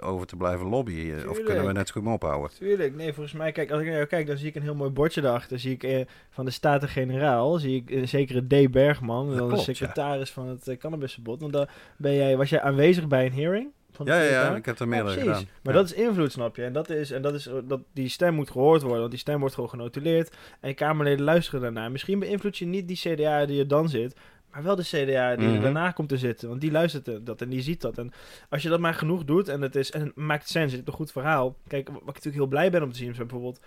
[0.00, 1.28] over te blijven lobbyen?
[1.30, 2.50] Of kunnen we net zo goed maar ophouden?
[2.58, 4.74] Tuurlijk, nee, volgens mij, kijk, als ik naar jou kijk, dan zie ik een heel
[4.74, 5.58] mooi bordje daarachter.
[5.58, 8.70] Zie ik eh, van de Staten-Generaal, zie ik eh, zekere D.
[8.70, 9.62] Bergman, dan de ja.
[9.62, 11.40] secretaris van het uh, cannabisverbod.
[11.40, 11.66] Want dan
[11.96, 13.68] ben jij, was jij aanwezig bij een hearing?
[13.96, 15.32] Van Ja, ja, ik heb er meerdere precies.
[15.32, 15.48] gedaan.
[15.62, 15.80] Maar Ja.
[15.80, 16.62] dat is invloed, snap je?
[16.64, 19.38] En dat is, en dat is dat die stem moet gehoord worden, want die stem
[19.40, 20.36] wordt gewoon genotuleerd.
[20.60, 21.90] En Kamerleden luisteren daarnaar.
[21.90, 24.16] Misschien beïnvloed je niet die CDA die er dan zit,
[24.52, 26.48] maar wel de CDA die er daarna komt te zitten.
[26.48, 27.98] Want die luistert dat en die ziet dat.
[27.98, 28.12] En
[28.48, 30.86] als je dat maar genoeg doet en het, is, en het maakt sens, het is
[30.86, 31.56] een goed verhaal.
[31.68, 33.60] Kijk, wat ik natuurlijk heel blij ben om te zien, is bijvoorbeeld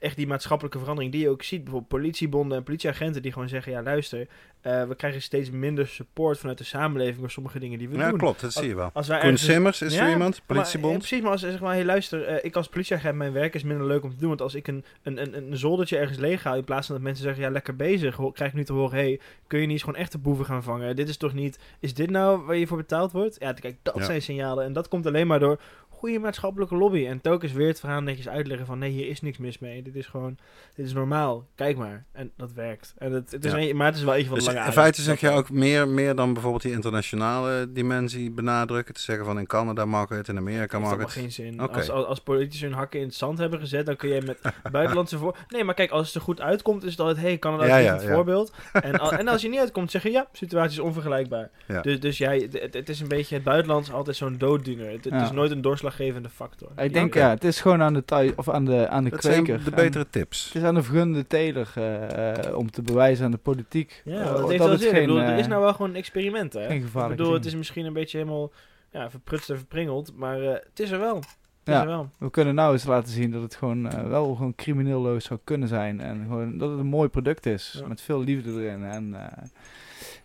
[0.00, 1.62] echt die maatschappelijke verandering die je ook ziet.
[1.64, 4.26] Bijvoorbeeld politiebonden en politieagenten die gewoon zeggen, ja luister,
[4.60, 8.08] eh, we krijgen steeds minder support vanuit de samenleving voor sommige dingen die we Ja,
[8.08, 8.18] doen.
[8.18, 8.90] klopt, dat zie je wel.
[8.92, 10.36] Als wij Koen Simmers, is Ja, er iemand?
[10.36, 10.92] maar, Politiebond?
[10.92, 13.62] ja, precies, maar als zeg maar, hey, luister, eh, ik als politieagent, mijn werk is
[13.62, 14.28] minder leuk om te doen.
[14.28, 17.04] Want als ik een, een, een, een zoldertje ergens leeg haal, in plaats van dat
[17.04, 19.84] mensen zeggen, ja, lekker bezig, krijg ik nu te horen, hey, kun je niet eens
[19.84, 20.96] gewoon echte boeven gaan vangen?
[20.96, 23.36] Dit is toch niet, is dit nou waar je voor betaald wordt?
[23.38, 24.04] Ja, kijk, dat Ja.
[24.04, 24.64] zijn signalen.
[24.64, 25.60] En dat komt alleen maar door
[26.00, 27.06] goede maatschappelijke lobby.
[27.06, 29.82] En telkens weer het verhaal netjes uitleggen van, nee, hier is niks mis mee.
[29.82, 30.38] Dit is gewoon,
[30.74, 31.46] dit is normaal.
[31.54, 32.04] Kijk maar.
[32.12, 32.94] En dat werkt.
[32.98, 33.58] En het, het is Ja.
[33.58, 35.50] een, maar het is wel van de Dus lange in feite zeg Dat je ook
[35.50, 38.94] meer, meer dan bijvoorbeeld die internationale dimensie benadrukken.
[38.94, 41.10] Te zeggen van in Canada mag het, in Amerika heeft mag het.
[41.10, 41.60] geen zin.
[41.60, 44.38] Als, als, als politici hun hakken in het zand hebben gezet, dan kun je met
[44.72, 45.36] buitenlandse voor...
[45.48, 47.18] Nee, maar kijk, als het er goed uitkomt, is het altijd...
[47.20, 48.52] hey, Canada is Ja, niet ja, het voorbeeld.
[48.72, 51.50] En, al- en als je niet uitkomt, zeggen ja, situatie is onvergelijkbaar.
[51.66, 51.80] Ja.
[51.80, 53.34] Dus, dus jij, het, het is een beetje...
[53.34, 54.90] Het buitenland is altijd zo'n dooddoener.
[54.90, 56.70] Het, is nooit een doorslaggevende factor.
[56.76, 59.22] Ik denk, ja, het is gewoon aan de, thuis, of aan de, aan de Dat
[59.22, 59.64] zijn kweker.
[59.64, 60.44] de betere tips.
[60.44, 64.02] Het is aan de vergunde teler eh, eh, om te bewijzen aan de politiek.
[64.04, 64.94] Ja, eh, dat heeft dat wel zin.
[64.94, 66.66] Ik bedoel, er is nou wel gewoon een experiment, hè?
[66.66, 68.52] geen Ik bedoel, het is misschien een beetje helemaal...
[68.92, 71.22] Ja, verprutst en verpringeld, maar eh, het is er wel.
[71.64, 71.80] Ja.
[71.80, 72.10] er wel.
[72.18, 76.00] We kunnen nou eens laten zien dat het gewoon wel gewoon crimineelloos zou kunnen zijn.
[76.00, 77.76] En gewoon dat het een mooi product is.
[77.80, 77.86] Ja.
[77.86, 78.84] Met veel liefde erin.
[78.84, 79.44] En eh,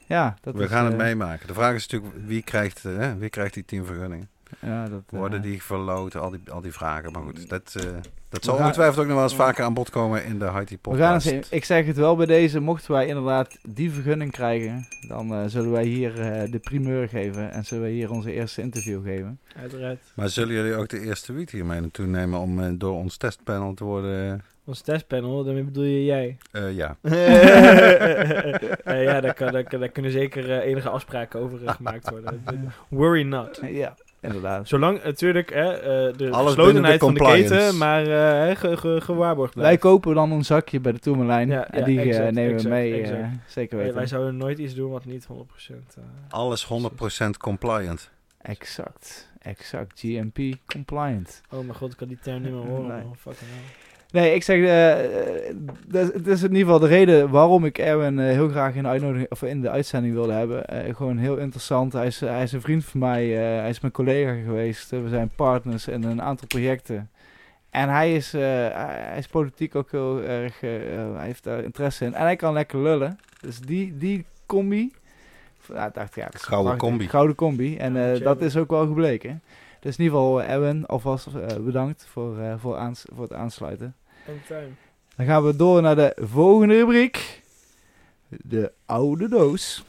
[0.07, 1.47] ja, dat We is, gaan het meemaken.
[1.47, 4.29] De vraag is natuurlijk wie krijgt, hè, wie krijgt die tien vergunningen?
[4.59, 6.21] Ja, dat, eh, Worden die verloten?
[6.21, 7.11] Al die, al die vragen.
[7.11, 7.83] Maar goed, dat, eh,
[8.29, 10.97] dat zal ongetwijfeld ook nog wel eens vaker aan bod komen in de Haiti We
[10.97, 11.51] gaan eens, podcast.
[11.51, 15.71] ik zeg het wel bij deze, mochten wij inderdaad die vergunning krijgen, dan eh, zullen
[15.71, 19.39] wij hier eh, de primeur geven en zullen wij hier onze eerste interview geven.
[19.59, 19.99] Uiteraard.
[20.15, 23.73] Maar zullen jullie ook de eerste wiet hiermee naartoe nemen om eh, door ons testpanel
[23.73, 24.43] te worden?
[24.67, 26.37] Ons testpanel, daarmee bedoel je jij.
[26.51, 26.97] eh, ja.
[28.85, 32.43] Eh, ja, daar, kan, daar, kunnen zeker eh, enige afspraken over eh, gemaakt worden.
[32.89, 33.59] Worry not.
[33.69, 34.67] Ja, inderdaad.
[34.67, 39.01] Zolang natuurlijk hè, eh, de Alles geslotenheid van de keten, maar eh, hè, ge- ge-
[39.01, 39.81] gewaarborgd Wij blijft.
[39.81, 42.63] kopen dan een zakje bij de Tourmalijn Ja, en ja, die eh, exact, nemen exact,
[42.63, 43.95] we mee, eh, zeker Hey, weten.
[43.99, 48.11] wij zouden nooit iets doen wat niet 100% eh Alles 100% compliant.
[48.41, 51.41] Exact, exact, GMP compliant.
[51.51, 52.87] Oh mijn god, ik kan die term niet meer horen.
[52.95, 53.03] Nee.
[53.03, 53.15] man.
[53.17, 53.63] Fucking hell.
[54.21, 54.91] Nee, ik zeg, eh,
[55.49, 55.55] eh,
[55.87, 58.75] dat, is- dat is in ieder geval de reden waarom ik Erwin eh, heel graag
[58.75, 60.65] in de, uitnodiging, of in de uitzending wilde hebben.
[60.67, 61.93] Eh, gewoon heel interessant.
[61.93, 64.93] Hij is, hij is een vriend van mij, eh, hij is mijn collega geweest.
[64.93, 67.09] Eh, we zijn partners in een aantal projecten.
[67.69, 68.41] En hij is, eh,
[68.71, 72.13] hij is politiek ook heel erg, eh, eh, hij heeft daar interesse in.
[72.13, 73.19] En hij kan lekker lullen.
[73.41, 74.93] Dus die, die combi,
[75.73, 77.07] ja, ik dacht ja, Gouden combi.
[77.09, 77.77] Gouden combi.
[77.77, 79.41] En eh, dat is ook wel gebleken.
[79.79, 83.33] Dus in ieder geval, eh, Erwin, alvast eh, bedankt voor, eh, voor, aans- voor het
[83.33, 83.95] aansluiten.
[85.15, 87.41] Dan gaan we door naar de volgende rubriek.
[88.27, 89.83] De oude doos.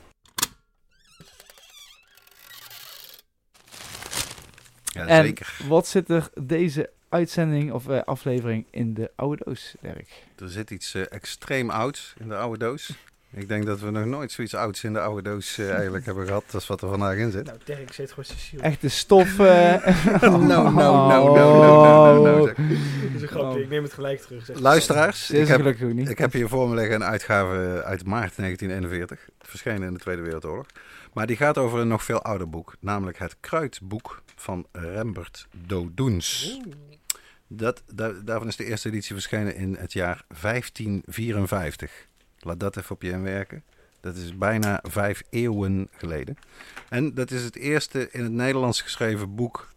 [4.85, 5.57] Ja, En- zeker.
[5.69, 10.23] Wat zit er deze uitzending of eh, aflevering in de oude doos, Dirk?
[10.39, 12.91] Er zit iets eh, extreem ouds in de oude doos.
[13.33, 16.27] Ik denk dat we nog nooit zoiets ouds in de oude doos eh, eigenlijk hebben
[16.27, 16.45] gehad.
[16.55, 17.45] als wat er vandaag in zit.
[17.47, 18.63] Nou, Dirk zit gewoon Cecile.
[18.63, 19.39] Echte stof.
[19.39, 19.87] eh
[20.23, 22.55] No, no, no, no, no, no, no, no, zeg.
[22.57, 22.67] Dat
[23.15, 23.59] is een grapje, Oh.
[23.59, 24.45] ik neem het gelijk terug.
[24.45, 24.59] zeg.
[24.59, 26.09] Luisteraars, Dit ik is heb, gelukkig niet.
[26.09, 29.29] ik heb hier voor me liggen een uitgave uit maart 1941.
[29.41, 30.67] Verschenen in de Tweede Wereldoorlog.
[31.13, 32.75] Maar die gaat over een nog veel ouder boek.
[32.81, 36.59] Namelijk het Kruidboek van Rembert Dodoens.
[37.49, 41.91] Dat, da- daarvan is de eerste editie verschenen in het jaar 1554.
[42.47, 43.63] Laat dat even op je inwerken.
[44.01, 46.37] Dat is bijna vijf eeuwen geleden.
[46.89, 49.69] En dat is het eerste in het Nederlands geschreven boek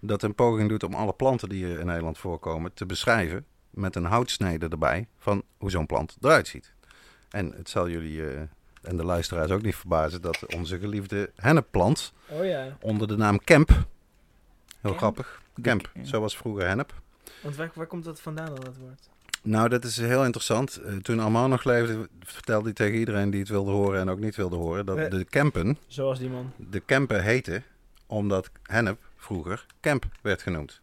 [0.00, 3.96] dat een poging doet om alle planten die hier in Nederland voorkomen te beschrijven met
[3.96, 6.72] een houtsnede erbij van hoe zo'n plant eruit ziet.
[7.30, 8.40] En het zal jullie eh,
[8.82, 12.76] en de luisteraars ook niet verbazen dat onze geliefde hennepplant Oh ja.
[12.80, 13.84] onder de naam Kemp, heel
[14.80, 14.96] Kemp?
[14.96, 16.94] grappig, Kemp, zoals vroeger hennep.
[17.42, 19.08] Want waar, waar komt dat vandaan dan, dat woord?
[19.42, 20.76] Nou, dat is heel interessant.
[20.76, 24.18] Eh, toen Armand nog leefde, vertelde hij tegen iedereen die het wilde horen en ook
[24.18, 25.10] niet wilde horen, dat Eh.
[25.10, 26.52] de Kempen, Zoals die man.
[26.56, 27.64] de Kempen heten
[28.06, 30.80] omdat hennep vroeger Kemp werd genoemd.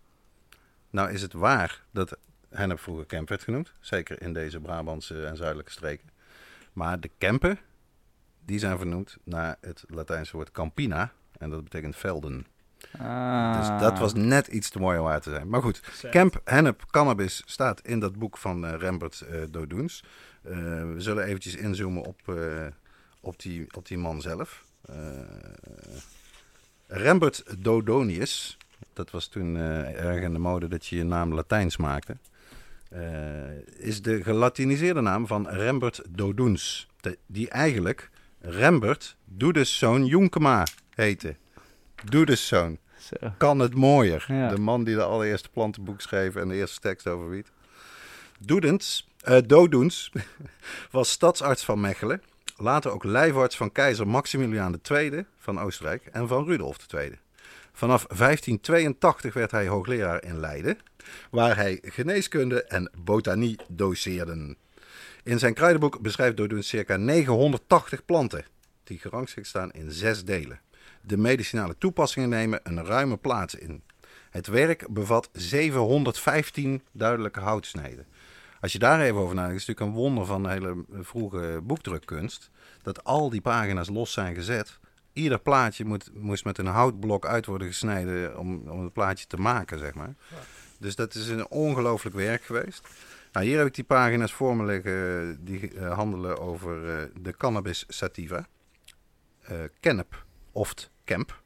[0.90, 2.18] Nou is het waar dat
[2.50, 6.10] hennep vroeger Kemp werd genoemd, zeker in deze Brabantse en zuidelijke streken.
[6.74, 7.60] Maar de Kempen,
[8.46, 12.46] die zijn vernoemd naar het Latijnse woord campina en dat betekent velden.
[12.98, 13.58] Ah.
[13.58, 15.50] Dus dat was net iets te mooi om waar te zijn.
[15.50, 15.82] Maar goed.
[16.12, 20.04] Camp Hennep Cannabis staat in dat boek van eh, Rembert eh Dodoens.
[20.42, 20.56] Eh,
[20.94, 22.66] we zullen eventjes inzoomen op, eh,
[23.20, 24.64] op, die, op die man zelf.
[24.82, 24.96] Eh,
[26.88, 28.58] Rembert Dodonius,
[28.94, 32.18] dat was toen eh, erg in de mode dat je je naam Latijns maakte,
[32.90, 36.88] eh, is de gelatiniseerde naam van Rembert Dodoens.
[37.26, 38.10] Die eigenlijk
[38.40, 40.64] Rembert Doedeszoon Jonkema
[40.96, 41.36] heette.
[42.04, 43.34] Doedeszoon Zo.
[43.38, 44.26] kan het mooier.
[44.28, 44.50] Ja.
[44.50, 47.52] De man die de allereerste plantenboek schreef en de eerste tekst over wiet.
[48.40, 50.12] Doedens, eh, Dodoens
[50.92, 52.22] was stadsarts van Mechelen.
[52.58, 57.20] Later ook lijfarts van keizer Maximiliaan II van Oostenrijk en van Rudolf II.
[57.74, 60.78] Vanaf 1582 werd hij hoogleraar in Leiden,
[61.32, 64.56] waar hij geneeskunde en botanie doseerde.
[65.24, 68.46] In zijn kruidenboek beschrijft Dodoens circa 980 planten,
[68.84, 70.60] die gerangschikt staan in zes delen.
[71.10, 73.84] De medicinale toepassingen nemen een ruime plaats in.
[74.30, 78.06] Het werk bevat 715 duidelijke houtsneden.
[78.62, 81.60] Als je daar even over nadenkt, is het natuurlijk een wonder van de hele vroege
[81.64, 82.50] boekdrukkunst.
[82.82, 84.80] Dat al die pagina's los zijn gezet.
[85.14, 89.38] Ieder plaatje moet, moest met een houtblok uit worden gesneden om, om het plaatje te
[89.38, 90.16] maken, zeg maar.
[90.80, 92.88] Dus dat is een ongelooflijk werk geweest.
[93.32, 97.38] Nou, hier heb ik die pagina's voor me liggen die eh, handelen over eh, de
[97.38, 98.48] cannabis sativa.
[99.42, 101.42] eh Kennep, oft Kemp.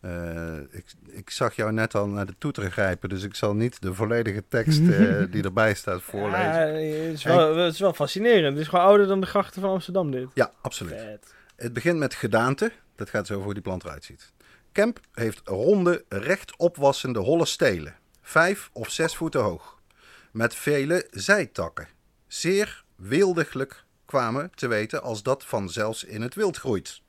[0.00, 3.82] Eh, ik, ik zag jou net al naar de toeter grijpen, dus ik zal niet
[3.82, 6.42] de volledige tekst eh, die erbij staat voorlezen.
[6.42, 8.52] Ja, het, is wel, het is wel fascinerend.
[8.52, 10.28] Het is gewoon ouder dan de grachten van Amsterdam, dit.
[10.34, 10.92] Ja, absoluut.
[10.92, 11.34] Vet.
[11.56, 12.72] Het begint met gedaante.
[12.96, 14.32] Dat gaat zo over hoe die plant eruit ziet.
[14.72, 17.94] Kemp heeft ronde, recht opwassende holle stelen.
[18.22, 19.78] Vijf of zes voeten hoog.
[20.30, 21.88] Met vele zijtakken.
[22.26, 27.02] Zeer weeldiglijk kwamen te weten als dat van zelfs in het wild groeit.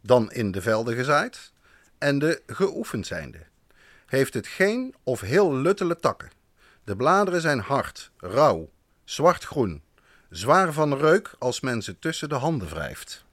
[0.00, 1.52] Dan in de velden gezaaid
[1.98, 3.38] en de geoefend zijnde.
[4.06, 6.30] Heeft het geen of heel luttele takken.
[6.84, 8.70] De bladeren zijn hard, rauw,
[9.04, 9.82] zwartgroen.
[10.30, 13.24] Zwaar van reuk als men ze tussen de handen wrijft.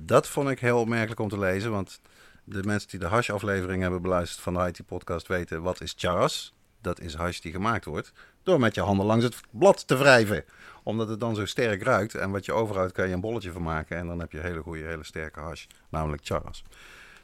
[0.00, 2.00] Dat vond ik heel opmerkelijk om te lezen, want
[2.44, 6.54] de mensen die de hash-aflevering hebben beluisterd van de IT-podcast weten wat is charas.
[6.80, 10.44] Dat is hash die gemaakt wordt door met je handen langs het blad te wrijven.
[10.82, 13.62] Omdat het dan zo sterk ruikt en wat je overhoudt kan je een bolletje van
[13.62, 16.64] maken en dan heb je hele goede, hele sterke hash, namelijk charas.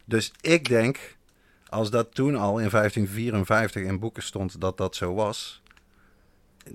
[0.04, 1.16] Dus ik denk,
[1.68, 5.62] als dat toen al in 1554 in boeken stond dat dat zo was,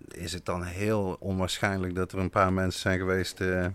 [0.07, 3.41] is het dan heel onwaarschijnlijk dat er een paar mensen zijn geweest...
[3.41, 3.65] eh,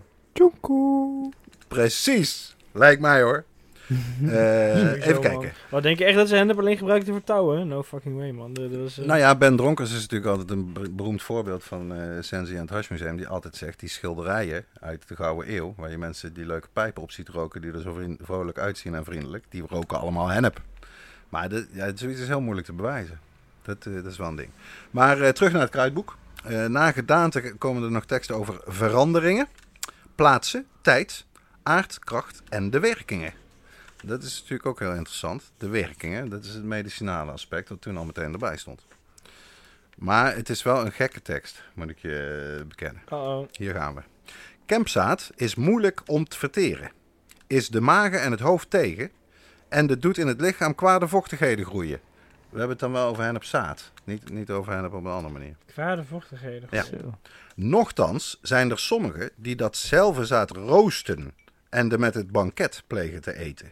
[1.67, 2.55] Precies.
[2.71, 3.43] Lijkt mij hoor.
[3.87, 5.21] Eh, even man.
[5.21, 5.51] kijken.
[5.69, 7.67] Wat denk je echt dat ze hennep alleen gebruikten voor touwen?
[7.67, 8.53] No fucking way, man.
[8.53, 11.93] Dat, was, eh, Nou ja, Ben Dronkers is natuurlijk altijd een be- beroemd voorbeeld van
[11.93, 13.17] eh Sensi en het Hashmuseum.
[13.17, 17.01] Die altijd zegt, die schilderijen uit de Gouden Eeuw, waar je mensen die leuke pijpen
[17.01, 20.61] op ziet roken, die er zo vrolijk uitzien en vriendelijk, die roken allemaal hennep.
[21.29, 23.19] Maar de, ja, zoiets is heel moeilijk te bewijzen.
[23.61, 24.49] Dat, dat is wel een ding.
[24.91, 26.17] Maar terug naar het kruidboek.
[26.43, 29.47] Eh, na gedaante komen er nog teksten over veranderingen,
[30.15, 31.25] plaatsen, tijd,
[31.63, 33.33] aard, kracht en de werkingen.
[34.07, 35.51] Dat is natuurlijk ook heel interessant.
[35.57, 38.85] De werkingen, dat is het medicinale aspect dat toen al meteen erbij stond.
[39.97, 43.01] Maar het is wel een gekke tekst, moet ik je bekennen.
[43.51, 44.01] Hier gaan we.
[44.65, 46.91] Kempzaad is moeilijk om te verteren.
[47.47, 49.11] Is de magen en het hoofd tegen.
[49.69, 51.99] En het doet in het lichaam kwade vochtigheden groeien.
[52.49, 53.91] We hebben het dan wel over hennepzaad.
[54.03, 55.55] Niet, niet over hennep op een andere manier.
[55.65, 56.67] Kwade vochtigheden.
[56.71, 56.83] Ja.
[56.83, 57.19] Zo.
[57.55, 61.33] Nochtans zijn er sommigen die datzelfde zaad roosten
[61.69, 63.71] en de met het banket plegen te eten.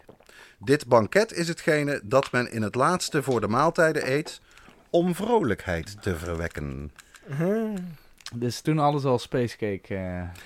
[0.65, 4.41] Dit banket is hetgene dat men in het laatste voor de maaltijden eet
[4.89, 6.91] om vrolijkheid te verwekken.
[7.29, 7.73] Uh-huh.
[8.33, 9.95] Dus toen alles al spacecake.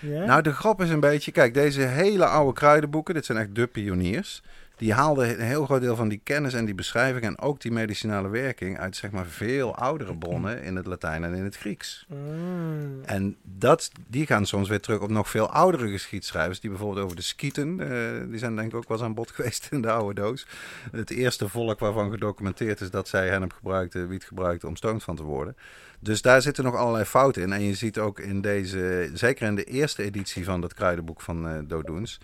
[0.02, 0.26] eh?
[0.26, 3.68] Nou, de grap is een beetje, kijk, deze hele oude kruidenboeken, dit zijn echt de
[3.68, 4.42] pioniers.
[4.80, 7.72] Die haalde een heel groot deel van die kennis en die beschrijving en ook die
[7.72, 12.06] medicinale werking uit zeg maar veel oudere bronnen in het Latijn en in het Grieks.
[12.08, 13.04] Mm.
[13.06, 16.60] En dat, die gaan soms weer terug op nog veel oudere geschiedschrijvers.
[16.60, 19.32] Die bijvoorbeeld over de Skieten, eh, die zijn denk ik ook wel eens aan bod
[19.36, 20.48] geweest in de oude doos.
[20.92, 25.16] Het eerste volk waarvan gedocumenteerd is dat zij hennep gebruikten, wiet gebruikten om stoned van
[25.16, 25.56] te worden.
[26.00, 27.54] Dus daar zitten nog allerlei fouten in.
[27.54, 31.48] En je ziet ook in deze, zeker in de eerste editie van dat kruidenboek van
[31.48, 32.20] eh Dodoens,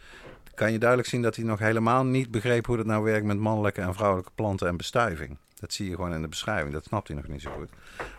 [0.55, 3.37] kan je duidelijk zien dat hij nog helemaal niet begreep hoe het nou werkt met
[3.37, 5.37] mannelijke en vrouwelijke planten en bestuiving.
[5.59, 6.73] Dat zie je gewoon in de beschrijving.
[6.73, 7.69] Dat snapt hij nog niet zo goed.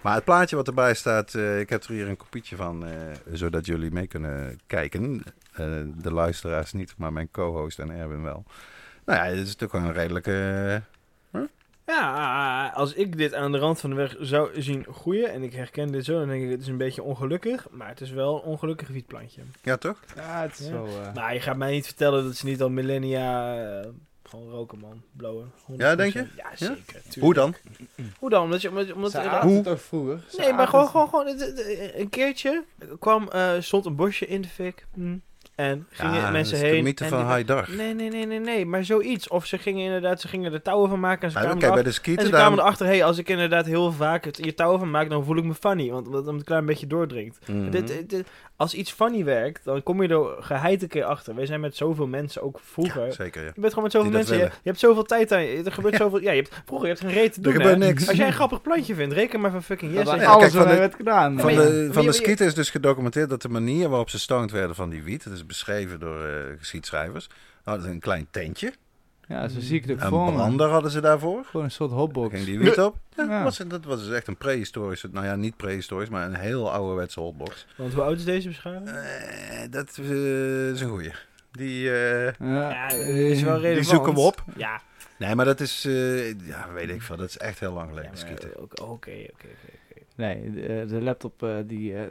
[0.03, 2.93] Maar het plaatje wat erbij staat, eh, ik heb er hier een kopietje van, eh,
[3.33, 5.23] zodat jullie mee kunnen kijken.
[5.53, 8.45] Eh, de luisteraars niet, maar mijn co-host en Erwin wel.
[9.05, 10.83] Nou ja, het is natuurlijk gewoon een redelijke...
[11.87, 15.53] Ja, als ik dit aan de rand van de weg zou zien groeien en ik
[15.53, 18.35] herken dit zo, dan denk ik het is een beetje ongelukkig, maar het is wel
[18.37, 19.43] een ongelukkig wietplantje.
[19.63, 20.01] ja, toch?
[20.17, 20.73] Ja, het is Ja.
[20.73, 20.87] wel...
[20.87, 23.89] eh, Maar je gaat mij niet vertellen dat ze niet al millennia eh,
[24.23, 25.03] gewoon roken, man.
[25.13, 25.51] Blowen.
[25.71, 25.75] 100%.
[25.77, 26.27] Ja, denk je?
[26.37, 27.03] Ja, zeker.
[27.21, 27.55] Hoe dan?
[28.19, 28.43] Hoe dan?
[28.43, 29.63] Omdat je, omdat, omdat Hoe?
[29.63, 30.25] toch vroeger?
[30.29, 31.27] Ze Nee, maar gewoon, gewoon, gewoon
[31.95, 32.65] een keertje
[32.99, 34.87] kwam, eh, stond een bosje in de fik.
[34.95, 35.17] hm,
[35.57, 36.79] En gingen Ja, mensen dat is heen.
[36.79, 37.69] de mythe en van die- Haidar.
[37.77, 38.67] Nee, nee, nee, nee, nee.
[38.67, 39.29] Maar zoiets.
[39.29, 42.03] Of ze gingen inderdaad, ze gingen er touwen van maken en ze kwamen bij erachter.
[42.05, 44.91] de En ze kwamen erachter, hey, als ik inderdaad heel vaak het hier touwen van
[44.91, 45.91] maak, dan voel ik me funny.
[45.91, 47.39] Want omdat het een klein beetje doordringt.
[47.47, 47.71] Mhm.
[47.71, 48.27] Dit, dit- dit-
[48.57, 51.35] als iets funny werkt, dan kom je er geheid een keer achter.
[51.35, 53.13] Wij zijn met zoveel mensen, ook vroeger.
[53.13, 53.51] Zeker, ja.
[53.55, 54.37] Je bent gewoon met zoveel Die mensen.
[54.39, 55.63] Je, je hebt zoveel tijd aan je.
[55.65, 56.21] Er gebeurt zoveel.
[56.21, 57.53] Ja, je hebt, vroeger je hebt geen reet te Er doen.
[57.53, 57.87] gebeurt hè.
[57.87, 58.09] niks.
[58.09, 60.11] Als jij een grappig plantje vindt, reken maar van fucking yes.
[60.11, 61.39] Je- Ja, alles kijk, van wat de- werd gedaan.
[61.41, 64.19] Van de, je- van de je- skieten is dus gedocumenteerd dat de manier waarop ze
[64.19, 67.29] stoned werden van die wiet, dat is beschreven door eh geschiedschrijvers,
[67.65, 68.73] hadden ze een klein tentje.
[69.29, 70.33] Ja, zo zie ik het ook Een voor me.
[70.33, 71.45] brander hadden ze daarvoor.
[71.45, 72.35] Gewoon een soort hotbox.
[72.35, 72.97] ging die wiet op.
[73.17, 73.43] Ja, Ja.
[73.43, 77.21] Was, dat was dus echt een prehistorische, nou ja, niet prehistorisch, maar een heel ouderwetse
[77.21, 77.67] hotbox.
[77.77, 78.89] Want hoe oud is deze beschrijving?
[78.89, 81.13] Eh, dat eh, is een goeie.
[81.53, 83.75] Die, eh, Ja, is wel relevant.
[83.75, 84.45] die zoeken we op.
[84.57, 84.81] Ja.
[85.19, 88.11] Nee, maar dat is, eh, ja, weet ik veel, dat is echt heel lang geleden,
[88.15, 88.35] Ja.
[88.57, 89.49] Oké, oké, oké.
[90.17, 92.03] Nee, de, eh, de laptop eh, die, eh,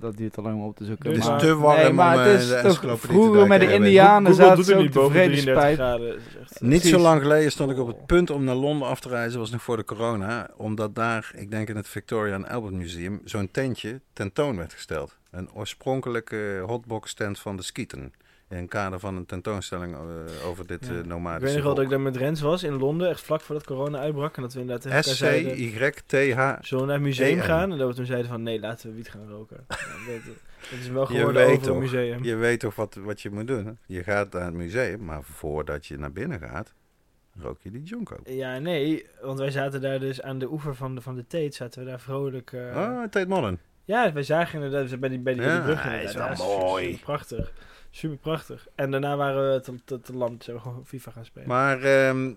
[0.00, 1.10] dat- duurt te lang om op te zoeken.
[1.10, 3.72] Het is maar, te warm nee, maar om, het is te vroeger met de.
[3.72, 6.40] Indianen zaten ze ook niet boven tevreden 33 spijt.
[6.50, 9.08] echt- Niet zo lang geleden stond ik op het punt om naar Londen af te
[9.08, 12.74] reizen, was nog voor de corona, omdat daar, ik denk in het Victoria and Albert
[12.74, 15.16] Museum, zo'n tentje tentoon werd gesteld.
[15.30, 18.12] Een oorspronkelijke hotbox tent van de Skieten.
[18.50, 20.92] In het kader van een tentoonstelling eh, over dit Ja.
[20.92, 23.20] eh Ik nomadische weet nog wel dat ik daar met Rens was in Londen, echt
[23.20, 24.36] vlak voordat corona uitbrak.
[24.36, 26.56] En dat we inderdaad tegen elkaar zeiden, S-C-Y-T-H.
[26.60, 27.44] zullen we naar het museum EN.
[27.44, 27.72] gaan?
[27.72, 29.64] En dat we toen zeiden van, nee, laten we wiet gaan roken.
[30.08, 30.14] Ja,
[30.70, 32.24] dat, is wel geworden over een toch, museum.
[32.24, 33.78] Je weet toch wat, wat je moet doen?
[33.86, 36.74] Je gaat naar het museum, maar voordat je naar binnen gaat,
[37.40, 38.16] rook je die jonko.
[38.24, 41.54] Ja, nee, want wij zaten daar dus aan de oever van de, van de Teet,
[41.54, 42.52] zaten we daar vrolijk...
[42.52, 43.58] eh, Oh, Tate Modern.
[43.84, 46.26] Ja, wij zagen inderdaad bij die, bij die, bij die Ja, brug hij is wel
[46.28, 46.98] Ja, mooi.
[46.98, 47.52] Prachtig.
[47.90, 48.66] Super prachtig.
[48.74, 51.48] En daarna waren we te, te, te lam, zijn we gewoon FIFA gaan spelen.
[51.48, 52.30] Maar ehm,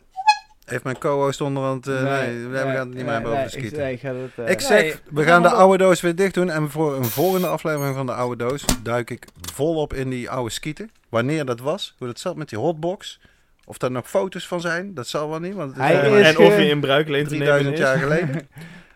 [0.65, 1.87] heeft mijn co-host onderhand...
[1.87, 3.79] eh, nee, we gaan het niet meer hebben over de ik- skieten.
[3.79, 6.33] nee, ik ga het, eh, Ik zeg, Nee, we gaan de oude doos weer dicht
[6.33, 6.49] doen.
[6.49, 10.49] En voor een volgende aflevering van de oude doos duik ik volop in die oude
[10.51, 10.91] skieten.
[11.09, 13.19] Wanneer dat was, hoe dat zat met die hotbox.
[13.65, 15.53] Of daar nog foto's van zijn, dat zal wel niet.
[15.53, 17.79] Want het is Hij maar is en of je in bruikleen te nemen 3000 is.
[17.79, 18.47] jaar geleden.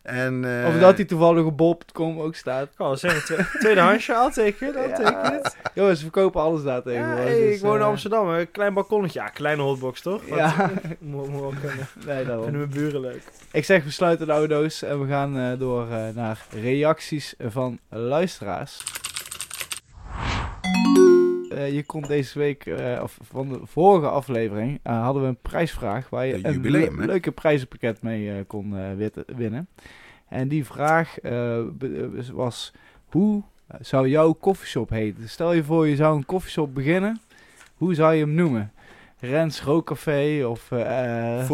[0.05, 2.63] En, eh, Of dat hij toevallig op bol.com ook staat.
[2.63, 4.95] Ik kan wel zeggen, twe- tweedehandsje, I'll take it, I'll Ja.
[4.95, 5.55] take it.
[5.73, 7.23] Jongens, ze verkopen alles daar Ja, tegenwoordig.
[7.25, 9.19] hey, dus, ik woon in eh, Amsterdam, een klein balkonnetje.
[9.19, 10.21] Ja, kleine hotbox toch?
[10.27, 10.71] Wat- Ja.
[10.99, 11.87] moet, moet wel kunnen.
[12.07, 12.43] Nee, daarom.
[12.43, 13.21] Vinden mijn buren leuk.
[13.51, 17.33] Ik zeg, we sluiten de oude doos en we gaan eh, door eh, naar reacties
[17.47, 18.83] van luisteraars.
[21.55, 25.37] Eh, je kon deze week, eh, of van de vorige aflevering, eh, hadden we een
[25.41, 27.07] prijsvraag waar je een jubileum, le- hè?
[27.07, 28.75] leuke prijzenpakket mee kon
[29.35, 29.67] winnen.
[30.29, 31.15] En die vraag
[32.33, 32.73] was,
[33.05, 33.43] hoe
[33.79, 35.29] zou jouw koffieshop heten?
[35.29, 37.19] Stel je voor, je zou een koffieshop beginnen.
[37.75, 38.71] Hoe zou je hem noemen?
[39.19, 41.45] Rens Rookcafé of eh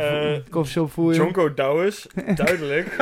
[0.00, 1.16] Eh koffieshop voel je?
[1.16, 2.96] Jonko Douwes, duidelijk.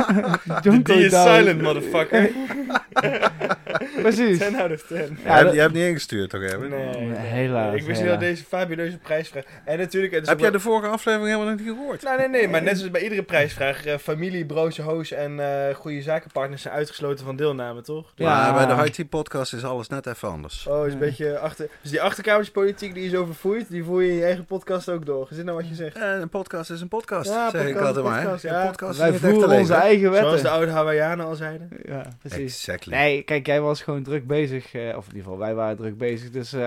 [0.62, 2.30] Jonko Die is silent, motherfucker.
[4.02, 4.38] Precies.
[4.38, 4.96] 10 out of 10.
[4.96, 6.68] Ja, je, hebt, dat- je hebt niet ingestuurd toch even?
[6.68, 9.44] Nee, nee, Helaas, Ik wist niet dat deze fabuleuze prijsvraag...
[9.64, 10.12] En natuurlijk...
[10.12, 12.02] Het is Heb jij wel- de vorige aflevering helemaal nog niet gehoord?
[12.02, 12.48] Nee, nee, nee.
[12.48, 13.84] Maar net zoals bij iedere prijsvraag...
[13.86, 18.12] eh, familie, broze, hoos en eh, goede zakenpartners zijn uitgesloten van deelname, toch?
[18.14, 18.66] Ja.
[18.66, 20.66] Bij de IT-podcast is alles net even anders.
[20.66, 21.68] Oh, is een beetje achter...
[21.82, 23.68] Dus die achterkamerspolitiek die je zo vervoert...
[23.68, 25.26] die voer je in je eigen podcast ook door.
[25.30, 25.96] Is dit nou wat je zegt?
[25.96, 28.22] Eh, een podcast is een podcast, Ja, zeg ik podcast altijd is maar.
[28.22, 28.66] podcast, ja.
[28.66, 29.74] podcast is Wij voeren onze lezen.
[29.76, 30.28] eigen wetten.
[30.28, 31.68] Zoals de oude Hawaiianen al zeiden.
[31.84, 32.40] Ja, precies.
[32.66, 32.94] Exactly.
[32.94, 34.74] Nee, kijk, jij was gewoon druk bezig.
[34.74, 36.30] eh, of in ieder geval, wij waren druk bezig.
[36.30, 36.60] Dus eh,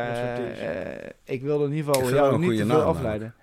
[0.52, 3.34] is eh, ik wilde in ieder Ik geval jou niet te veel afleiden.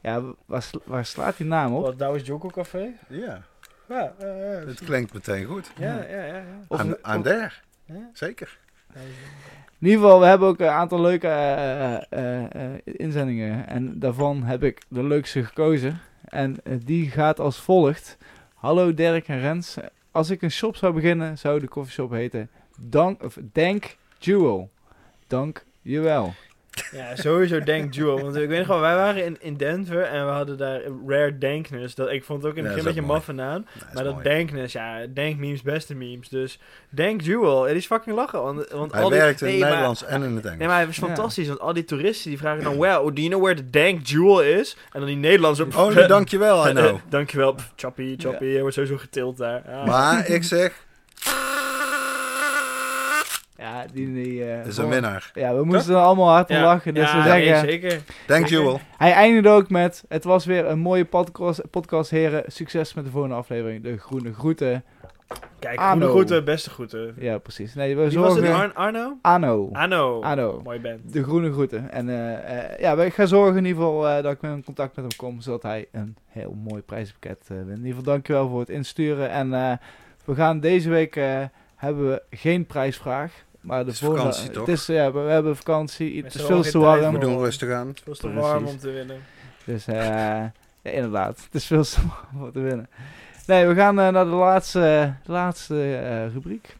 [0.00, 1.82] Ja, waar, waar slaat die naam op?
[1.82, 2.92] Wat, Douwes Joko Café?
[3.08, 3.42] Ja,
[3.88, 4.12] Ja,
[4.66, 5.70] het klinkt meteen goed.
[5.78, 6.36] Ja, ja, ja.
[6.36, 6.42] ja.
[6.68, 7.50] Of, I'm, there.
[7.84, 8.10] Ja?
[8.12, 8.58] Zeker.
[9.82, 13.68] In ieder geval, we hebben ook een aantal leuke eh, eh, eh, inzendingen.
[13.68, 16.00] En daarvan heb ik de leukste gekozen.
[16.24, 18.18] En die gaat als volgt.
[18.54, 19.76] Hallo Dirk en Rens.
[20.10, 24.70] Als ik een shop zou beginnen, zou de koffieshop heten Dank, of Dank Jewel.
[25.26, 26.34] Dank jewel.
[26.92, 28.20] Ja, sowieso Dank Jewel.
[28.20, 31.38] Want ik weet nog wel, wij waren in, in Denver en we hadden daar Rare
[31.38, 31.94] Dankness.
[31.94, 33.66] Dat, ik vond het ook in het Ja, begin een beetje maffe naam.
[33.94, 34.28] Maar dat mooi.
[34.28, 36.28] Dankness, ja, Dank memes, beste memes.
[36.28, 36.58] Dus
[36.90, 38.42] Dank Jewel, het is fucking lachen.
[38.42, 40.58] Want, want Hij al die, werkt in nee, het maar- Nederlands en in het Engels.
[40.58, 41.06] Nee, maar het was Ja.
[41.06, 44.06] fantastisch, want al die toeristen die vragen dan, well, do you know where the Dank
[44.06, 44.76] Jewel is?
[44.92, 45.76] En dan die Nederlanders op...
[45.76, 46.98] Oh, nee, dankjewel, I know.
[47.08, 49.62] Dankjewel, Chappie, Chappie, hij wordt sowieso getild daar.
[49.66, 49.84] Ja.
[49.84, 50.86] Maar ik zeg,
[53.62, 54.12] Ja, die...
[54.12, 55.30] die eh, is een winnaar.
[55.34, 56.94] Ja, we moesten er allemaal hard om Ja, lachen.
[56.94, 57.68] Dus ja, we nee, zeggen...
[57.68, 58.00] zeker.
[58.26, 58.78] Thank you all.
[58.96, 62.44] Hij eindigde ook met: Het was weer een mooie podcast, podcast heren.
[62.46, 63.82] Succes met de volgende aflevering.
[63.82, 64.84] De groene groeten.
[65.58, 65.92] Kijk, Arno.
[65.92, 67.14] goede groeten, beste groeten.
[67.18, 67.74] Ja, precies.
[67.74, 68.74] Nee, we Wie was het?
[68.74, 69.18] Arno?
[69.22, 69.68] Arno.
[69.72, 70.20] Arno.
[70.20, 70.60] Arno.
[70.64, 71.12] Mooi band.
[71.12, 71.90] De groene groeten.
[71.90, 75.04] En eh, eh, ja, ik ga zorgen in ieder geval dat ik in contact met
[75.04, 75.40] hem kom.
[75.40, 77.68] Zodat hij een heel mooi prijzenpakket eh wint.
[77.68, 79.30] In ieder geval dankjewel voor het insturen.
[79.30, 79.72] En eh,
[80.24, 81.40] we gaan deze week eh,
[81.76, 83.44] hebben we geen prijsvraag.
[83.62, 84.66] Maar de Het is volgende, vakantie, toch?
[84.66, 86.22] Het is, ja, we, we hebben vakantie.
[86.22, 87.12] Het is veel te tijd warm.
[87.12, 87.88] We doen rustig aan.
[87.88, 88.48] Het was te Precies.
[88.48, 89.22] warm om te winnen.
[89.64, 90.52] Dus eh, ja,
[90.82, 92.88] inderdaad, het is veel te warm om te winnen.
[93.46, 96.76] Nee, we gaan eh, naar de laatste, de laatste eh, rubriek.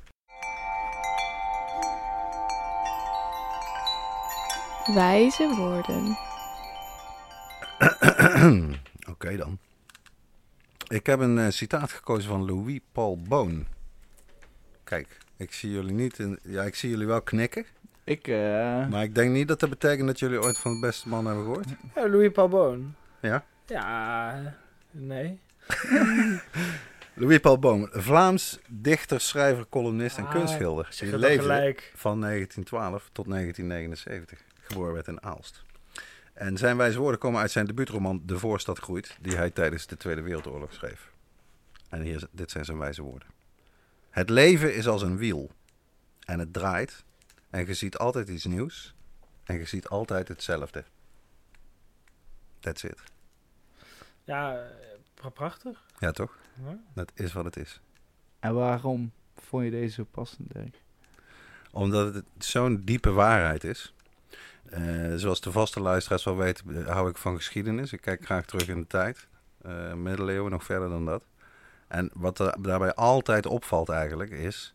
[4.95, 6.19] Wijze woorden.
[9.13, 9.59] Oké dan.
[10.89, 13.67] Ik heb een eh, citaat gekozen van Louis Paul Boon.
[14.85, 17.67] Kijk, ik zie jullie niet in, ja, ik zie jullie wel knikken,
[18.05, 21.09] Ik, eh, maar ik denk niet dat dat betekent dat jullie ooit van de beste
[21.09, 21.67] man hebben gehoord.
[21.95, 22.95] Ja, Louis Palboon.
[23.21, 23.45] Ja?
[23.67, 24.55] Ja,
[24.91, 25.39] nee.
[27.15, 30.89] Louis Paul Boon, Vlaams dichter, schrijver, columnist en Ah, kunstschilder.
[30.99, 31.93] Die leefde gelijk.
[31.95, 34.39] van 1912 tot 1979.
[34.61, 35.63] Geboren werd in Aalst.
[36.33, 39.97] En zijn wijze woorden komen uit zijn debuutroman De Voorstad Groeit, die hij tijdens de
[39.97, 41.11] Tweede Wereldoorlog schreef.
[41.89, 43.29] En hier, dit zijn zijn wijze woorden.
[44.13, 45.51] Het leven is als een wiel.
[46.25, 47.05] En het draait.
[47.51, 48.95] En je ziet altijd iets nieuws.
[49.45, 50.85] En je ziet altijd hetzelfde.
[52.61, 53.03] That's it.
[54.25, 54.71] Ja,
[55.15, 55.85] pra- prachtig.
[55.99, 56.37] Ja, toch?
[56.65, 56.79] Ja.
[56.95, 57.81] Dat is wat het is.
[58.41, 60.81] en waarom vond je deze zo passend, Dirk?
[61.71, 63.95] Omdat het zo'n diepe waarheid is.
[64.71, 67.93] Eh, zoals de vaste luisteraars wel weten, eh, hou ik van geschiedenis.
[67.93, 69.27] Ik kijk graag terug in de tijd.
[69.63, 71.25] Eh, middeleeuwen, nog verder dan dat.
[71.93, 74.75] En wat er daarbij altijd opvalt eigenlijk is...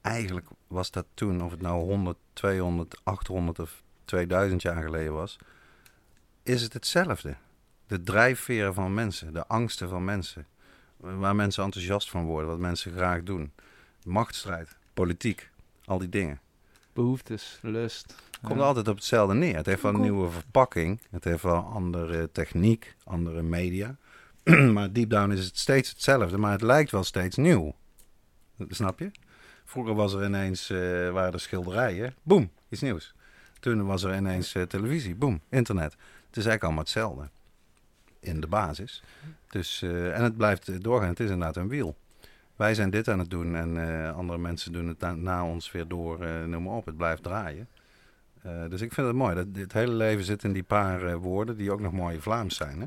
[0.00, 5.38] Eigenlijk was dat toen, of het nou 100, 200, 800 of 2000 jaar geleden was...
[6.42, 7.36] Is het hetzelfde.
[7.86, 10.46] De drijfveren van mensen, de angsten van mensen.
[10.96, 13.52] Waar mensen enthousiast van worden, wat mensen graag doen.
[14.04, 15.50] Machtsstrijd, politiek,
[15.84, 16.40] al die dingen.
[16.92, 18.14] Behoeftes, lust.
[18.42, 18.64] Komt Ja.
[18.64, 19.56] altijd op hetzelfde neer.
[19.56, 21.00] Het heeft wel een nieuwe verpakking.
[21.10, 23.96] Het heeft wel andere techniek, andere media.
[24.74, 26.38] maar deep down is het steeds hetzelfde.
[26.38, 27.74] Maar het lijkt wel steeds nieuw.
[28.68, 29.10] Snap je?
[29.64, 30.78] Vroeger was er ineens, eh,
[31.10, 32.14] waren er schilderijen.
[32.22, 33.14] Boom, iets nieuws.
[33.60, 35.14] Toen was er ineens eh, televisie.
[35.14, 35.92] Boom, internet.
[35.92, 37.28] Het is eigenlijk allemaal hetzelfde.
[38.20, 39.02] In de basis.
[39.48, 41.08] Dus, eh, en het blijft doorgaan.
[41.08, 41.96] Het is inderdaad een wiel.
[42.56, 46.18] Wij zijn dit aan het doen en andere mensen doen het na, ons weer door.
[46.48, 47.68] noem maar op, het blijft draaien.
[48.42, 49.34] Dus ik vind het mooi.
[49.34, 52.80] Dat dit hele leven zit in die paar woorden die ook nog mooi Vlaams zijn.
[52.80, 52.86] Hè?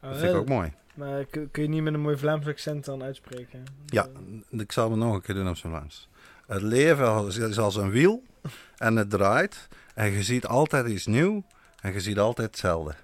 [0.00, 0.72] Dat vind ik ook mooi.
[0.94, 3.64] Maar kun, je niet met een mooi Vlaams accent dan uitspreken?
[3.86, 4.06] Ja,
[4.50, 6.08] ik zal het nog een keer doen op zijn Vlaams.
[6.46, 8.22] Het leven is als een wiel
[8.76, 9.68] en het draait.
[9.94, 11.42] En je ziet altijd iets nieuws
[11.80, 12.94] en je ziet altijd hetzelfde.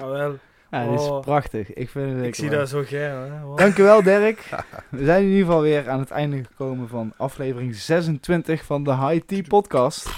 [0.00, 0.38] Oh, wel.
[0.70, 1.20] Ja, dit is Oh.
[1.20, 1.72] prachtig.
[1.72, 2.84] Ik vind het Ik zie dat zo.
[2.90, 3.58] Wow.
[3.58, 4.48] Dankjewel, Dirk.
[4.90, 8.96] We zijn in ieder geval weer aan het einde gekomen van aflevering 26 van de
[8.96, 10.10] High Tea Podcast.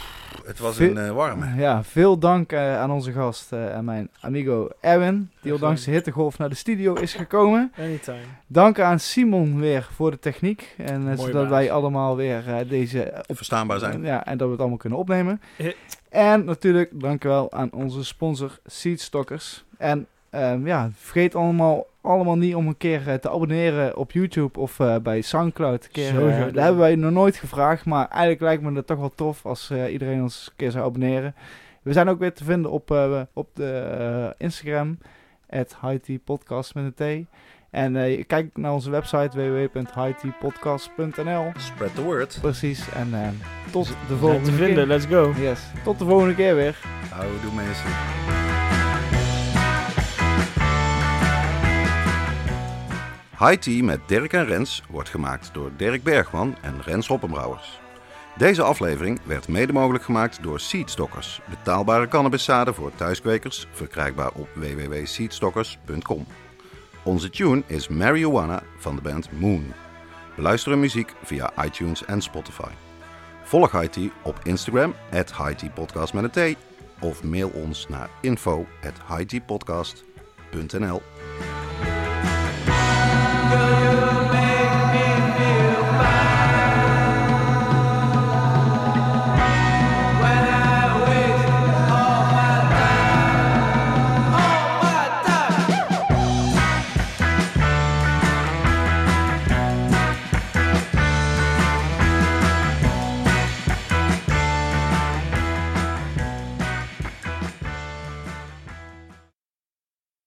[0.45, 1.55] Het was Veel- een eh, warme.
[1.57, 5.91] Ja, veel dank eh, aan onze gast eh, en mijn amigo Erwin, die ondanks de
[5.91, 7.73] hittegolf naar de studio is gekomen.
[7.79, 8.19] Anytime.
[8.47, 10.75] Dank aan Simon weer voor de techniek.
[10.77, 11.49] En zodat baas.
[11.49, 14.03] wij allemaal weer deze Verstaanbaar zijn.
[14.03, 15.41] Ja, en dat we het allemaal kunnen opnemen.
[16.09, 19.65] En natuurlijk dankjewel aan onze sponsor Seedstockers.
[19.79, 24.61] En ehm, ja, vergeet allemaal, allemaal niet om een keer eh, te abonneren op YouTube
[24.61, 25.85] of eh, bij Soundcloud.
[25.85, 28.99] Een keer, eh, dat hebben wij nog nooit gevraagd, maar eigenlijk lijkt me dat toch
[28.99, 31.35] wel tof als eh, iedereen ons een keer zou abonneren.
[31.83, 34.99] We zijn ook weer te vinden op, eh, op de Instagram,
[35.51, 35.77] at
[36.25, 37.27] Podcast met een T.
[37.71, 41.53] En eh, kijk naar onze website www.hightpodcast.nl.
[41.57, 42.39] Spread the word.
[42.41, 43.29] Precies, en eh,
[43.71, 44.67] tot de We zijn volgende te keer.
[44.67, 45.33] vinden, let's go.
[45.37, 45.61] Yes.
[45.85, 46.77] Tot de volgende keer weer.
[47.11, 47.91] Houdoe mensen.
[53.45, 57.81] High met Dirk en Rens wordt gemaakt door Dirk Bergman en Rens Hoppenbrouwers.
[58.37, 61.41] Deze aflevering werd mede mogelijk gemaakt door Seedstockers.
[61.49, 66.27] Betaalbare cannabiszaden voor thuiskwekers, verkrijgbaar op www.seedstockers.com.
[67.03, 69.73] Onze tune is Marijuana van de band Moon.
[70.37, 72.71] Beluister muziek via iTunes en Spotify.
[73.43, 75.35] Volg HIT op Instagram, at
[75.75, 76.59] Podcast met een T.
[77.01, 79.01] Of mail ons naar info at
[83.55, 83.84] go.